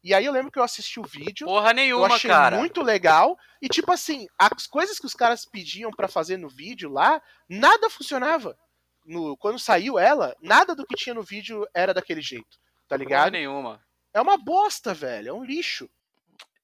E 0.01 0.13
aí 0.13 0.25
eu 0.25 0.31
lembro 0.31 0.51
que 0.51 0.57
eu 0.57 0.63
assisti 0.63 0.99
o 0.99 1.03
vídeo. 1.03 1.45
Porra 1.45 1.73
nenhuma, 1.73 2.07
eu 2.07 2.13
achei 2.13 2.29
cara. 2.29 2.57
muito 2.57 2.81
legal. 2.81 3.37
E 3.61 3.67
tipo 3.67 3.91
assim, 3.91 4.27
as 4.37 4.65
coisas 4.65 4.97
que 4.97 5.05
os 5.05 5.13
caras 5.13 5.45
pediam 5.45 5.91
para 5.91 6.07
fazer 6.07 6.37
no 6.37 6.47
vídeo 6.47 6.89
lá, 6.89 7.21
nada 7.49 7.89
funcionava. 7.89 8.57
No, 9.05 9.35
quando 9.37 9.59
saiu 9.59 9.99
ela, 9.99 10.35
nada 10.41 10.73
do 10.73 10.85
que 10.85 10.95
tinha 10.95 11.13
no 11.13 11.23
vídeo 11.23 11.67
era 11.73 11.93
daquele 11.93 12.21
jeito. 12.21 12.57
Tá 12.87 12.95
ligado? 12.95 13.23
Porra 13.23 13.31
nenhuma. 13.31 13.85
É 14.13 14.21
uma 14.21 14.37
bosta, 14.37 14.93
velho. 14.93 15.29
É 15.29 15.33
um 15.33 15.43
lixo. 15.43 15.89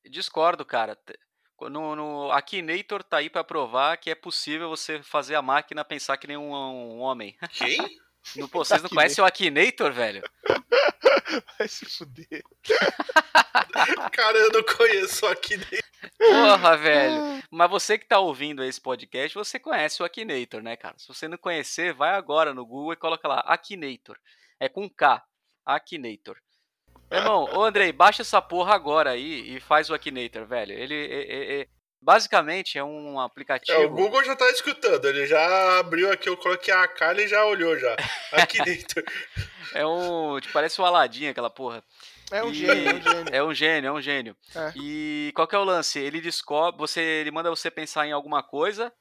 Discordo, 0.10 0.66
cara. 0.66 0.98
No, 1.62 1.96
no 1.96 2.30
tá 3.10 3.18
aí 3.18 3.30
para 3.30 3.44
provar 3.44 3.98
que 3.98 4.10
é 4.10 4.16
possível 4.16 4.70
você 4.70 5.02
fazer 5.02 5.36
a 5.36 5.42
máquina 5.42 5.86
pensar 5.86 6.18
que 6.18 6.28
nem 6.28 6.38
um, 6.38 6.54
um 6.54 7.00
homem. 7.00 7.36
Quem? 7.52 7.78
No, 8.36 8.50
pô, 8.50 8.60
vocês 8.66 8.82
não 8.82 8.90
conhecem 8.90 9.24
o 9.24 9.28
Akinator, 9.28 9.92
velho? 9.92 10.24
Vai 11.58 11.68
se 11.68 11.86
fuder. 11.86 12.44
Cara, 14.12 14.38
eu 14.38 14.52
não 14.52 14.64
conheço 14.64 15.26
o 15.26 15.30
Akinator. 15.30 15.80
Porra, 16.18 16.78
velho. 16.78 17.44
Mas 17.52 17.70
você 17.70 17.98
que 17.98 18.08
tá 18.08 18.20
ouvindo 18.20 18.64
esse 18.64 18.80
podcast, 18.80 19.36
você 19.36 19.60
conhece 19.60 20.02
o 20.02 20.06
Akinator, 20.06 20.62
né, 20.62 20.76
cara? 20.76 20.96
Se 20.98 21.08
você 21.08 21.28
não 21.28 21.38
conhecer, 21.38 21.94
vai 21.94 22.16
agora 22.16 22.54
no 22.54 22.66
Google 22.66 22.94
e 22.94 22.98
coloca 22.98 23.28
lá 23.28 23.40
Akinator. 23.42 24.18
É 24.60 24.70
com 24.70 24.90
K. 24.90 25.24
Akinator. 25.66 26.38
Irmão, 27.12 27.48
ô 27.54 27.64
Andrei, 27.64 27.92
baixa 27.92 28.22
essa 28.22 28.42
porra 28.42 28.74
agora 28.74 29.12
aí 29.12 29.56
e 29.56 29.60
faz 29.60 29.90
o 29.90 29.94
Akinator, 29.94 30.46
velho. 30.46 30.74
Ele, 30.74 30.96
é, 30.96 31.62
é, 31.62 31.68
basicamente 32.02 32.78
é 32.78 32.84
um 32.84 33.20
aplicativo. 33.20 33.80
É, 33.80 33.86
o 33.86 33.90
Google 33.90 34.24
já 34.24 34.36
tá 34.36 34.50
escutando, 34.50 35.06
ele 35.06 35.26
já 35.28 35.80
abriu 35.80 36.12
aqui, 36.12 36.30
eu 36.30 36.38
coloquei 36.38 36.74
a 36.74 36.88
cara 36.88 37.22
e 37.22 37.28
já 37.28 37.46
olhou 37.46 37.78
já. 37.78 37.96
Akinator. 38.34 39.04
é 39.74 39.86
um. 39.86 40.40
Tipo, 40.40 40.54
parece 40.54 40.82
um 40.82 40.86
Aladdin 40.86 41.28
aquela 41.28 41.50
porra. 41.50 41.84
É 42.32 42.44
um, 42.44 42.50
e... 42.50 42.56
gênio, 42.56 43.02
é 43.32 43.44
um 43.44 43.54
gênio, 43.54 43.88
é 43.88 43.92
um 43.92 43.92
gênio. 43.92 43.92
É 43.92 43.92
um 43.92 44.02
gênio, 44.02 44.38
é. 44.56 44.74
E 44.76 45.32
qual 45.36 45.48
que 45.48 45.56
é 45.56 45.60
o 45.60 45.64
lance? 45.64 46.00
Ele 46.00 46.20
descobre, 46.20 46.80
você, 46.80 47.00
ele 47.00 47.30
manda 47.30 47.52
você 47.52 47.70
pensar 47.70 48.08
em 48.08 48.12
alguma 48.12 48.42
coisa 48.42 48.92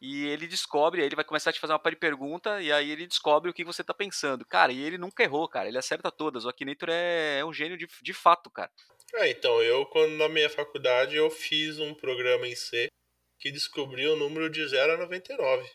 e 0.00 0.26
ele 0.26 0.46
descobre, 0.46 1.00
aí 1.00 1.06
ele 1.06 1.16
vai 1.16 1.24
começar 1.24 1.50
a 1.50 1.52
te 1.52 1.60
fazer 1.60 1.74
uma 1.74 1.78
par 1.78 1.92
de 1.92 1.98
pergunta, 1.98 2.62
e 2.62 2.72
aí 2.72 2.90
ele 2.90 3.06
descobre 3.06 3.50
o 3.50 3.54
que 3.54 3.64
você 3.64 3.84
tá 3.84 3.92
pensando. 3.92 4.46
Cara, 4.46 4.72
e 4.72 4.80
ele 4.80 4.96
nunca 4.96 5.22
errou, 5.22 5.46
cara. 5.46 5.68
Ele 5.68 5.76
acerta 5.76 6.10
todas. 6.10 6.44
O 6.44 6.48
Akinator 6.48 6.88
é, 6.90 7.40
é 7.40 7.44
um 7.44 7.52
gênio 7.52 7.76
de, 7.76 7.86
de 8.02 8.14
fato, 8.14 8.50
cara. 8.50 8.70
É, 9.14 9.28
então, 9.28 9.62
eu, 9.62 9.84
quando 9.86 10.12
na 10.16 10.28
minha 10.28 10.48
faculdade, 10.48 11.16
eu 11.16 11.28
fiz 11.30 11.78
um 11.78 11.92
programa 11.92 12.46
em 12.46 12.54
C 12.54 12.88
que 13.38 13.50
descobriu 13.50 14.14
o 14.14 14.16
número 14.16 14.48
de 14.48 14.66
0 14.66 14.94
a 14.94 14.96
99. 14.96 15.68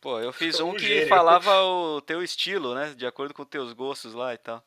Pô, 0.00 0.20
eu 0.20 0.32
fiz 0.32 0.60
um, 0.60 0.70
um 0.70 0.74
que 0.74 0.86
gênio. 0.86 1.08
falava 1.08 1.62
o 1.62 2.00
teu 2.00 2.22
estilo, 2.22 2.74
né? 2.74 2.94
De 2.94 3.04
acordo 3.04 3.34
com 3.34 3.42
os 3.42 3.48
teus 3.48 3.72
gostos 3.72 4.14
lá 4.14 4.32
e 4.32 4.38
tal. 4.38 4.64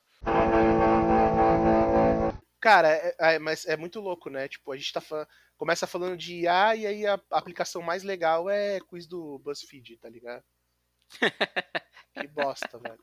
Cara, 2.60 2.90
é, 2.90 3.16
é, 3.20 3.40
mas 3.40 3.66
é 3.66 3.76
muito 3.76 4.00
louco, 4.00 4.30
né? 4.30 4.48
Tipo, 4.48 4.72
a 4.72 4.78
gente 4.78 4.94
tá 4.94 5.02
falando 5.02 5.28
começa 5.62 5.86
falando 5.86 6.18
de 6.18 6.38
IA 6.38 6.76
e 6.76 6.88
aí 6.88 7.06
a 7.06 7.22
aplicação 7.30 7.84
mais 7.84 8.02
legal 8.02 8.50
é 8.50 8.80
quiz 8.80 9.06
do 9.06 9.38
BuzzFeed, 9.38 9.96
tá 9.98 10.10
ligado? 10.10 10.44
que 12.20 12.28
bosta, 12.30 12.80
velho. 12.80 13.00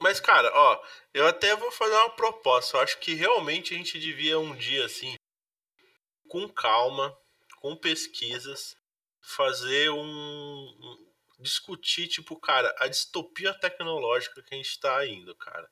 Mas, 0.00 0.18
cara, 0.20 0.50
ó, 0.54 0.82
eu 1.12 1.26
até 1.26 1.54
vou 1.54 1.70
fazer 1.70 1.94
uma 1.96 2.16
proposta. 2.16 2.78
Eu 2.78 2.80
acho 2.80 2.98
que 2.98 3.12
realmente 3.12 3.74
a 3.74 3.76
gente 3.76 4.00
devia 4.00 4.38
um 4.38 4.56
dia, 4.56 4.86
assim, 4.86 5.14
com 6.28 6.48
calma, 6.48 7.14
com 7.56 7.76
pesquisas, 7.76 8.74
fazer 9.20 9.90
um. 9.90 10.00
um 10.00 11.12
discutir, 11.40 12.08
tipo, 12.08 12.40
cara, 12.40 12.74
a 12.78 12.88
distopia 12.88 13.52
tecnológica 13.52 14.42
que 14.42 14.54
a 14.54 14.56
gente 14.56 14.80
tá 14.80 15.06
indo, 15.06 15.36
cara. 15.36 15.70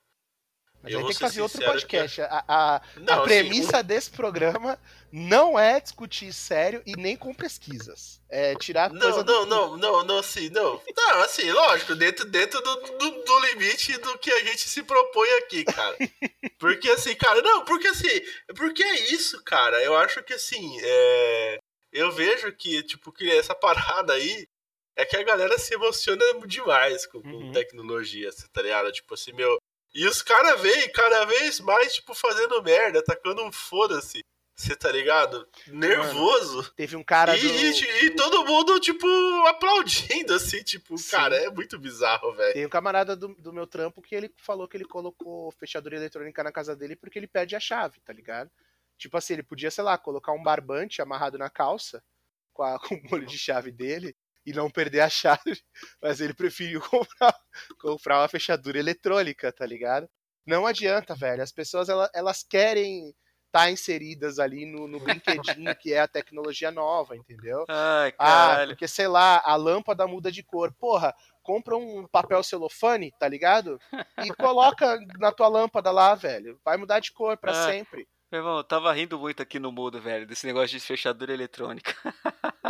Mas 0.83 0.95
aí 0.95 1.01
tem 1.03 1.13
que 1.13 1.19
fazer 1.19 1.43
outro 1.43 1.63
podcast. 1.63 2.17
Que... 2.17 2.23
A, 2.23 2.45
a, 2.49 2.83
não, 2.97 3.15
a 3.15 3.17
assim, 3.19 3.25
premissa 3.25 3.77
assim, 3.79 3.87
desse 3.87 4.11
programa 4.11 4.79
não 5.13 5.59
é 5.59 5.81
discutir 5.81 6.33
sério 6.33 6.83
e 6.87 6.97
nem 6.97 7.17
com 7.17 7.35
pesquisas. 7.35 8.21
É 8.31 8.55
tirar 8.55 8.91
não, 8.91 9.01
coisa 9.01 9.25
não, 9.25 9.45
do... 9.45 9.47
não, 9.47 9.77
não, 9.77 10.05
não, 10.05 10.19
assim, 10.19 10.49
não. 10.51 10.81
Não, 10.97 11.23
assim, 11.23 11.51
lógico, 11.51 11.95
dentro, 11.95 12.25
dentro 12.25 12.61
do, 12.63 12.77
do, 12.77 13.11
do, 13.25 13.39
limite 13.41 13.99
do 13.99 14.19
que 14.19 14.31
a 14.31 14.45
gente 14.45 14.69
se 14.69 14.83
propõe 14.83 15.29
aqui, 15.39 15.65
cara. 15.65 15.97
Porque 16.59 16.91
assim, 16.91 17.15
cara, 17.15 17.41
não, 17.41 17.65
porque 17.65 17.89
assim, 17.89 18.21
porque 18.55 18.83
é 18.83 19.13
isso, 19.13 19.43
cara. 19.45 19.83
Eu 19.83 19.97
acho 19.97 20.23
que 20.23 20.35
assim, 20.35 20.79
é... 20.83 21.59
eu 21.91 22.13
vejo 22.13 22.53
que, 22.53 22.83
tipo, 22.83 23.11
que 23.11 23.31
essa 23.31 23.55
parada 23.55 24.13
aí 24.13 24.47
é 24.95 25.07
que 25.07 25.17
a 25.17 25.23
galera 25.23 25.59
se 25.59 25.73
emociona 25.75 26.23
demais 26.47 27.07
com, 27.07 27.23
com 27.23 27.29
uhum. 27.29 27.53
tecnologia, 27.53 28.29
tá 28.53 28.61
ligado? 28.61 28.93
Tipo 28.93 29.15
assim, 29.15 29.33
meu, 29.33 29.59
e 29.95 30.07
os 30.07 30.23
caras 30.23 30.61
vêm 30.61 30.91
cada 30.93 31.25
vez 31.25 31.61
mais, 31.61 31.95
tipo, 31.95 32.15
fazendo 32.15 32.63
merda, 32.63 33.01
atacando 33.01 33.43
um 33.43 33.51
foda-se. 33.51 34.25
Você 34.61 34.77
tá 34.77 34.93
ligado? 34.93 35.49
Nervoso. 35.69 36.71
Teve 36.75 36.95
um 36.95 37.03
cara 37.03 37.35
e, 37.35 37.41
do... 37.41 37.49
e, 37.49 38.05
e 38.05 38.11
todo 38.11 38.45
mundo, 38.45 38.79
tipo, 38.79 39.07
aplaudindo, 39.47 40.35
assim, 40.35 40.63
tipo, 40.63 40.99
Sim. 40.99 41.11
cara, 41.13 41.35
é 41.35 41.49
muito 41.49 41.79
bizarro, 41.79 42.35
velho. 42.35 42.53
Tem 42.53 42.67
um 42.67 42.69
camarada 42.71 43.17
do, 43.17 43.29
do 43.37 43.55
meu 43.55 43.67
trampo 43.67 44.03
que 44.03 44.15
ele 44.15 44.31
falou 44.37 44.69
que 44.69 44.77
ele 44.77 44.85
colocou 44.85 45.51
fechadura 45.53 45.97
eletrônica 45.97 46.45
na 46.45 46.53
casa 46.53 46.77
dele 46.77 46.95
porque 46.95 47.19
ele 47.19 47.27
perde 47.27 47.57
a 47.57 47.61
chave, 47.61 48.01
tá 48.01 48.13
ligado? 48.13 48.51
Tipo 48.99 49.17
assim, 49.17 49.33
ele 49.33 49.43
podia, 49.43 49.71
sei 49.71 49.83
lá, 49.83 49.97
colocar 49.97 50.33
um 50.33 50.43
barbante 50.43 51.01
amarrado 51.01 51.39
na 51.39 51.49
calça 51.49 52.05
com, 52.53 52.63
a, 52.63 52.79
com 52.87 52.97
o 52.97 53.03
molho 53.11 53.27
de 53.27 53.39
chave 53.39 53.73
dele 53.73 54.15
e 54.47 54.53
não 54.53 54.71
perder 54.71 55.01
a 55.01 55.09
chave, 55.09 55.41
mas 56.03 56.21
ele 56.21 56.35
preferiu 56.35 56.81
comprar, 56.89 57.35
comprar 57.81 58.21
uma 58.21 58.29
fechadura 58.29 58.79
eletrônica, 58.79 59.53
tá 59.53 59.67
ligado? 59.67 60.09
Não 60.47 60.67
adianta, 60.67 61.15
velho. 61.15 61.43
As 61.43 61.53
pessoas 61.53 61.89
elas, 61.89 62.11
elas 62.15 62.43
querem 62.43 63.09
estar 63.09 63.65
tá 63.65 63.71
inseridas 63.71 64.39
ali 64.39 64.65
no, 64.65 64.87
no 64.89 65.01
brinquedinho 65.01 65.75
que 65.77 65.93
é 65.93 66.01
a 66.01 66.09
tecnologia 66.09 66.71
nova, 66.71 67.17
entendeu? 67.17 67.65
Ai, 67.69 68.13
Ah, 68.19 68.57
caralho. 68.57 68.71
porque 68.71 68.89
sei 68.89 69.09
lá, 69.09 69.41
a 69.45 69.57
lâmpada 69.57 70.07
muda 70.07 70.31
de 70.31 70.43
cor. 70.43 70.73
Porra, 70.79 71.15
compra 71.43 71.77
um 71.77 72.07
papel 72.09 72.43
celofane, 72.43 73.13
tá 73.19 73.29
ligado? 73.29 73.79
E 74.19 74.31
coloca 74.37 74.99
na 75.19 75.33
tua 75.33 75.49
lâmpada 75.49 75.91
lá, 75.91 76.15
velho. 76.15 76.61
Vai 76.65 76.77
mudar 76.77 77.01
de 77.01 77.13
cor 77.13 77.37
pra 77.37 77.53
Ah. 77.53 77.67
sempre. 77.67 78.09
Meu 78.33 78.41
irmão, 78.43 78.59
eu 78.59 78.65
tava 78.65 78.93
rindo 78.93 79.19
muito 79.19 79.43
aqui 79.43 79.59
no 79.59 79.73
mudo, 79.73 80.01
velho, 80.01 80.25
desse 80.25 80.47
negócio 80.47 80.79
de 80.79 80.85
fechadura 80.85 81.33
eletrônica. 81.33 81.97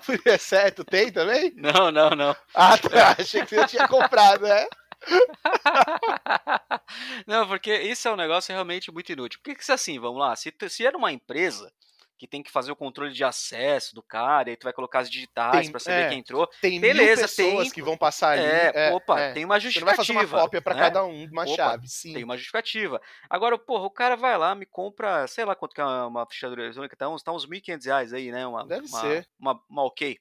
É 0.27 0.39
certo, 0.39 0.85
tem 0.85 1.11
também? 1.13 1.53
Não, 1.57 1.91
não, 1.91 2.11
não. 2.11 2.37
Ah, 2.55 2.77
tá. 2.79 3.17
Achei 3.19 3.45
que 3.45 3.55
você 3.55 3.67
tinha 3.67 3.89
comprado, 3.89 4.43
né? 4.43 4.67
Não, 7.27 7.49
porque 7.49 7.75
isso 7.75 8.07
é 8.07 8.13
um 8.13 8.17
negócio 8.17 8.53
realmente 8.53 8.93
muito 8.93 9.11
inútil. 9.13 9.41
Por 9.43 9.55
que 9.55 9.65
que 9.65 9.71
é 9.71 9.75
assim? 9.75 9.99
Vamos 9.99 10.19
lá. 10.21 10.37
Se, 10.37 10.53
se 10.69 10.85
era 10.85 10.97
uma 10.97 11.11
empresa 11.13 11.73
que 12.21 12.27
tem 12.27 12.43
que 12.43 12.51
fazer 12.51 12.71
o 12.71 12.77
controle 12.77 13.15
de 13.15 13.25
acesso 13.25 13.95
do 13.95 14.03
cara, 14.03 14.51
e 14.51 14.53
aí 14.53 14.57
tu 14.57 14.65
vai 14.65 14.75
colocar 14.75 14.99
as 14.99 15.11
digitais 15.11 15.71
pra 15.71 15.81
saber 15.81 16.03
é. 16.03 16.09
quem 16.11 16.19
entrou. 16.19 16.47
Tem 16.61 16.79
Beleza, 16.79 17.23
pessoas 17.23 17.63
tem- 17.65 17.71
que 17.71 17.81
vão 17.81 17.97
passar 17.97 18.33
ali. 18.33 18.45
É, 18.45 18.93
opa, 18.93 19.19
é. 19.19 19.33
tem 19.33 19.43
uma 19.43 19.59
Você 19.59 19.81
não 19.81 19.87
vai 19.87 19.97
fazer 19.97 20.09
justificativa. 20.09 20.37
uma 20.37 20.43
cópia 20.43 20.61
pra 20.61 20.75
né? 20.75 20.81
cada 20.83 21.03
um, 21.03 21.25
uma 21.33 21.45
Opa, 21.45 21.57
chave, 21.57 21.89
sim. 21.89 22.13
Tem 22.13 22.23
uma 22.23 22.37
justificativa. 22.37 23.01
Agora, 23.29 23.57
porra, 23.57 23.87
o 23.87 23.91
cara 23.91 24.17
vai 24.17 24.37
lá, 24.37 24.55
me 24.55 24.67
compra, 24.67 25.27
sei 25.29 25.47
lá 25.47 25.55
quanto 25.55 25.75
que 25.75 25.81
é 25.81 25.85
uma, 25.85 26.07
uma 26.09 26.27
fechadura 26.27 26.63
eletrônica, 26.63 26.95
tá 26.95 27.09
uns, 27.09 27.23
tá 27.23 27.33
uns 27.33 27.47
1.500 27.47 27.87
reais 27.87 28.13
aí, 28.13 28.31
né? 28.31 28.47
Uma, 28.47 28.67
Deve 28.67 28.87
uma, 28.87 29.01
ser. 29.01 29.27
Uma, 29.39 29.59
uma 29.71 29.85
ok. 29.85 30.19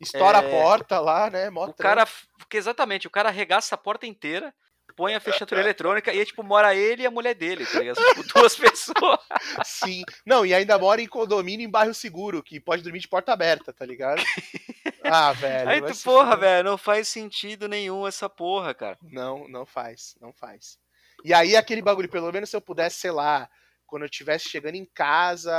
Estoura 0.00 0.38
É. 0.38 0.46
a 0.46 0.62
porta 0.62 1.00
lá, 1.00 1.28
né? 1.28 1.50
Mó 1.50 1.66
O 1.66 1.74
cara, 1.74 2.06
porque 2.38 2.56
exatamente, 2.56 3.08
o 3.08 3.10
cara 3.10 3.30
arregaça 3.30 3.74
a 3.74 3.78
porta 3.78 4.06
inteira, 4.06 4.54
põe 4.92 5.14
a 5.14 5.20
fechadura 5.20 5.60
eletrônica 5.60 6.12
e 6.12 6.18
aí, 6.18 6.24
tipo, 6.24 6.42
mora 6.42 6.74
ele 6.74 7.02
e 7.02 7.06
a 7.06 7.10
mulher 7.10 7.34
dele, 7.34 7.66
tá 7.66 7.78
ligado? 7.80 7.96
Tipo, 7.96 8.22
duas 8.34 8.54
pessoas. 8.56 9.18
Sim. 9.64 10.02
Não, 10.24 10.46
e 10.46 10.54
ainda 10.54 10.78
mora 10.78 11.00
em 11.00 11.08
condomínio 11.08 11.64
em 11.64 11.70
bairro 11.70 11.94
seguro, 11.94 12.42
que 12.42 12.60
pode 12.60 12.82
dormir 12.82 13.00
de 13.00 13.08
porta 13.08 13.32
aberta, 13.32 13.72
tá 13.72 13.84
ligado? 13.84 14.22
Ah, 15.04 15.32
velho. 15.32 15.68
Aí 15.68 15.82
tu, 15.82 15.96
porra, 16.04 16.36
velho, 16.36 16.64
não 16.64 16.78
faz 16.78 17.08
sentido 17.08 17.66
nenhum 17.68 18.06
essa 18.06 18.28
porra, 18.28 18.72
cara. 18.72 18.96
Não, 19.02 19.48
não 19.48 19.66
faz, 19.66 20.14
não 20.20 20.32
faz. 20.32 20.78
E 21.24 21.34
aí 21.34 21.56
aquele 21.56 21.82
bagulho, 21.82 22.08
pelo 22.08 22.30
menos 22.30 22.50
se 22.50 22.56
eu 22.56 22.60
pudesse, 22.60 23.00
sei 23.00 23.10
lá, 23.10 23.50
quando 23.84 24.02
eu 24.02 24.06
estivesse 24.06 24.48
chegando 24.48 24.76
em 24.76 24.84
casa, 24.84 25.52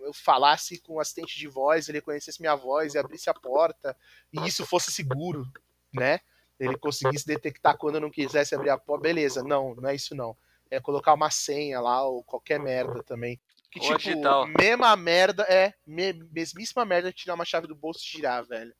eu 0.00 0.12
falasse 0.12 0.80
com 0.80 0.94
o 0.94 1.00
assistente 1.00 1.38
de 1.38 1.46
voz, 1.46 1.88
ele 1.88 1.98
reconhecesse 1.98 2.40
minha 2.40 2.54
voz 2.54 2.94
e 2.94 2.98
abrisse 2.98 3.30
a 3.30 3.34
porta, 3.34 3.96
e 4.32 4.46
isso 4.46 4.66
fosse 4.66 4.90
seguro, 4.90 5.46
né? 5.92 6.20
Ele 6.60 6.76
conseguisse 6.76 7.26
detectar 7.26 7.76
quando 7.78 7.94
eu 7.96 8.00
não 8.02 8.10
quisesse 8.10 8.54
abrir 8.54 8.68
a 8.70 8.76
porta, 8.78 9.02
beleza. 9.04 9.42
Não, 9.42 9.74
não 9.74 9.88
é 9.88 9.94
isso 9.94 10.14
não. 10.14 10.36
É 10.70 10.78
colocar 10.78 11.14
uma 11.14 11.30
senha 11.30 11.80
lá, 11.80 12.04
ou 12.04 12.22
qualquer 12.22 12.60
merda 12.60 13.02
também. 13.02 13.40
Que 13.70 13.78
Ou 13.80 13.86
tipo, 13.86 13.98
digital. 13.98 14.46
mesma 14.46 14.94
merda, 14.96 15.44
é, 15.44 15.72
me- 15.86 16.12
mesmíssima 16.12 16.84
merda 16.84 17.10
tirar 17.12 17.34
uma 17.34 17.44
chave 17.44 17.66
do 17.66 17.74
bolso 17.74 18.00
e 18.04 18.08
girar, 18.16 18.44
velho. 18.44 18.74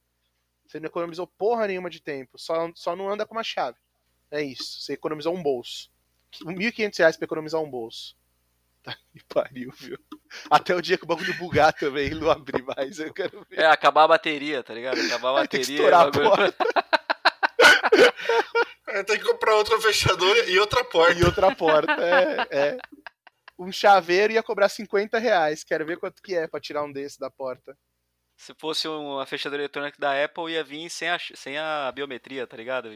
Você 0.66 0.78
não 0.78 0.86
economizou 0.86 1.26
porra 1.26 1.66
nenhuma 1.66 1.88
de 1.90 2.00
tempo, 2.00 2.38
só, 2.38 2.70
só 2.74 2.94
não 2.94 3.08
anda 3.08 3.24
com 3.26 3.34
uma 3.34 3.42
chave. 3.42 3.76
É 4.30 4.42
isso, 4.42 4.80
você 4.82 4.92
economizou 4.92 5.34
um 5.34 5.42
bolso. 5.42 5.90
1.500 6.44 6.98
reais 6.98 7.16
pra 7.16 7.24
economizar 7.24 7.60
um 7.60 7.70
bolso. 7.70 8.14
Tá 8.82 8.96
que 9.12 9.22
pariu, 9.28 9.70
viu? 9.76 9.98
Até 10.50 10.74
o 10.74 10.80
dia 10.80 10.96
que 10.96 11.04
o 11.04 11.06
bagulho 11.06 11.36
bugar 11.36 11.70
também 11.70 12.06
e 12.12 12.14
não 12.14 12.30
abrir 12.30 12.62
mais, 12.62 12.98
eu 12.98 13.12
quero 13.12 13.44
ver. 13.50 13.58
É, 13.58 13.66
acabar 13.66 14.04
a 14.04 14.08
bateria, 14.08 14.62
tá 14.62 14.72
ligado? 14.72 14.98
Acabar 15.02 15.28
a 15.28 15.32
Vai 15.44 15.48
ter 15.48 15.58
que 15.58 15.76
bateria. 15.76 15.76
estourar 15.76 16.06
a 16.06 16.10
porta 16.10 16.56
É, 18.88 19.02
tem 19.04 19.18
que 19.18 19.24
comprar 19.24 19.54
outra 19.54 19.80
fechadura 19.80 20.50
e 20.50 20.58
outra 20.58 20.84
porta. 20.84 21.20
e 21.20 21.24
outra 21.24 21.54
porta. 21.54 21.92
É, 21.92 22.48
é. 22.50 22.78
Um 23.58 23.70
chaveiro 23.70 24.32
ia 24.32 24.42
cobrar 24.42 24.68
50 24.68 25.18
reais. 25.18 25.62
Quero 25.62 25.86
ver 25.86 25.98
quanto 25.98 26.22
que 26.22 26.34
é 26.34 26.48
pra 26.48 26.60
tirar 26.60 26.82
um 26.82 26.92
desse 26.92 27.18
da 27.18 27.30
porta. 27.30 27.76
Se 28.36 28.54
fosse 28.58 28.88
uma 28.88 29.26
fechadura 29.26 29.62
eletrônica 29.62 29.98
da 30.00 30.24
Apple, 30.24 30.50
ia 30.52 30.64
vir 30.64 30.88
sem 30.88 31.10
a, 31.10 31.18
sem 31.34 31.58
a 31.58 31.92
biometria, 31.92 32.46
tá 32.46 32.56
ligado? 32.56 32.90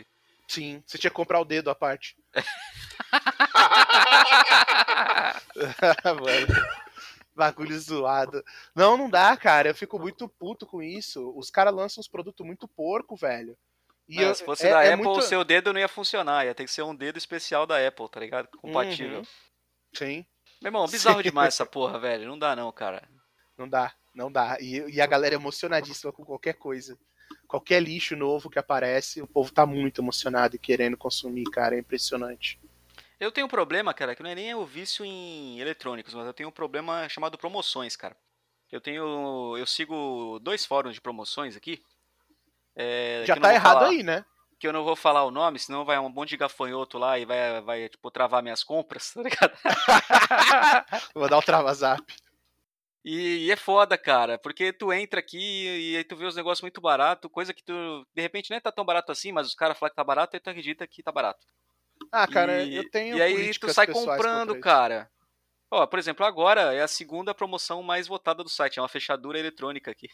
Sim, 0.49 0.83
você 0.87 0.99
tinha 0.99 1.11
que 1.11 1.17
comprar 1.17 1.41
o 1.41 1.45
dedo 1.45 1.71
à 1.71 1.75
parte. 1.75 2.17
Mano. 6.05 6.47
Bagulho 7.35 7.79
zoado. 7.79 8.45
Não, 8.75 8.97
não 8.97 9.11
dá, 9.11 9.37
cara. 9.37 9.69
Eu 9.69 9.75
fico 9.75 9.99
muito 9.99 10.29
puto 10.29 10.67
com 10.67 10.83
isso. 10.83 11.33
Os 11.37 11.51
caras 11.51 11.75
lançam 11.75 12.01
uns 12.01 12.09
produtos 12.09 12.47
muito 12.47 12.69
porco, 12.69 13.17
velho. 13.17 13.57
E 14.09 14.19
É, 14.21 14.25
eu- 14.29 14.35
se 14.35 14.45
fosse 14.45 14.67
é- 14.67 14.71
da 14.71 14.85
é 14.85 14.93
Apple, 14.93 15.05
muito- 15.07 15.19
o 15.21 15.23
seu 15.23 15.43
dedo 15.45 15.73
não 15.73 15.81
ia 15.81 15.89
funcionar. 15.89 16.45
Ia 16.45 16.55
ter 16.55 16.65
que 16.65 16.71
ser 16.71 16.83
um 16.83 16.95
dedo 16.95 17.17
especial 17.17 17.67
da 17.67 17.87
Apple, 17.87 18.09
tá 18.09 18.21
ligado? 18.21 18.49
Compatível. 18.59 19.19
Uhum. 19.21 19.25
Sim, 19.95 20.27
Meu 20.61 20.69
irmão, 20.69 20.87
bizarro 20.87 21.19
Sim. 21.19 21.23
demais 21.25 21.55
essa 21.55 21.67
porra, 21.67 21.99
velho. 21.99 22.27
Não 22.27 22.39
dá 22.39 22.55
não, 22.57 22.71
cara. 22.73 23.07
não 23.57 23.69
dá, 23.69 23.95
não 24.15 24.33
dá. 24.33 24.57
E, 24.61 24.79
e 24.95 25.01
a 25.01 25.07
galera 25.07 25.35
é 25.35 25.37
emocionadíssima 25.37 26.13
com 26.13 26.25
qualquer 26.25 26.55
coisa. 26.55 26.99
Qualquer 27.47 27.81
lixo 27.83 28.17
novo 28.17 28.51
que 28.51 28.59
aparece, 28.59 29.23
o 29.23 29.27
povo 29.27 29.53
tá 29.53 29.65
muito 29.65 30.01
emocionado 30.03 30.57
e 30.57 30.59
querendo 30.59 30.97
consumir, 30.97 31.45
cara. 31.45 31.77
É 31.77 31.79
impressionante. 31.79 32.61
Eu 33.21 33.31
tenho 33.31 33.47
um 33.47 33.51
problema, 33.51 33.95
cara, 33.95 34.15
que 34.17 34.23
não 34.23 34.31
é 34.31 34.35
nem 34.35 34.55
o 34.55 34.65
vício 34.67 35.05
em 35.05 35.61
eletrônicos, 35.61 36.13
mas 36.15 36.27
eu 36.27 36.35
tenho 36.35 36.49
um 36.49 36.53
problema 36.53 37.09
chamado 37.09 37.39
promoções, 37.39 37.95
cara. 37.97 38.17
Eu 38.73 38.81
tenho. 38.81 39.57
Eu 39.57 39.67
sigo 39.67 40.39
dois 40.43 40.65
fóruns 40.67 40.95
de 40.95 41.01
promoções 41.01 41.57
aqui. 41.57 41.81
É, 42.77 43.25
Já 43.27 43.37
tá 43.37 43.53
errado 43.53 43.79
falar- 43.79 43.89
aí, 43.89 44.03
né? 44.03 44.25
Que 44.59 44.67
eu 44.69 44.73
não 44.73 44.85
vou 44.85 44.97
falar 44.97 45.25
o 45.25 45.31
nome, 45.31 45.59
senão 45.59 45.85
vai 45.85 45.99
um 45.99 46.09
monte 46.09 46.31
de 46.31 46.37
gafanhoto 46.37 46.97
lá 46.97 47.19
e 47.19 47.25
vai, 47.25 47.61
vai 47.61 47.89
tipo, 47.89 48.11
travar 48.11 48.43
minhas 48.43 48.63
compras, 48.65 49.13
tá 49.15 49.23
ligado? 49.23 49.53
Vou 51.15 51.29
dar 51.29 51.39
o 51.39 51.43
trava-zap. 51.43 52.03
E, 53.05 53.47
e 53.47 53.51
é 53.53 53.57
foda, 53.57 53.99
cara, 53.99 54.39
porque 54.39 54.73
tu 54.73 54.91
entra 54.91 55.21
aqui 55.21 55.39
e 55.39 55.97
aí 55.97 56.05
tu 56.05 56.17
vê 56.17 56.25
os 56.25 56.37
negócios 56.37 56.63
muito 56.63 56.81
barato, 56.81 57.29
coisa 57.29 57.53
que 57.53 57.63
tu, 57.63 58.07
de 58.15 58.23
repente, 58.23 58.51
nem 58.51 58.59
tá 58.61 58.73
tão 58.73 58.85
barato 58.85 59.13
assim, 59.13 59.31
mas 59.31 59.47
os 59.47 59.55
caras 59.55 59.79
falam 59.79 59.91
que 59.91 59.97
tá 59.97 60.05
barato 60.05 60.35
e 60.37 60.41
tu 60.41 60.49
acredita 60.49 60.87
que 60.87 61.03
tá 61.03 61.13
barato. 61.13 61.45
Ah, 62.11 62.27
cara, 62.27 62.63
e, 62.63 62.77
eu 62.77 62.91
tenho 62.91 63.19
E 63.19 63.23
aí 63.23 63.53
tu 63.59 63.71
sai 63.73 63.87
comprando, 63.87 64.59
cara. 64.59 65.11
Ó, 65.71 65.87
por 65.87 65.99
exemplo, 65.99 66.25
agora 66.25 66.73
é 66.75 66.83
a 66.83 66.89
segunda 66.89 67.35
promoção 67.35 67.83
mais 67.83 68.07
votada 68.07 68.45
do 68.45 68.49
site, 68.49 68.79
é 68.79 68.83
uma 68.83 68.89
fechadura 68.89 69.39
eletrônica 69.39 69.91
aqui. 69.91 70.09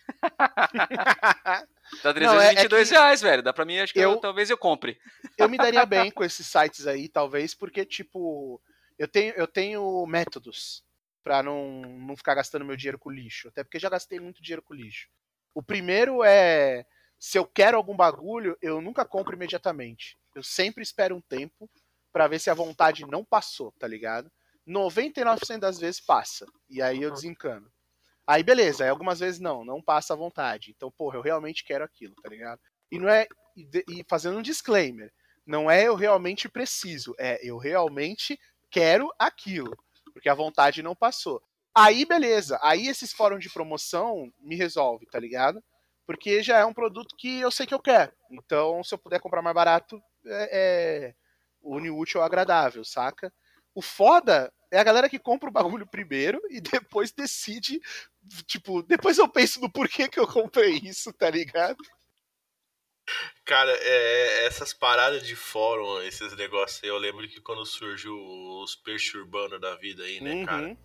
Tá 2.03 2.15
Não, 2.17 2.41
é- 2.41 2.53
é 2.53 2.55
322 2.55 2.89
que 2.89 2.95
reais, 2.95 3.21
velho. 3.21 3.43
Dá 3.43 3.53
pra 3.53 3.65
mim, 3.65 3.79
acho 3.79 3.93
que 3.93 3.99
eu- 3.99 4.13
eu- 4.13 4.21
talvez 4.21 4.49
eu 4.51 4.57
compre. 4.57 4.99
eu 5.37 5.49
me 5.49 5.57
daria 5.59 5.85
bem 6.09 6.11
com 6.11 6.25
esses 6.25 6.47
sites 6.47 6.87
aí, 6.87 7.09
talvez, 7.09 7.55
porque, 7.55 7.85
tipo, 7.85 8.61
eu 8.99 9.07
tenho, 9.09 9.35
eu 9.35 9.47
tenho 9.47 10.07
métodos 10.07 10.83
pra 11.23 11.43
não, 11.43 11.83
não 11.83 12.17
ficar 12.17 12.35
gastando 12.35 12.65
meu 12.65 12.77
dinheiro 12.77 12.99
com 12.99 13.11
lixo. 13.11 13.49
Até 13.49 13.63
porque 13.63 13.79
já 13.79 13.91
gastei 13.91 14.19
muito 14.19 14.43
dinheiro 14.43 14.63
com 14.63 14.73
lixo. 14.75 15.09
O 15.55 15.63
primeiro 15.63 16.23
é. 16.25 16.85
Se 17.19 17.37
eu 17.39 17.45
quero 17.45 17.77
algum 17.77 17.95
bagulho, 17.95 18.57
eu 18.63 18.81
nunca 18.81 19.05
compro 19.05 19.35
imediatamente. 19.37 20.17
Eu 20.35 20.43
sempre 20.43 20.83
espero 20.83 21.15
um 21.15 21.21
tempo 21.21 21.69
pra 22.11 22.27
ver 22.27 22.39
se 22.39 22.49
a 22.49 22.55
vontade 22.55 23.05
não 23.07 23.23
passou, 23.25 23.73
tá 23.79 23.87
ligado? 23.87 24.31
99% 24.71 25.59
das 25.59 25.79
vezes 25.79 26.01
passa. 26.01 26.47
E 26.69 26.81
aí 26.81 27.03
eu 27.03 27.11
desencano. 27.11 27.71
Aí 28.27 28.43
beleza, 28.43 28.85
aí 28.85 28.91
algumas 28.91 29.19
vezes 29.19 29.41
não, 29.41 29.65
não 29.65 29.83
passa 29.83 30.15
a 30.15 30.17
vontade. 30.17 30.71
Então, 30.71 30.91
porra, 30.91 31.19
eu 31.19 31.23
realmente 31.23 31.65
quero 31.65 31.85
aquilo, 31.85 32.15
tá 32.23 32.29
ligado? 32.29 32.61
E 32.91 32.99
não 32.99 33.09
é. 33.09 33.27
E, 33.57 34.05
fazendo 34.09 34.39
um 34.39 34.43
disclaimer, 34.43 35.13
não 35.45 35.71
é 35.71 35.89
eu 35.89 35.97
realmente 35.97 36.49
preciso, 36.49 37.15
é 37.19 37.39
eu 37.43 37.59
realmente 37.59 38.39
quero 38.71 39.13
aquilo. 39.19 39.77
Porque 40.13 40.29
a 40.29 40.35
vontade 40.35 40.83
não 40.83 40.95
passou. 40.95 41.43
Aí, 41.75 42.05
beleza. 42.05 42.59
Aí 42.63 42.87
esses 42.87 43.13
fóruns 43.13 43.43
de 43.43 43.51
promoção 43.51 44.33
me 44.39 44.57
resolve, 44.57 45.07
tá 45.07 45.19
ligado? 45.19 45.63
Porque 46.07 46.43
já 46.43 46.59
é 46.59 46.65
um 46.65 46.75
produto 46.75 47.17
que 47.17 47.41
eu 47.41 47.51
sei 47.51 47.67
que 47.67 47.75
eu 47.75 47.81
quero. 47.81 48.13
Então, 48.31 48.83
se 48.83 48.95
eu 48.95 48.99
puder 48.99 49.21
comprar 49.21 49.43
mais 49.43 49.55
barato, 49.55 50.01
é, 50.27 50.49
é 50.53 51.15
une 51.63 51.91
o 51.91 51.99
útil 51.99 52.21
ao 52.21 52.27
agradável, 52.27 52.85
saca? 52.85 53.33
O 53.75 53.83
foda 53.83 54.53
é 54.71 54.79
a 54.79 54.85
galera 54.85 55.09
que 55.09 55.19
compra 55.19 55.49
o 55.49 55.53
bagulho 55.53 55.87
primeiro 55.87 56.41
e 56.49 56.61
depois 56.61 57.13
decide. 57.13 57.81
Tipo, 58.47 58.83
depois 58.83 59.19
eu 59.19 59.29
penso 59.29 59.61
no 59.61 59.71
porquê 59.71 60.09
que 60.09 60.19
eu 60.21 60.27
comprei 60.27 60.81
isso, 60.83 61.13
tá 61.13 61.29
ligado? 61.29 61.83
Cara, 63.45 63.73
é, 63.73 64.47
essas 64.47 64.73
paradas 64.73 65.27
de 65.27 65.35
fórum, 65.35 66.01
esses 66.03 66.37
negócios 66.37 66.83
aí, 66.83 66.89
eu 66.89 66.99
lembro 66.99 67.27
que 67.29 67.41
quando 67.41 67.67
surgiu 67.67 68.15
os 68.63 68.77
perturbando 68.77 69.59
da 69.59 69.75
vida 69.77 70.05
aí, 70.05 70.21
né, 70.21 70.47
cara? 70.47 70.69
Uhum. 70.69 70.77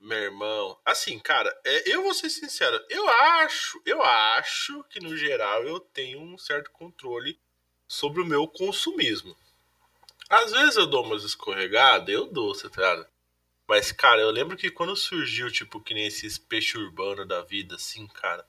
Meu 0.00 0.18
irmão, 0.18 0.78
assim, 0.84 1.18
cara, 1.18 1.52
é, 1.64 1.92
eu 1.92 2.04
vou 2.04 2.14
ser 2.14 2.30
sincero, 2.30 2.80
eu 2.88 3.08
acho, 3.08 3.82
eu 3.84 4.00
acho 4.00 4.84
que 4.84 5.00
no 5.00 5.16
geral 5.16 5.64
eu 5.64 5.80
tenho 5.80 6.20
um 6.20 6.38
certo 6.38 6.70
controle 6.70 7.36
sobre 7.88 8.22
o 8.22 8.26
meu 8.26 8.46
consumismo. 8.46 9.36
Às 10.28 10.52
vezes 10.52 10.76
eu 10.76 10.86
dou 10.86 11.04
umas 11.04 11.24
escorregadas, 11.24 12.08
eu 12.08 12.26
dou, 12.26 12.54
você 12.54 12.68
tá 12.68 12.82
ligado? 12.82 13.08
Mas, 13.66 13.92
cara, 13.92 14.20
eu 14.20 14.30
lembro 14.30 14.56
que 14.56 14.70
quando 14.70 14.96
surgiu, 14.96 15.50
tipo, 15.52 15.80
que 15.80 15.92
nem 15.92 16.06
esses 16.06 16.38
peixe 16.38 16.78
urbano 16.78 17.26
da 17.26 17.42
vida, 17.42 17.74
assim, 17.74 18.06
cara, 18.06 18.46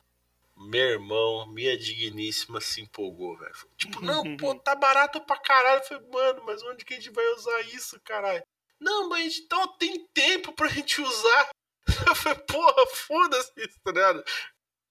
meu 0.56 0.82
irmão, 0.82 1.46
minha 1.48 1.78
digníssima 1.78 2.60
se 2.60 2.82
empolgou, 2.82 3.38
velho. 3.38 3.54
Tipo, 3.78 4.02
não, 4.04 4.38
pô, 4.38 4.56
tá 4.56 4.76
barato 4.76 5.22
pra 5.22 5.38
caralho. 5.38 5.82
Eu 5.82 5.86
falei, 5.86 6.10
mano, 6.10 6.44
mas 6.46 6.62
onde 6.64 6.84
que 6.84 6.94
a 6.94 6.98
gente 6.98 7.10
vai 7.10 7.26
usar 7.34 7.62
isso, 7.62 8.00
caralho? 8.02 8.44
Não, 8.80 9.10
mas 9.10 9.38
então 9.38 9.68
tem 9.78 10.06
tempo 10.14 10.54
pra 10.54 10.68
gente 10.68 11.02
usar. 11.02 11.50
Eu 12.08 12.16
falei, 12.16 12.40
porra, 12.40 12.86
foda-se 12.88 13.52
isso, 13.58 13.78
tá 13.84 13.92
ligado? 13.92 14.24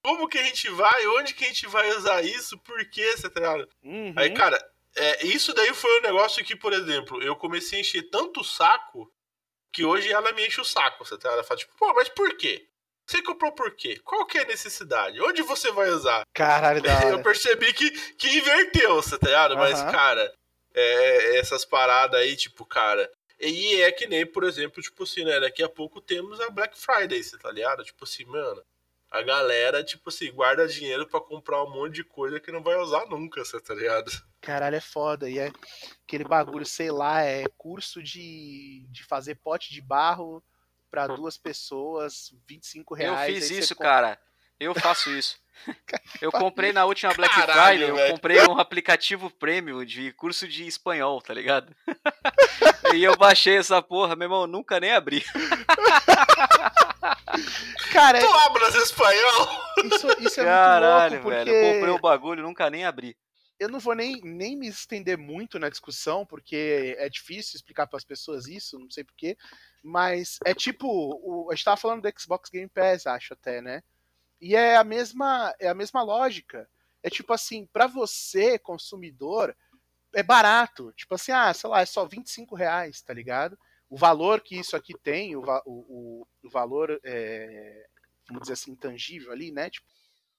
Como 0.02 0.28
que 0.28 0.38
a 0.38 0.42
gente 0.42 0.68
vai? 0.70 1.06
Onde 1.08 1.32
que 1.32 1.44
a 1.44 1.48
gente 1.48 1.66
vai 1.66 1.88
usar 1.96 2.22
isso? 2.22 2.58
Por 2.58 2.84
quê, 2.90 3.14
tá 3.22 3.28
ligado? 3.28 3.68
Uhum. 3.82 4.12
Aí, 4.16 4.30
cara, 4.30 4.58
é, 4.98 5.26
isso 5.26 5.52
daí 5.54 5.72
foi 5.74 5.98
um 5.98 6.02
negócio 6.02 6.44
que, 6.44 6.56
por 6.56 6.72
exemplo, 6.72 7.22
eu 7.22 7.36
comecei 7.36 7.78
a 7.78 7.80
encher 7.80 8.10
tanto 8.10 8.40
o 8.40 8.44
saco 8.44 9.10
que 9.72 9.84
hoje 9.84 10.10
ela 10.10 10.32
me 10.32 10.46
enche 10.46 10.60
o 10.60 10.64
saco, 10.64 11.04
você 11.04 11.16
tá? 11.18 11.30
Ela 11.30 11.44
fala, 11.44 11.58
tipo, 11.58 11.74
pô, 11.76 11.92
mas 11.94 12.08
por 12.08 12.36
quê? 12.36 12.66
Você 13.06 13.22
comprou 13.22 13.52
por 13.52 13.74
quê? 13.74 13.98
Qual 14.04 14.26
que 14.26 14.36
é 14.36 14.42
a 14.42 14.46
necessidade? 14.46 15.20
Onde 15.22 15.40
você 15.42 15.72
vai 15.72 15.88
usar? 15.88 16.24
Caralho, 16.34 16.82
da 16.82 16.94
hora. 16.98 17.08
Eu 17.08 17.22
percebi 17.22 17.72
que, 17.72 17.90
que 17.90 18.36
inverteu, 18.36 18.96
você 18.96 19.18
tá 19.18 19.26
ligado? 19.26 19.56
Mas, 19.56 19.80
Aham. 19.80 19.92
cara, 19.92 20.34
é, 20.74 21.38
essas 21.38 21.64
paradas 21.64 22.20
aí, 22.20 22.36
tipo, 22.36 22.66
cara. 22.66 23.10
E 23.40 23.80
é 23.82 23.92
que 23.92 24.06
nem, 24.06 24.26
por 24.26 24.44
exemplo, 24.44 24.82
tipo 24.82 25.04
assim, 25.04 25.24
né? 25.24 25.40
Daqui 25.40 25.62
a 25.62 25.68
pouco 25.68 26.00
temos 26.00 26.40
a 26.40 26.50
Black 26.50 26.78
Friday, 26.78 27.22
você 27.22 27.38
tá 27.38 27.50
ligado? 27.50 27.84
Tipo 27.84 28.04
assim, 28.04 28.24
mano. 28.24 28.62
A 29.10 29.22
galera, 29.22 29.82
tipo 29.82 30.10
assim, 30.10 30.30
guarda 30.32 30.68
dinheiro 30.68 31.06
pra 31.08 31.20
comprar 31.20 31.62
um 31.64 31.70
monte 31.70 31.94
de 31.94 32.04
coisa 32.04 32.38
que 32.38 32.52
não 32.52 32.62
vai 32.62 32.76
usar 32.76 33.06
nunca, 33.06 33.42
você 33.44 33.58
tá 33.60 33.74
ligado? 33.74 34.10
Caralho, 34.40 34.76
é 34.76 34.80
foda. 34.80 35.28
E 35.30 35.38
é 35.38 35.50
aquele 36.06 36.24
bagulho, 36.24 36.66
sei 36.66 36.90
lá, 36.90 37.22
é 37.22 37.44
curso 37.56 38.02
de, 38.02 38.86
de 38.90 39.02
fazer 39.04 39.36
pote 39.36 39.72
de 39.72 39.80
barro 39.80 40.42
pra 40.90 41.06
duas 41.06 41.36
pessoas, 41.38 42.34
25 42.46 42.94
Eu 42.94 42.98
reais. 42.98 43.34
fiz 43.34 43.42
aí 43.44 43.48
você 43.48 43.58
isso, 43.60 43.74
compra- 43.74 43.88
cara. 43.90 44.20
Eu 44.60 44.74
faço 44.74 45.10
isso. 45.10 45.36
Eu 46.22 46.30
comprei 46.30 46.72
na 46.72 46.84
última 46.84 47.12
Black 47.14 47.34
Caralho, 47.34 47.78
Friday, 47.78 47.90
eu 47.90 47.96
velho. 47.96 48.12
comprei 48.12 48.40
um 48.46 48.58
aplicativo 48.60 49.28
premium 49.28 49.84
de 49.84 50.12
curso 50.12 50.46
de 50.46 50.64
espanhol, 50.66 51.20
tá 51.20 51.34
ligado? 51.34 51.74
e 52.94 53.02
eu 53.02 53.16
baixei 53.16 53.56
essa 53.56 53.82
porra, 53.82 54.14
meu 54.14 54.26
irmão, 54.26 54.46
nunca 54.46 54.78
nem 54.78 54.92
abri. 54.92 55.24
Cara, 57.92 58.20
Tu 58.20 58.26
abras 58.32 58.74
espanhol! 58.76 59.48
isso, 59.84 60.06
isso 60.20 60.40
é 60.40 60.44
Caralho, 60.44 61.12
muito 61.14 61.24
louco, 61.24 61.36
porque 61.38 61.50
velho. 61.50 61.66
Eu 61.66 61.74
comprei 61.74 61.94
o 61.94 61.98
bagulho, 62.00 62.42
nunca 62.42 62.70
nem 62.70 62.84
abri. 62.84 63.16
eu 63.58 63.68
não 63.68 63.80
vou 63.80 63.94
nem, 63.94 64.20
nem 64.22 64.56
me 64.56 64.68
estender 64.68 65.18
muito 65.18 65.58
na 65.58 65.68
discussão, 65.68 66.24
porque 66.24 66.94
é 66.98 67.08
difícil 67.08 67.56
explicar 67.56 67.86
para 67.86 67.96
as 67.96 68.04
pessoas 68.04 68.46
isso, 68.46 68.78
não 68.78 68.90
sei 68.90 69.04
porquê, 69.04 69.36
mas 69.82 70.38
é 70.44 70.54
tipo, 70.54 70.86
o, 70.88 71.48
a 71.50 71.54
gente 71.54 71.64
tava 71.64 71.76
falando 71.76 72.02
do 72.02 72.20
Xbox 72.20 72.50
Game 72.50 72.68
Pass, 72.68 73.06
acho 73.06 73.34
até, 73.34 73.60
né? 73.60 73.82
E 74.40 74.54
é 74.54 74.76
a 74.76 74.84
mesma, 74.84 75.54
é 75.58 75.68
a 75.68 75.74
mesma 75.74 76.02
lógica. 76.02 76.68
É 77.02 77.10
tipo 77.10 77.32
assim, 77.32 77.66
para 77.66 77.86
você, 77.86 78.58
consumidor, 78.58 79.56
é 80.14 80.22
barato. 80.22 80.92
Tipo 80.92 81.14
assim, 81.14 81.32
ah, 81.32 81.52
sei 81.52 81.70
lá, 81.70 81.80
é 81.80 81.86
só 81.86 82.04
25 82.06 82.54
reais, 82.54 83.00
tá 83.02 83.12
ligado? 83.12 83.58
O 83.88 83.96
valor 83.96 84.40
que 84.40 84.58
isso 84.58 84.76
aqui 84.76 84.94
tem, 84.98 85.34
o, 85.36 85.42
o, 85.64 86.26
o, 86.42 86.50
valor, 86.50 87.00
é, 87.04 87.86
vamos 88.28 88.42
dizer 88.42 88.54
assim, 88.54 88.72
intangível 88.72 89.32
ali, 89.32 89.50
né? 89.50 89.70
Tipo, 89.70 89.86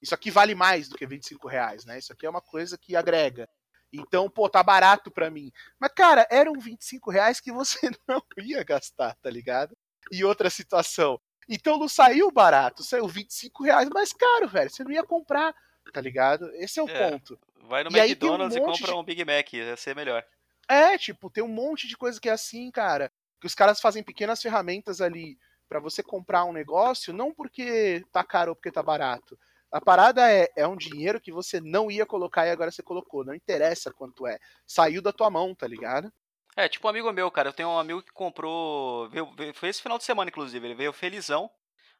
isso 0.01 0.13
aqui 0.13 0.31
vale 0.31 0.55
mais 0.55 0.87
do 0.87 0.95
que 0.95 1.05
25 1.05 1.47
reais, 1.47 1.85
né? 1.85 1.97
Isso 1.97 2.13
aqui 2.13 2.25
é 2.25 2.29
uma 2.29 2.41
coisa 2.41 2.77
que 2.77 2.95
agrega. 2.95 3.49
Então, 3.91 4.29
pô, 4.29 4.47
tá 4.47 4.61
barato 4.61 5.09
pra 5.09 5.31
mim. 5.31 5.51
Mas, 5.79 5.91
cara, 5.93 6.27
eram 6.29 6.53
25 6.53 7.09
reais 7.09 7.39
que 7.39 7.51
você 7.51 7.89
não 8.07 8.21
ia 8.37 8.63
gastar, 8.63 9.15
tá 9.15 9.29
ligado? 9.29 9.75
E 10.11 10.23
outra 10.23 10.49
situação. 10.49 11.19
Então 11.49 11.79
não 11.79 11.87
saiu 11.89 12.29
barato, 12.31 12.83
saiu 12.83 13.07
25 13.07 13.63
reais 13.63 13.89
mais 13.89 14.13
caro, 14.13 14.47
velho. 14.47 14.69
Você 14.69 14.83
não 14.83 14.91
ia 14.91 15.03
comprar, 15.03 15.53
tá 15.91 15.99
ligado? 15.99 16.49
Esse 16.55 16.79
é 16.79 16.83
o 16.83 16.89
É. 16.89 17.09
ponto. 17.09 17.39
Vai 17.67 17.83
no 17.83 17.89
E 17.89 17.93
tem 17.93 18.01
um 18.01 18.05
McDonald's 18.05 18.55
e 18.55 18.61
compra 18.61 18.87
de- 18.87 18.93
um 18.93 19.03
Big 19.03 19.25
Mac, 19.25 19.53
ia 19.53 19.75
ser 19.75 19.95
melhor. 19.95 20.23
É, 20.67 20.97
tipo, 20.97 21.29
tem 21.29 21.43
um 21.43 21.47
monte 21.47 21.87
de 21.87 21.97
coisa 21.97 22.19
que 22.21 22.29
é 22.29 22.31
assim, 22.31 22.69
cara. 22.69 23.11
Que 23.41 23.47
os 23.47 23.55
caras 23.55 23.81
fazem 23.81 24.03
pequenas 24.03 24.41
ferramentas 24.41 25.01
ali 25.01 25.37
pra 25.67 25.79
você 25.79 26.03
comprar 26.03 26.45
um 26.45 26.53
negócio, 26.53 27.11
não 27.13 27.33
porque 27.33 28.03
tá 28.11 28.23
caro 28.23 28.51
ou 28.51 28.55
porque 28.55 28.71
tá 28.71 28.83
barato. 28.83 29.37
A 29.71 29.79
parada 29.79 30.31
é, 30.31 30.49
é 30.55 30.67
um 30.67 30.75
dinheiro 30.75 31.21
que 31.21 31.31
você 31.31 31.59
não 31.61 31.91
ia 31.91 32.05
colocar 32.05 32.45
e 32.45 32.49
agora 32.51 32.71
você 32.71 32.81
colocou. 32.81 33.23
Não 33.23 33.35
interessa 33.35 33.91
quanto 33.93 34.25
é. 34.27 34.39
Saiu 34.65 34.99
da 35.01 35.13
tua 35.13 35.29
mão, 35.29 35.53
tá 35.53 35.67
ligado? 35.67 36.11
É, 36.59 36.67
tipo 36.67 36.85
um 36.85 36.89
amigo 36.89 37.09
meu, 37.13 37.31
cara. 37.31 37.47
Eu 37.47 37.53
tenho 37.53 37.69
um 37.69 37.79
amigo 37.79 38.01
que 38.03 38.11
comprou. 38.11 39.07
veio- 39.09 39.33
veio- 39.33 39.53
foi 39.53 39.69
esse 39.69 39.81
final 39.81 39.97
de 39.97 40.03
semana, 40.03 40.29
inclusive. 40.29 40.67
Ele 40.67 40.75
veio 40.75 40.91
felizão. 40.91 41.49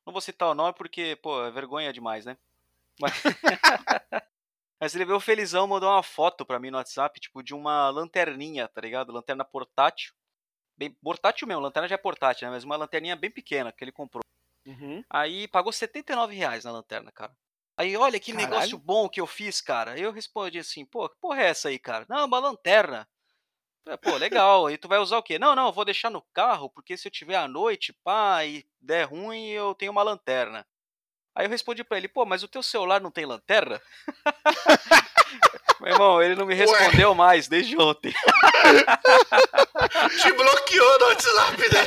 Não 0.06 0.12
vou 0.12 0.22
citar 0.22 0.50
o 0.50 0.54
nome 0.54 0.74
porque, 0.74 1.16
pô, 1.22 1.46
é 1.46 1.50
vergonha 1.50 1.94
demais, 1.94 2.26
né? 2.26 2.38
Mas, 3.00 3.14
Mas 4.82 4.96
ele 4.96 5.06
veio 5.06 5.20
felizão, 5.22 5.66
mandou 5.66 5.90
uma 5.90 6.04
foto 6.04 6.46
pra 6.46 6.60
mim 6.60 6.72
no 6.72 6.78
WhatsApp, 6.78 7.20
tipo, 7.22 7.42
de 7.42 7.54
uma 7.54 7.90
lanterninha, 7.90 8.68
tá 8.68 8.82
ligado? 8.82 9.14
Lanterna 9.14 9.46
portátil. 9.46 10.14
Bem, 10.78 10.92
portátil 11.02 11.48
mesmo, 11.48 11.62
lanterna 11.62 11.88
já 11.88 11.96
é 11.96 11.98
portátil, 11.98 12.48
né? 12.48 12.54
Mas 12.54 12.66
uma 12.66 12.76
lanterninha 12.76 13.16
bem 13.16 13.32
pequena 13.32 13.72
que 13.72 13.82
ele 13.84 13.92
comprou. 13.94 14.24
Uhum. 14.66 15.04
Aí 15.10 15.48
pagou 15.48 15.72
79 15.72 16.36
reais 16.36 16.66
na 16.66 16.72
lanterna, 16.72 17.12
cara. 17.14 17.34
Aí, 17.78 17.96
olha 17.96 18.20
que 18.20 18.34
Caralho. 18.34 18.52
negócio 18.52 18.78
bom 18.78 19.08
que 19.08 19.22
eu 19.22 19.28
fiz, 19.28 19.62
cara. 19.62 19.98
Eu 19.98 20.12
respondi 20.12 20.60
assim, 20.60 20.86
pô, 20.86 21.08
que 21.08 21.16
porra 21.22 21.44
é 21.44 21.48
essa 21.48 21.70
aí, 21.70 21.80
cara? 21.80 22.06
Não, 22.10 22.26
uma 22.26 22.40
lanterna. 22.40 23.08
Pô, 24.02 24.16
legal. 24.18 24.68
Aí 24.68 24.78
tu 24.78 24.88
vai 24.88 25.00
usar 25.00 25.18
o 25.18 25.24
quê? 25.24 25.40
Não, 25.40 25.56
não, 25.56 25.68
eu 25.68 25.74
vou 25.74 25.86
deixar 25.86 26.10
no 26.10 26.22
carro, 26.34 26.70
porque 26.70 26.96
se 26.96 27.08
eu 27.08 27.12
tiver 27.12 27.36
à 27.36 27.48
noite, 27.48 27.94
pá, 28.04 28.46
e 28.46 28.66
der 28.80 29.06
ruim, 29.06 29.48
eu 29.48 29.74
tenho 29.74 29.92
uma 29.92 30.04
lanterna. 30.04 30.66
Aí 31.36 31.46
eu 31.46 31.50
respondi 31.50 31.84
pra 31.84 31.98
ele, 31.98 32.08
pô, 32.08 32.26
mas 32.26 32.44
o 32.44 32.48
teu 32.48 32.62
celular 32.62 33.00
não 33.00 33.12
tem 33.12 33.26
lanterna? 33.26 33.82
Meu 35.80 35.94
irmão, 35.94 36.22
ele 36.22 36.36
não 36.36 36.46
me 36.46 36.54
respondeu 36.54 37.16
mais 37.16 37.48
desde 37.48 37.80
ontem. 37.82 38.14
Te 40.22 40.32
bloqueou 40.34 41.00
no 41.00 41.06
WhatsApp, 41.06 41.58
né? 41.58 41.80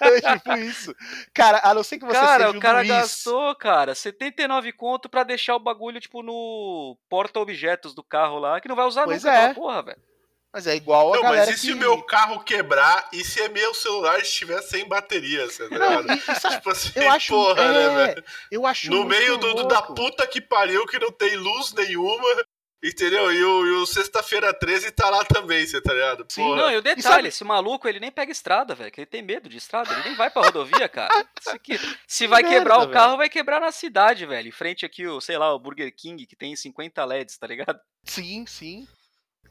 É 0.00 0.20
tipo 0.38 0.52
isso. 0.56 0.94
Cara, 1.34 1.60
a 1.62 1.74
não 1.74 1.82
ser 1.82 1.98
que 1.98 2.06
você 2.06 2.18
Cara, 2.18 2.46
seja 2.46 2.56
o 2.56 2.60
cara 2.60 2.78
Luiz. 2.78 2.88
gastou, 2.88 3.54
cara, 3.56 3.94
79 3.94 4.72
conto 4.72 5.08
pra 5.08 5.22
deixar 5.22 5.54
o 5.54 5.60
bagulho, 5.60 6.00
tipo, 6.00 6.22
no 6.22 6.96
porta-objetos 7.10 7.94
do 7.94 8.02
carro 8.02 8.38
lá, 8.38 8.58
que 8.58 8.68
não 8.68 8.76
vai 8.76 8.86
usar 8.86 9.04
Pois 9.04 9.22
nunca 9.22 9.36
é. 9.36 9.52
porra, 9.52 9.82
velho. 9.82 10.09
Mas 10.52 10.66
é 10.66 10.74
igual 10.74 11.12
a 11.12 11.16
Não, 11.16 11.22
galera 11.22 11.46
mas 11.46 11.54
e 11.56 11.58
se 11.60 11.66
que... 11.68 11.72
o 11.74 11.76
meu 11.76 12.02
carro 12.02 12.42
quebrar 12.42 13.08
e 13.12 13.24
se 13.24 13.48
meu 13.50 13.72
celular 13.72 14.18
estiver 14.20 14.60
sem 14.62 14.86
bateria, 14.86 15.46
você 15.46 15.68
tá 15.68 15.78
Não, 15.78 16.00
ligado? 16.00 16.12
e- 16.12 16.32
e 16.32 16.34
sabe, 16.40 16.56
Tipo 16.58 16.70
assim, 16.70 16.90
eu 16.96 17.10
acho, 17.10 17.32
porra, 17.32 17.62
é, 17.62 17.72
né, 17.72 18.06
velho? 18.06 18.24
eu 18.50 18.66
acho 18.66 18.90
No 18.90 19.04
meio 19.04 19.36
do, 19.36 19.68
da 19.68 19.80
puta 19.80 20.26
que 20.26 20.40
pariu, 20.40 20.84
que 20.86 20.98
não 20.98 21.12
tem 21.12 21.36
luz 21.36 21.72
nenhuma, 21.72 22.44
entendeu? 22.82 23.32
E 23.32 23.44
o, 23.44 23.66
e 23.66 23.70
o 23.82 23.86
Sexta-feira 23.86 24.52
13 24.52 24.90
tá 24.90 25.08
lá 25.08 25.24
também, 25.24 25.64
você 25.64 25.80
tá 25.80 25.92
ligado? 25.94 26.26
Sim, 26.28 26.42
Porra. 26.42 26.62
Não, 26.62 26.70
e 26.72 26.76
o 26.78 26.82
detalhe, 26.82 27.02
sabe- 27.02 27.28
esse 27.28 27.44
maluco, 27.44 27.86
ele 27.86 28.00
nem 28.00 28.10
pega 28.10 28.32
estrada, 28.32 28.74
velho, 28.74 28.90
que 28.90 29.00
ele 29.00 29.06
tem 29.06 29.22
medo 29.22 29.48
de 29.48 29.56
estrada, 29.56 29.92
ele 29.92 30.02
nem 30.02 30.14
vai 30.16 30.30
pra 30.30 30.42
rodovia, 30.42 30.88
cara. 30.88 31.14
Isso 31.40 31.50
aqui, 31.50 31.78
se 32.08 32.26
vai 32.26 32.42
merda, 32.42 32.56
quebrar 32.58 32.78
o 32.78 32.80
velho. 32.80 32.92
carro, 32.92 33.16
vai 33.16 33.28
quebrar 33.28 33.60
na 33.60 33.70
cidade, 33.70 34.26
velho, 34.26 34.48
em 34.48 34.52
frente 34.52 34.84
aqui, 34.84 35.06
o, 35.06 35.20
sei 35.20 35.38
lá, 35.38 35.54
o 35.54 35.58
Burger 35.60 35.94
King, 35.96 36.26
que 36.26 36.34
tem 36.34 36.56
50 36.56 37.04
LEDs, 37.04 37.38
tá 37.38 37.46
ligado? 37.46 37.78
Sim, 38.04 38.44
sim. 38.46 38.88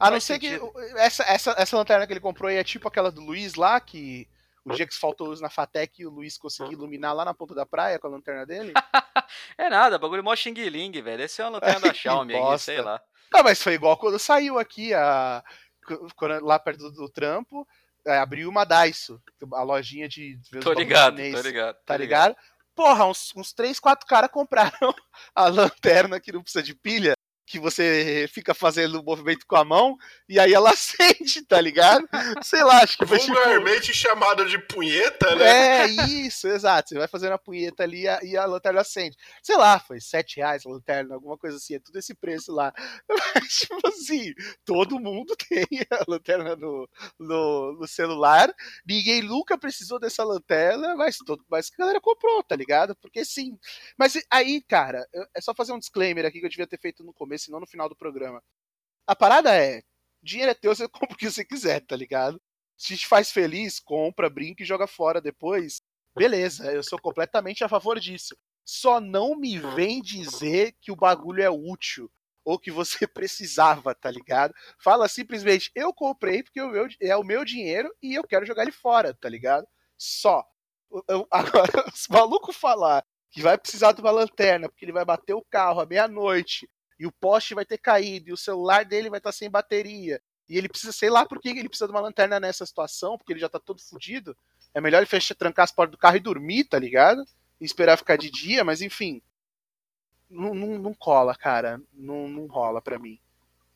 A 0.00 0.10
não 0.10 0.20
ser 0.20 0.38
que 0.38 0.58
sentido. 0.58 0.72
essa, 0.96 1.22
essa, 1.24 1.54
essa 1.58 1.76
lanterna 1.76 2.06
que 2.06 2.12
ele 2.12 2.20
comprou 2.20 2.48
aí 2.48 2.56
é 2.56 2.64
tipo 2.64 2.88
aquela 2.88 3.12
do 3.12 3.20
Luiz 3.20 3.54
lá, 3.54 3.78
que 3.78 4.26
o 4.64 4.72
dia 4.74 4.86
que 4.86 4.94
faltou 4.94 5.28
luz 5.28 5.40
na 5.40 5.50
Fatec, 5.50 6.04
o 6.04 6.10
Luiz 6.10 6.36
conseguiu 6.36 6.72
iluminar 6.72 7.14
lá 7.14 7.24
na 7.24 7.34
ponta 7.34 7.54
da 7.54 7.66
praia 7.66 7.98
com 7.98 8.06
a 8.06 8.10
lanterna 8.10 8.46
dele. 8.46 8.72
É 9.56 9.70
nada, 9.70 9.96
bagulho 9.96 10.24
mó 10.24 10.34
xing-ling, 10.34 10.90
velho, 11.02 11.22
esse 11.22 11.40
é 11.40 11.44
uma 11.44 11.52
lanterna 11.52 11.80
da 11.80 11.92
Xiaomi 11.94 12.34
aí, 12.34 12.58
sei 12.58 12.80
lá. 12.80 13.00
Não, 13.32 13.44
mas 13.44 13.62
foi 13.62 13.74
igual 13.74 13.96
quando 13.96 14.18
saiu 14.18 14.58
aqui, 14.58 14.92
a, 14.92 15.44
quando- 16.16 16.44
lá 16.44 16.58
perto 16.58 16.90
do, 16.90 17.08
trampo, 17.08 17.66
é, 18.04 18.18
abriu 18.18 18.48
uma 18.48 18.64
Daiso, 18.64 19.22
a 19.52 19.62
lojinha 19.62 20.08
de... 20.08 20.36
Tô 20.60 20.72
ligado, 20.72 21.16
chinês, 21.16 21.34
tô 21.34 21.42
ligado. 21.42 21.76
Tá 21.86 21.94
tô 21.94 22.00
ligado? 22.00 22.36
Porra, 22.74 23.06
uns, 23.06 23.32
uns 23.36 23.52
3, 23.52 23.78
4 23.78 24.04
caras 24.06 24.30
compraram 24.32 24.72
a 25.32 25.46
lanterna 25.46 26.18
que 26.18 26.32
não 26.32 26.42
precisa 26.42 26.62
de 26.62 26.74
pilha, 26.74 27.14
que 27.50 27.58
você 27.58 28.28
fica 28.32 28.54
fazendo 28.54 29.00
o 29.00 29.04
movimento 29.04 29.44
com 29.44 29.56
a 29.56 29.64
mão 29.64 29.98
e 30.28 30.38
aí 30.38 30.54
ela 30.54 30.70
acende, 30.70 31.42
tá 31.42 31.60
ligado? 31.60 32.08
Sei 32.42 32.62
lá, 32.62 32.82
acho 32.82 32.96
que 32.96 33.04
foi 33.04 33.18
Vulgarmente 33.18 33.92
tipo... 33.92 33.96
chamada 33.96 34.44
de 34.44 34.56
punheta, 34.56 35.34
né? 35.34 35.80
É, 35.82 35.86
isso, 35.88 36.46
exato. 36.46 36.90
Você 36.90 36.98
vai 36.98 37.08
fazendo 37.08 37.32
a 37.32 37.38
punheta 37.38 37.82
ali 37.82 38.04
e 38.22 38.36
a 38.36 38.44
lanterna 38.44 38.82
acende. 38.82 39.16
Sei 39.42 39.56
lá, 39.56 39.80
foi 39.80 40.00
sete 40.00 40.36
reais 40.36 40.64
a 40.64 40.70
lanterna, 40.70 41.16
alguma 41.16 41.36
coisa 41.36 41.56
assim, 41.56 41.74
é 41.74 41.80
tudo 41.80 41.98
esse 41.98 42.14
preço 42.14 42.52
lá. 42.52 42.72
Mas, 43.34 43.54
tipo 43.54 43.80
assim, 43.88 44.32
todo 44.64 45.00
mundo 45.00 45.34
tem 45.48 45.66
a 45.90 46.04
lanterna 46.06 46.54
no, 46.54 46.88
no, 47.18 47.72
no 47.80 47.88
celular, 47.88 48.54
ninguém 48.86 49.22
nunca 49.22 49.58
precisou 49.58 49.98
dessa 49.98 50.22
lanterna, 50.22 50.94
mas, 50.94 51.16
todo, 51.18 51.44
mas 51.50 51.70
a 51.72 51.76
galera 51.76 52.00
comprou, 52.00 52.42
tá 52.44 52.54
ligado? 52.54 52.94
Porque 52.96 53.24
sim. 53.24 53.58
Mas 53.98 54.14
aí, 54.30 54.62
cara, 54.62 55.04
é 55.34 55.40
só 55.40 55.52
fazer 55.54 55.72
um 55.72 55.78
disclaimer 55.78 56.24
aqui 56.24 56.38
que 56.38 56.46
eu 56.46 56.50
devia 56.50 56.66
ter 56.66 56.78
feito 56.78 57.02
no 57.02 57.12
começo 57.12 57.39
senão 57.40 57.60
no 57.60 57.66
final 57.66 57.88
do 57.88 57.96
programa. 57.96 58.42
A 59.06 59.16
parada 59.16 59.54
é: 59.56 59.82
dinheiro 60.22 60.52
é 60.52 60.54
teu, 60.54 60.74
você 60.74 60.86
compra 60.88 61.14
o 61.14 61.18
que 61.18 61.30
você 61.30 61.44
quiser, 61.44 61.80
tá 61.80 61.96
ligado? 61.96 62.40
Se 62.76 62.96
te 62.96 63.06
faz 63.06 63.30
feliz, 63.30 63.78
compra, 63.78 64.30
brinca 64.30 64.62
e 64.62 64.66
joga 64.66 64.86
fora 64.86 65.20
depois. 65.20 65.82
Beleza, 66.16 66.72
eu 66.72 66.82
sou 66.82 66.98
completamente 66.98 67.62
a 67.62 67.68
favor 67.68 67.98
disso. 68.00 68.36
Só 68.64 69.00
não 69.00 69.36
me 69.36 69.58
vem 69.58 70.00
dizer 70.00 70.74
que 70.80 70.90
o 70.92 70.96
bagulho 70.96 71.42
é 71.42 71.50
útil 71.50 72.10
ou 72.44 72.58
que 72.58 72.70
você 72.70 73.06
precisava, 73.06 73.94
tá 73.94 74.10
ligado? 74.10 74.54
Fala 74.78 75.08
simplesmente, 75.08 75.70
eu 75.74 75.92
comprei 75.92 76.42
porque 76.42 76.60
é 77.00 77.16
o 77.16 77.24
meu 77.24 77.44
dinheiro 77.44 77.94
e 78.02 78.14
eu 78.14 78.24
quero 78.24 78.46
jogar 78.46 78.62
ele 78.62 78.72
fora, 78.72 79.14
tá 79.14 79.28
ligado? 79.28 79.66
Só. 79.96 80.44
Agora, 81.30 81.84
os 81.92 82.06
malucos 82.08 82.56
falar 82.56 83.04
que 83.30 83.42
vai 83.42 83.56
precisar 83.56 83.92
de 83.92 84.00
uma 84.00 84.10
lanterna 84.10 84.68
porque 84.68 84.84
ele 84.84 84.92
vai 84.92 85.04
bater 85.04 85.34
o 85.34 85.44
carro 85.50 85.80
à 85.80 85.86
meia-noite 85.86 86.68
e 87.00 87.06
o 87.06 87.12
poste 87.12 87.54
vai 87.54 87.64
ter 87.64 87.78
caído, 87.78 88.28
e 88.28 88.32
o 88.32 88.36
celular 88.36 88.84
dele 88.84 89.10
vai 89.10 89.18
estar 89.18 89.32
sem 89.32 89.50
bateria, 89.50 90.20
e 90.50 90.58
ele 90.58 90.68
precisa, 90.68 90.92
sei 90.92 91.08
lá 91.08 91.24
por 91.24 91.40
que 91.40 91.48
ele 91.48 91.68
precisa 91.68 91.86
de 91.86 91.92
uma 91.92 92.00
lanterna 92.00 92.40
nessa 92.40 92.66
situação, 92.66 93.16
porque 93.16 93.32
ele 93.32 93.38
já 93.38 93.48
tá 93.48 93.60
todo 93.60 93.80
fodido. 93.80 94.36
É 94.74 94.80
melhor 94.80 94.98
ele 94.98 95.06
fechar, 95.06 95.36
trancar 95.36 95.62
as 95.62 95.70
portas 95.70 95.92
do 95.92 95.98
carro 95.98 96.16
e 96.16 96.20
dormir, 96.20 96.64
tá 96.64 96.76
ligado? 96.76 97.24
E 97.60 97.64
esperar 97.64 97.96
ficar 97.96 98.16
de 98.16 98.28
dia, 98.28 98.64
mas 98.64 98.82
enfim. 98.82 99.22
Não, 100.28 100.52
não, 100.52 100.76
não 100.76 100.92
cola, 100.92 101.36
cara. 101.36 101.80
Não, 101.92 102.28
não 102.28 102.46
rola 102.46 102.82
pra 102.82 102.98
mim. 102.98 103.20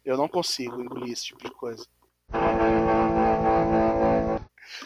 Eu 0.05 0.17
não 0.17 0.29
consigo 0.29 0.83
engolir 0.83 1.13
esse 1.13 1.27
tipo 1.27 1.45
de 1.45 1.51
coisa. 1.53 1.87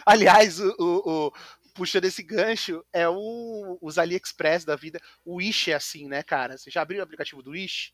Aliás, 0.05 0.59
o, 0.59 0.75
o, 0.77 1.27
o 1.27 1.33
puxa 1.73 1.99
desse 1.99 2.21
gancho 2.21 2.85
é 2.93 3.09
o, 3.09 3.79
os 3.81 3.97
AliExpress 3.97 4.63
da 4.63 4.75
vida. 4.75 5.01
O 5.25 5.37
Wish 5.37 5.71
é 5.71 5.73
assim, 5.73 6.07
né, 6.07 6.21
cara? 6.21 6.55
Você 6.55 6.69
já 6.69 6.83
abriu 6.83 6.99
o 6.99 7.03
aplicativo 7.03 7.41
do 7.41 7.51
Wish? 7.51 7.93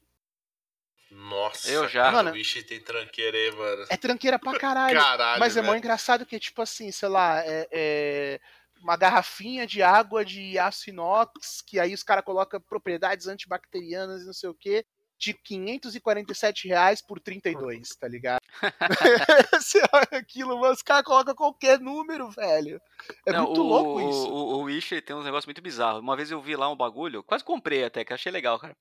Nossa, 1.11 1.69
eu 1.69 1.87
já. 1.87 2.11
Mano, 2.11 2.31
o 2.31 2.33
bicho 2.33 2.63
tem 2.65 2.79
tranqueira 2.79 3.37
aí, 3.37 3.51
mano. 3.51 3.85
É 3.89 3.97
tranqueira 3.97 4.39
pra 4.39 4.57
caralho. 4.57 4.99
caralho 4.99 5.39
mas 5.39 5.55
é 5.55 5.61
mó 5.61 5.75
engraçado 5.75 6.25
que, 6.25 6.39
tipo 6.39 6.61
assim, 6.61 6.91
sei 6.91 7.09
lá, 7.09 7.41
é, 7.45 7.67
é 7.71 8.39
uma 8.81 8.97
garrafinha 8.97 9.65
de 9.65 9.81
água 9.81 10.25
de 10.25 10.57
aço 10.59 10.89
inox, 10.89 11.61
que 11.61 11.79
aí 11.79 11.93
os 11.93 12.03
caras 12.03 12.25
colocam 12.25 12.59
propriedades 12.61 13.27
antibacterianas 13.27 14.23
e 14.23 14.25
não 14.25 14.33
sei 14.33 14.49
o 14.49 14.55
que 14.55 14.85
de 15.17 15.33
547 15.33 16.67
reais 16.67 17.01
por 17.01 17.19
32, 17.19 17.89
tá 17.99 18.07
ligado? 18.07 18.41
Você 19.53 19.81
olha 19.91 20.19
aquilo, 20.19 20.59
mas 20.59 20.77
os 20.77 20.81
caras 20.81 21.03
colocam 21.03 21.35
qualquer 21.35 21.79
número, 21.79 22.29
velho. 22.29 22.81
É 23.25 23.33
Não, 23.33 23.45
muito 23.45 23.61
o, 23.61 23.63
louco 23.63 24.09
isso. 24.09 24.29
O, 24.29 24.55
o, 24.55 24.61
Wish 24.63 25.01
tem 25.01 25.15
uns 25.15 25.25
negócios 25.25 25.45
muito 25.45 25.61
bizarros. 25.61 26.01
Uma 26.01 26.15
vez 26.15 26.31
eu 26.31 26.41
vi 26.41 26.55
lá 26.55 26.69
um 26.69 26.75
bagulho, 26.75 27.23
quase 27.23 27.43
comprei 27.43 27.83
até, 27.83 28.03
que 28.03 28.13
achei 28.13 28.31
legal, 28.31 28.59
cara. 28.59 28.75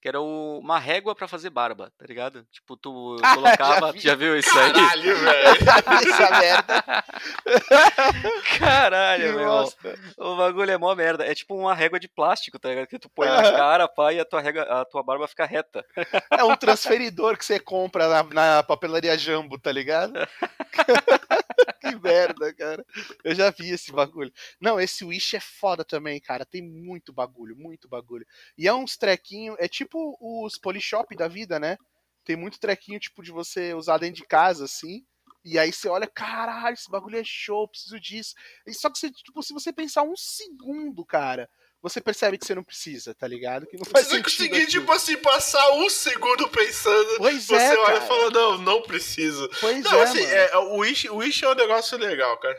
Que 0.00 0.08
era 0.08 0.20
o, 0.20 0.58
uma 0.58 0.78
régua 0.78 1.14
pra 1.14 1.28
fazer 1.28 1.50
barba, 1.50 1.92
tá 1.96 2.06
ligado? 2.06 2.46
Tipo, 2.50 2.76
tu 2.76 3.16
colocava. 3.34 3.92
já, 3.94 4.10
já, 4.10 4.14
viu 4.14 4.36
isso 4.36 4.52
Caralho, 4.52 5.02
aí? 5.02 5.14
velho. 5.14 5.48
Essa 6.08 6.38
merda. 6.38 6.84
Caralho, 8.58 9.34
meu. 9.34 9.68
O 10.18 10.36
bagulho 10.36 10.70
é 10.70 10.78
mó 10.78 10.94
merda. 10.94 11.24
É 11.24 11.34
tipo 11.34 11.54
uma 11.54 11.74
régua 11.74 12.00
de 12.00 12.08
plástico, 12.08 12.58
tá 12.58 12.68
ligado? 12.68 12.86
Que 12.86 12.98
tu 12.98 13.08
põe 13.08 13.28
na 13.28 13.52
cara, 13.52 13.88
pá, 13.88 14.12
e 14.12 14.20
a 14.20 14.24
tua, 14.24 14.40
régua, 14.40 14.62
a 14.62 14.84
tua 14.84 15.02
barba 15.02 15.28
fica 15.28 15.44
reta. 15.44 15.77
É 16.30 16.44
um 16.44 16.56
transferidor 16.56 17.36
que 17.36 17.44
você 17.44 17.58
compra 17.58 18.08
na, 18.08 18.22
na 18.22 18.62
papelaria 18.62 19.16
Jambo, 19.18 19.58
tá 19.58 19.72
ligado? 19.72 20.12
que 21.80 21.96
merda, 21.96 22.52
cara. 22.54 22.84
Eu 23.24 23.34
já 23.34 23.50
vi 23.50 23.70
esse 23.70 23.92
bagulho. 23.92 24.32
Não, 24.60 24.80
esse 24.80 25.04
Wish 25.04 25.36
é 25.36 25.40
foda 25.40 25.84
também, 25.84 26.20
cara. 26.20 26.44
Tem 26.44 26.62
muito 26.62 27.12
bagulho, 27.12 27.56
muito 27.56 27.88
bagulho. 27.88 28.26
E 28.56 28.66
é 28.66 28.74
uns 28.74 28.96
trequinhos, 28.96 29.56
é 29.58 29.68
tipo 29.68 30.16
os 30.20 30.58
Polishop 30.58 31.14
da 31.16 31.28
vida, 31.28 31.58
né? 31.58 31.76
Tem 32.24 32.36
muito 32.36 32.60
trequinho, 32.60 33.00
tipo, 33.00 33.22
de 33.22 33.32
você 33.32 33.72
usar 33.72 33.98
dentro 33.98 34.16
de 34.16 34.26
casa, 34.26 34.64
assim. 34.64 35.02
E 35.44 35.58
aí 35.58 35.72
você 35.72 35.88
olha, 35.88 36.06
caralho, 36.06 36.74
esse 36.74 36.90
bagulho 36.90 37.18
é 37.18 37.24
show, 37.24 37.66
preciso 37.66 37.98
disso. 37.98 38.34
E 38.66 38.74
só 38.74 38.90
que 38.90 38.98
você, 38.98 39.10
tipo, 39.10 39.42
se 39.42 39.54
você 39.54 39.72
pensar 39.72 40.02
um 40.02 40.16
segundo, 40.16 41.04
cara, 41.06 41.48
você 41.80 42.00
percebe 42.00 42.36
que 42.38 42.46
você 42.46 42.54
não 42.54 42.64
precisa, 42.64 43.14
tá 43.14 43.26
ligado? 43.26 43.66
Que 43.66 43.76
não 43.76 43.84
faz 43.84 44.06
você 44.06 44.16
sentido. 44.16 44.24
conseguir, 44.24 44.66
tipo 44.66 44.90
assim, 44.90 45.16
passar 45.16 45.70
um 45.72 45.88
segundo 45.88 46.48
pensando. 46.48 47.16
Pois 47.18 47.46
você 47.46 47.54
é, 47.54 47.78
olha 47.78 48.00
cara. 48.00 48.04
e 48.04 48.08
fala, 48.08 48.30
não, 48.30 48.58
não 48.58 48.82
preciso. 48.82 49.48
Pois 49.60 49.84
não, 49.84 49.98
é. 49.98 50.02
Assim, 50.02 50.24
é, 50.24 50.56
o, 50.56 50.76
Wish, 50.78 51.08
o 51.08 51.16
Wish 51.16 51.44
é 51.44 51.48
um 51.48 51.54
negócio 51.54 51.96
legal, 51.96 52.36
cara. 52.38 52.58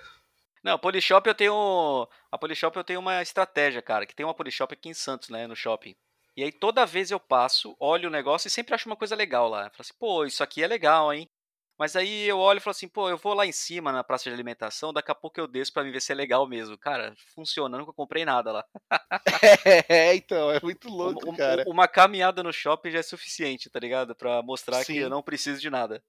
Não, 0.63 0.78
Polishop 0.78 1.28
eu 1.28 1.36
tenho. 1.36 2.07
A 2.32 2.38
Polishop 2.38 2.76
eu 2.76 2.84
tenho 2.84 2.99
uma 2.99 3.22
estratégia, 3.22 3.82
cara, 3.82 4.05
que 4.05 4.15
tem 4.15 4.26
uma 4.26 4.34
Polishop 4.34 4.74
aqui 4.74 4.89
em 4.89 4.93
Santos, 4.93 5.30
né? 5.30 5.47
No 5.47 5.55
shopping. 5.55 5.95
E 6.36 6.43
aí 6.43 6.51
toda 6.51 6.86
vez 6.86 7.11
eu 7.11 7.20
passo, 7.20 7.76
olho 7.80 8.07
o 8.07 8.11
negócio 8.11 8.47
e 8.47 8.51
sempre 8.51 8.74
acho 8.74 8.88
uma 8.88 8.95
coisa 8.95 9.15
legal 9.15 9.49
lá. 9.49 9.65
Eu 9.65 9.72
falo 9.72 9.82
assim, 9.82 9.93
pô, 9.99 10.26
isso 10.26 10.43
aqui 10.43 10.63
é 10.63 10.67
legal, 10.67 11.13
hein? 11.13 11.30
Mas 11.80 11.96
aí 11.96 12.28
eu 12.28 12.38
olho 12.38 12.58
e 12.58 12.60
falo 12.60 12.72
assim, 12.72 12.90
pô, 12.90 13.10
eu 13.10 13.18
vou 13.18 13.34
lá 13.34 13.46
em 13.46 13.54
cima 13.54 13.90
na 13.94 14.04
praça 14.04 14.26
de 14.26 14.34
alimentação, 14.34 14.92
daqui 14.92 15.12
a 15.12 15.16
pouco 15.16 15.40
eu 15.40 15.48
desço 15.48 15.72
pra 15.72 15.82
mim 15.82 15.92
ver 15.92 16.02
se 16.02 16.12
é 16.12 16.16
legal 16.16 16.46
mesmo. 16.46 16.78
Cara, 16.78 17.16
funcionando 17.34 17.86
eu 17.88 17.94
comprei 17.94 18.26
nada 18.26 18.52
lá. 18.52 18.66
é, 19.88 20.14
então, 20.14 20.52
é 20.52 20.60
muito 20.62 20.90
louco, 20.90 21.30
uma, 21.30 21.38
cara. 21.38 21.64
Uma 21.66 21.88
caminhada 21.88 22.44
no 22.44 22.52
shopping 22.52 22.92
já 22.92 23.00
é 23.00 23.04
suficiente, 23.04 23.70
tá 23.70 23.80
ligado? 23.80 24.14
Pra 24.14 24.42
mostrar 24.42 24.84
Sim. 24.84 24.94
que 24.94 25.00
eu 25.00 25.10
não 25.10 25.24
preciso 25.24 25.62
de 25.62 25.70
nada. 25.70 26.04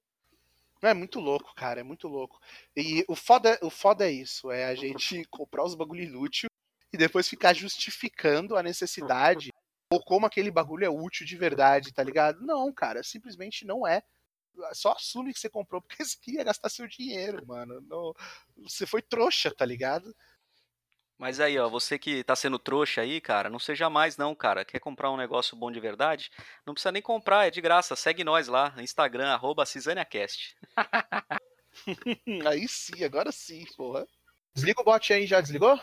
É 0.81 0.93
muito 0.93 1.21
louco, 1.21 1.55
cara, 1.55 1.79
é 1.79 1.83
muito 1.83 2.09
louco. 2.09 2.41
E 2.75 3.05
o 3.07 3.15
foda, 3.15 3.57
o 3.61 3.69
foda 3.69 4.05
é 4.05 4.11
isso, 4.11 4.51
é 4.51 4.65
a 4.65 4.75
gente 4.75 5.23
comprar 5.31 5.63
os 5.63 5.73
bagulho 5.73 6.03
inútil 6.03 6.49
e 6.91 6.97
depois 6.97 7.29
ficar 7.29 7.53
justificando 7.53 8.57
a 8.57 8.63
necessidade 8.63 9.51
ou 9.89 10.03
como 10.03 10.25
aquele 10.25 10.51
bagulho 10.51 10.83
é 10.83 10.89
útil 10.89 11.25
de 11.25 11.37
verdade, 11.37 11.93
tá 11.93 12.03
ligado? 12.03 12.41
Não, 12.41 12.73
cara, 12.73 13.03
simplesmente 13.03 13.65
não 13.65 13.87
é 13.87 14.03
só 14.73 14.91
assume 14.93 15.33
que 15.33 15.39
você 15.39 15.49
comprou 15.49 15.81
porque 15.81 16.03
você 16.03 16.17
queria 16.19 16.43
gastar 16.43 16.69
seu 16.69 16.87
dinheiro, 16.87 17.45
mano. 17.45 17.81
Não, 17.81 18.13
você 18.57 18.85
foi 18.85 19.01
trouxa, 19.01 19.53
tá 19.53 19.65
ligado? 19.65 20.15
Mas 21.21 21.39
aí, 21.39 21.59
ó, 21.59 21.69
você 21.69 21.99
que 21.99 22.23
tá 22.23 22.35
sendo 22.35 22.57
trouxa 22.57 23.01
aí, 23.01 23.21
cara, 23.21 23.47
não 23.47 23.59
seja 23.59 23.91
mais 23.91 24.17
não, 24.17 24.33
cara. 24.33 24.65
Quer 24.65 24.79
comprar 24.79 25.11
um 25.11 25.17
negócio 25.17 25.55
bom 25.55 25.71
de 25.71 25.79
verdade? 25.79 26.31
Não 26.65 26.73
precisa 26.73 26.91
nem 26.91 27.01
comprar, 27.01 27.45
é 27.45 27.51
de 27.51 27.61
graça. 27.61 27.95
Segue 27.95 28.23
nós 28.23 28.47
lá, 28.47 28.73
Instagram, 28.79 29.29
arroba 29.29 29.63
CisâniaCast. 29.63 30.55
aí 32.49 32.67
sim, 32.67 33.03
agora 33.03 33.31
sim, 33.31 33.65
porra. 33.77 34.07
Desliga 34.55 34.81
o 34.81 34.83
bot 34.83 35.13
aí, 35.13 35.27
já 35.27 35.39
desligou? 35.39 35.79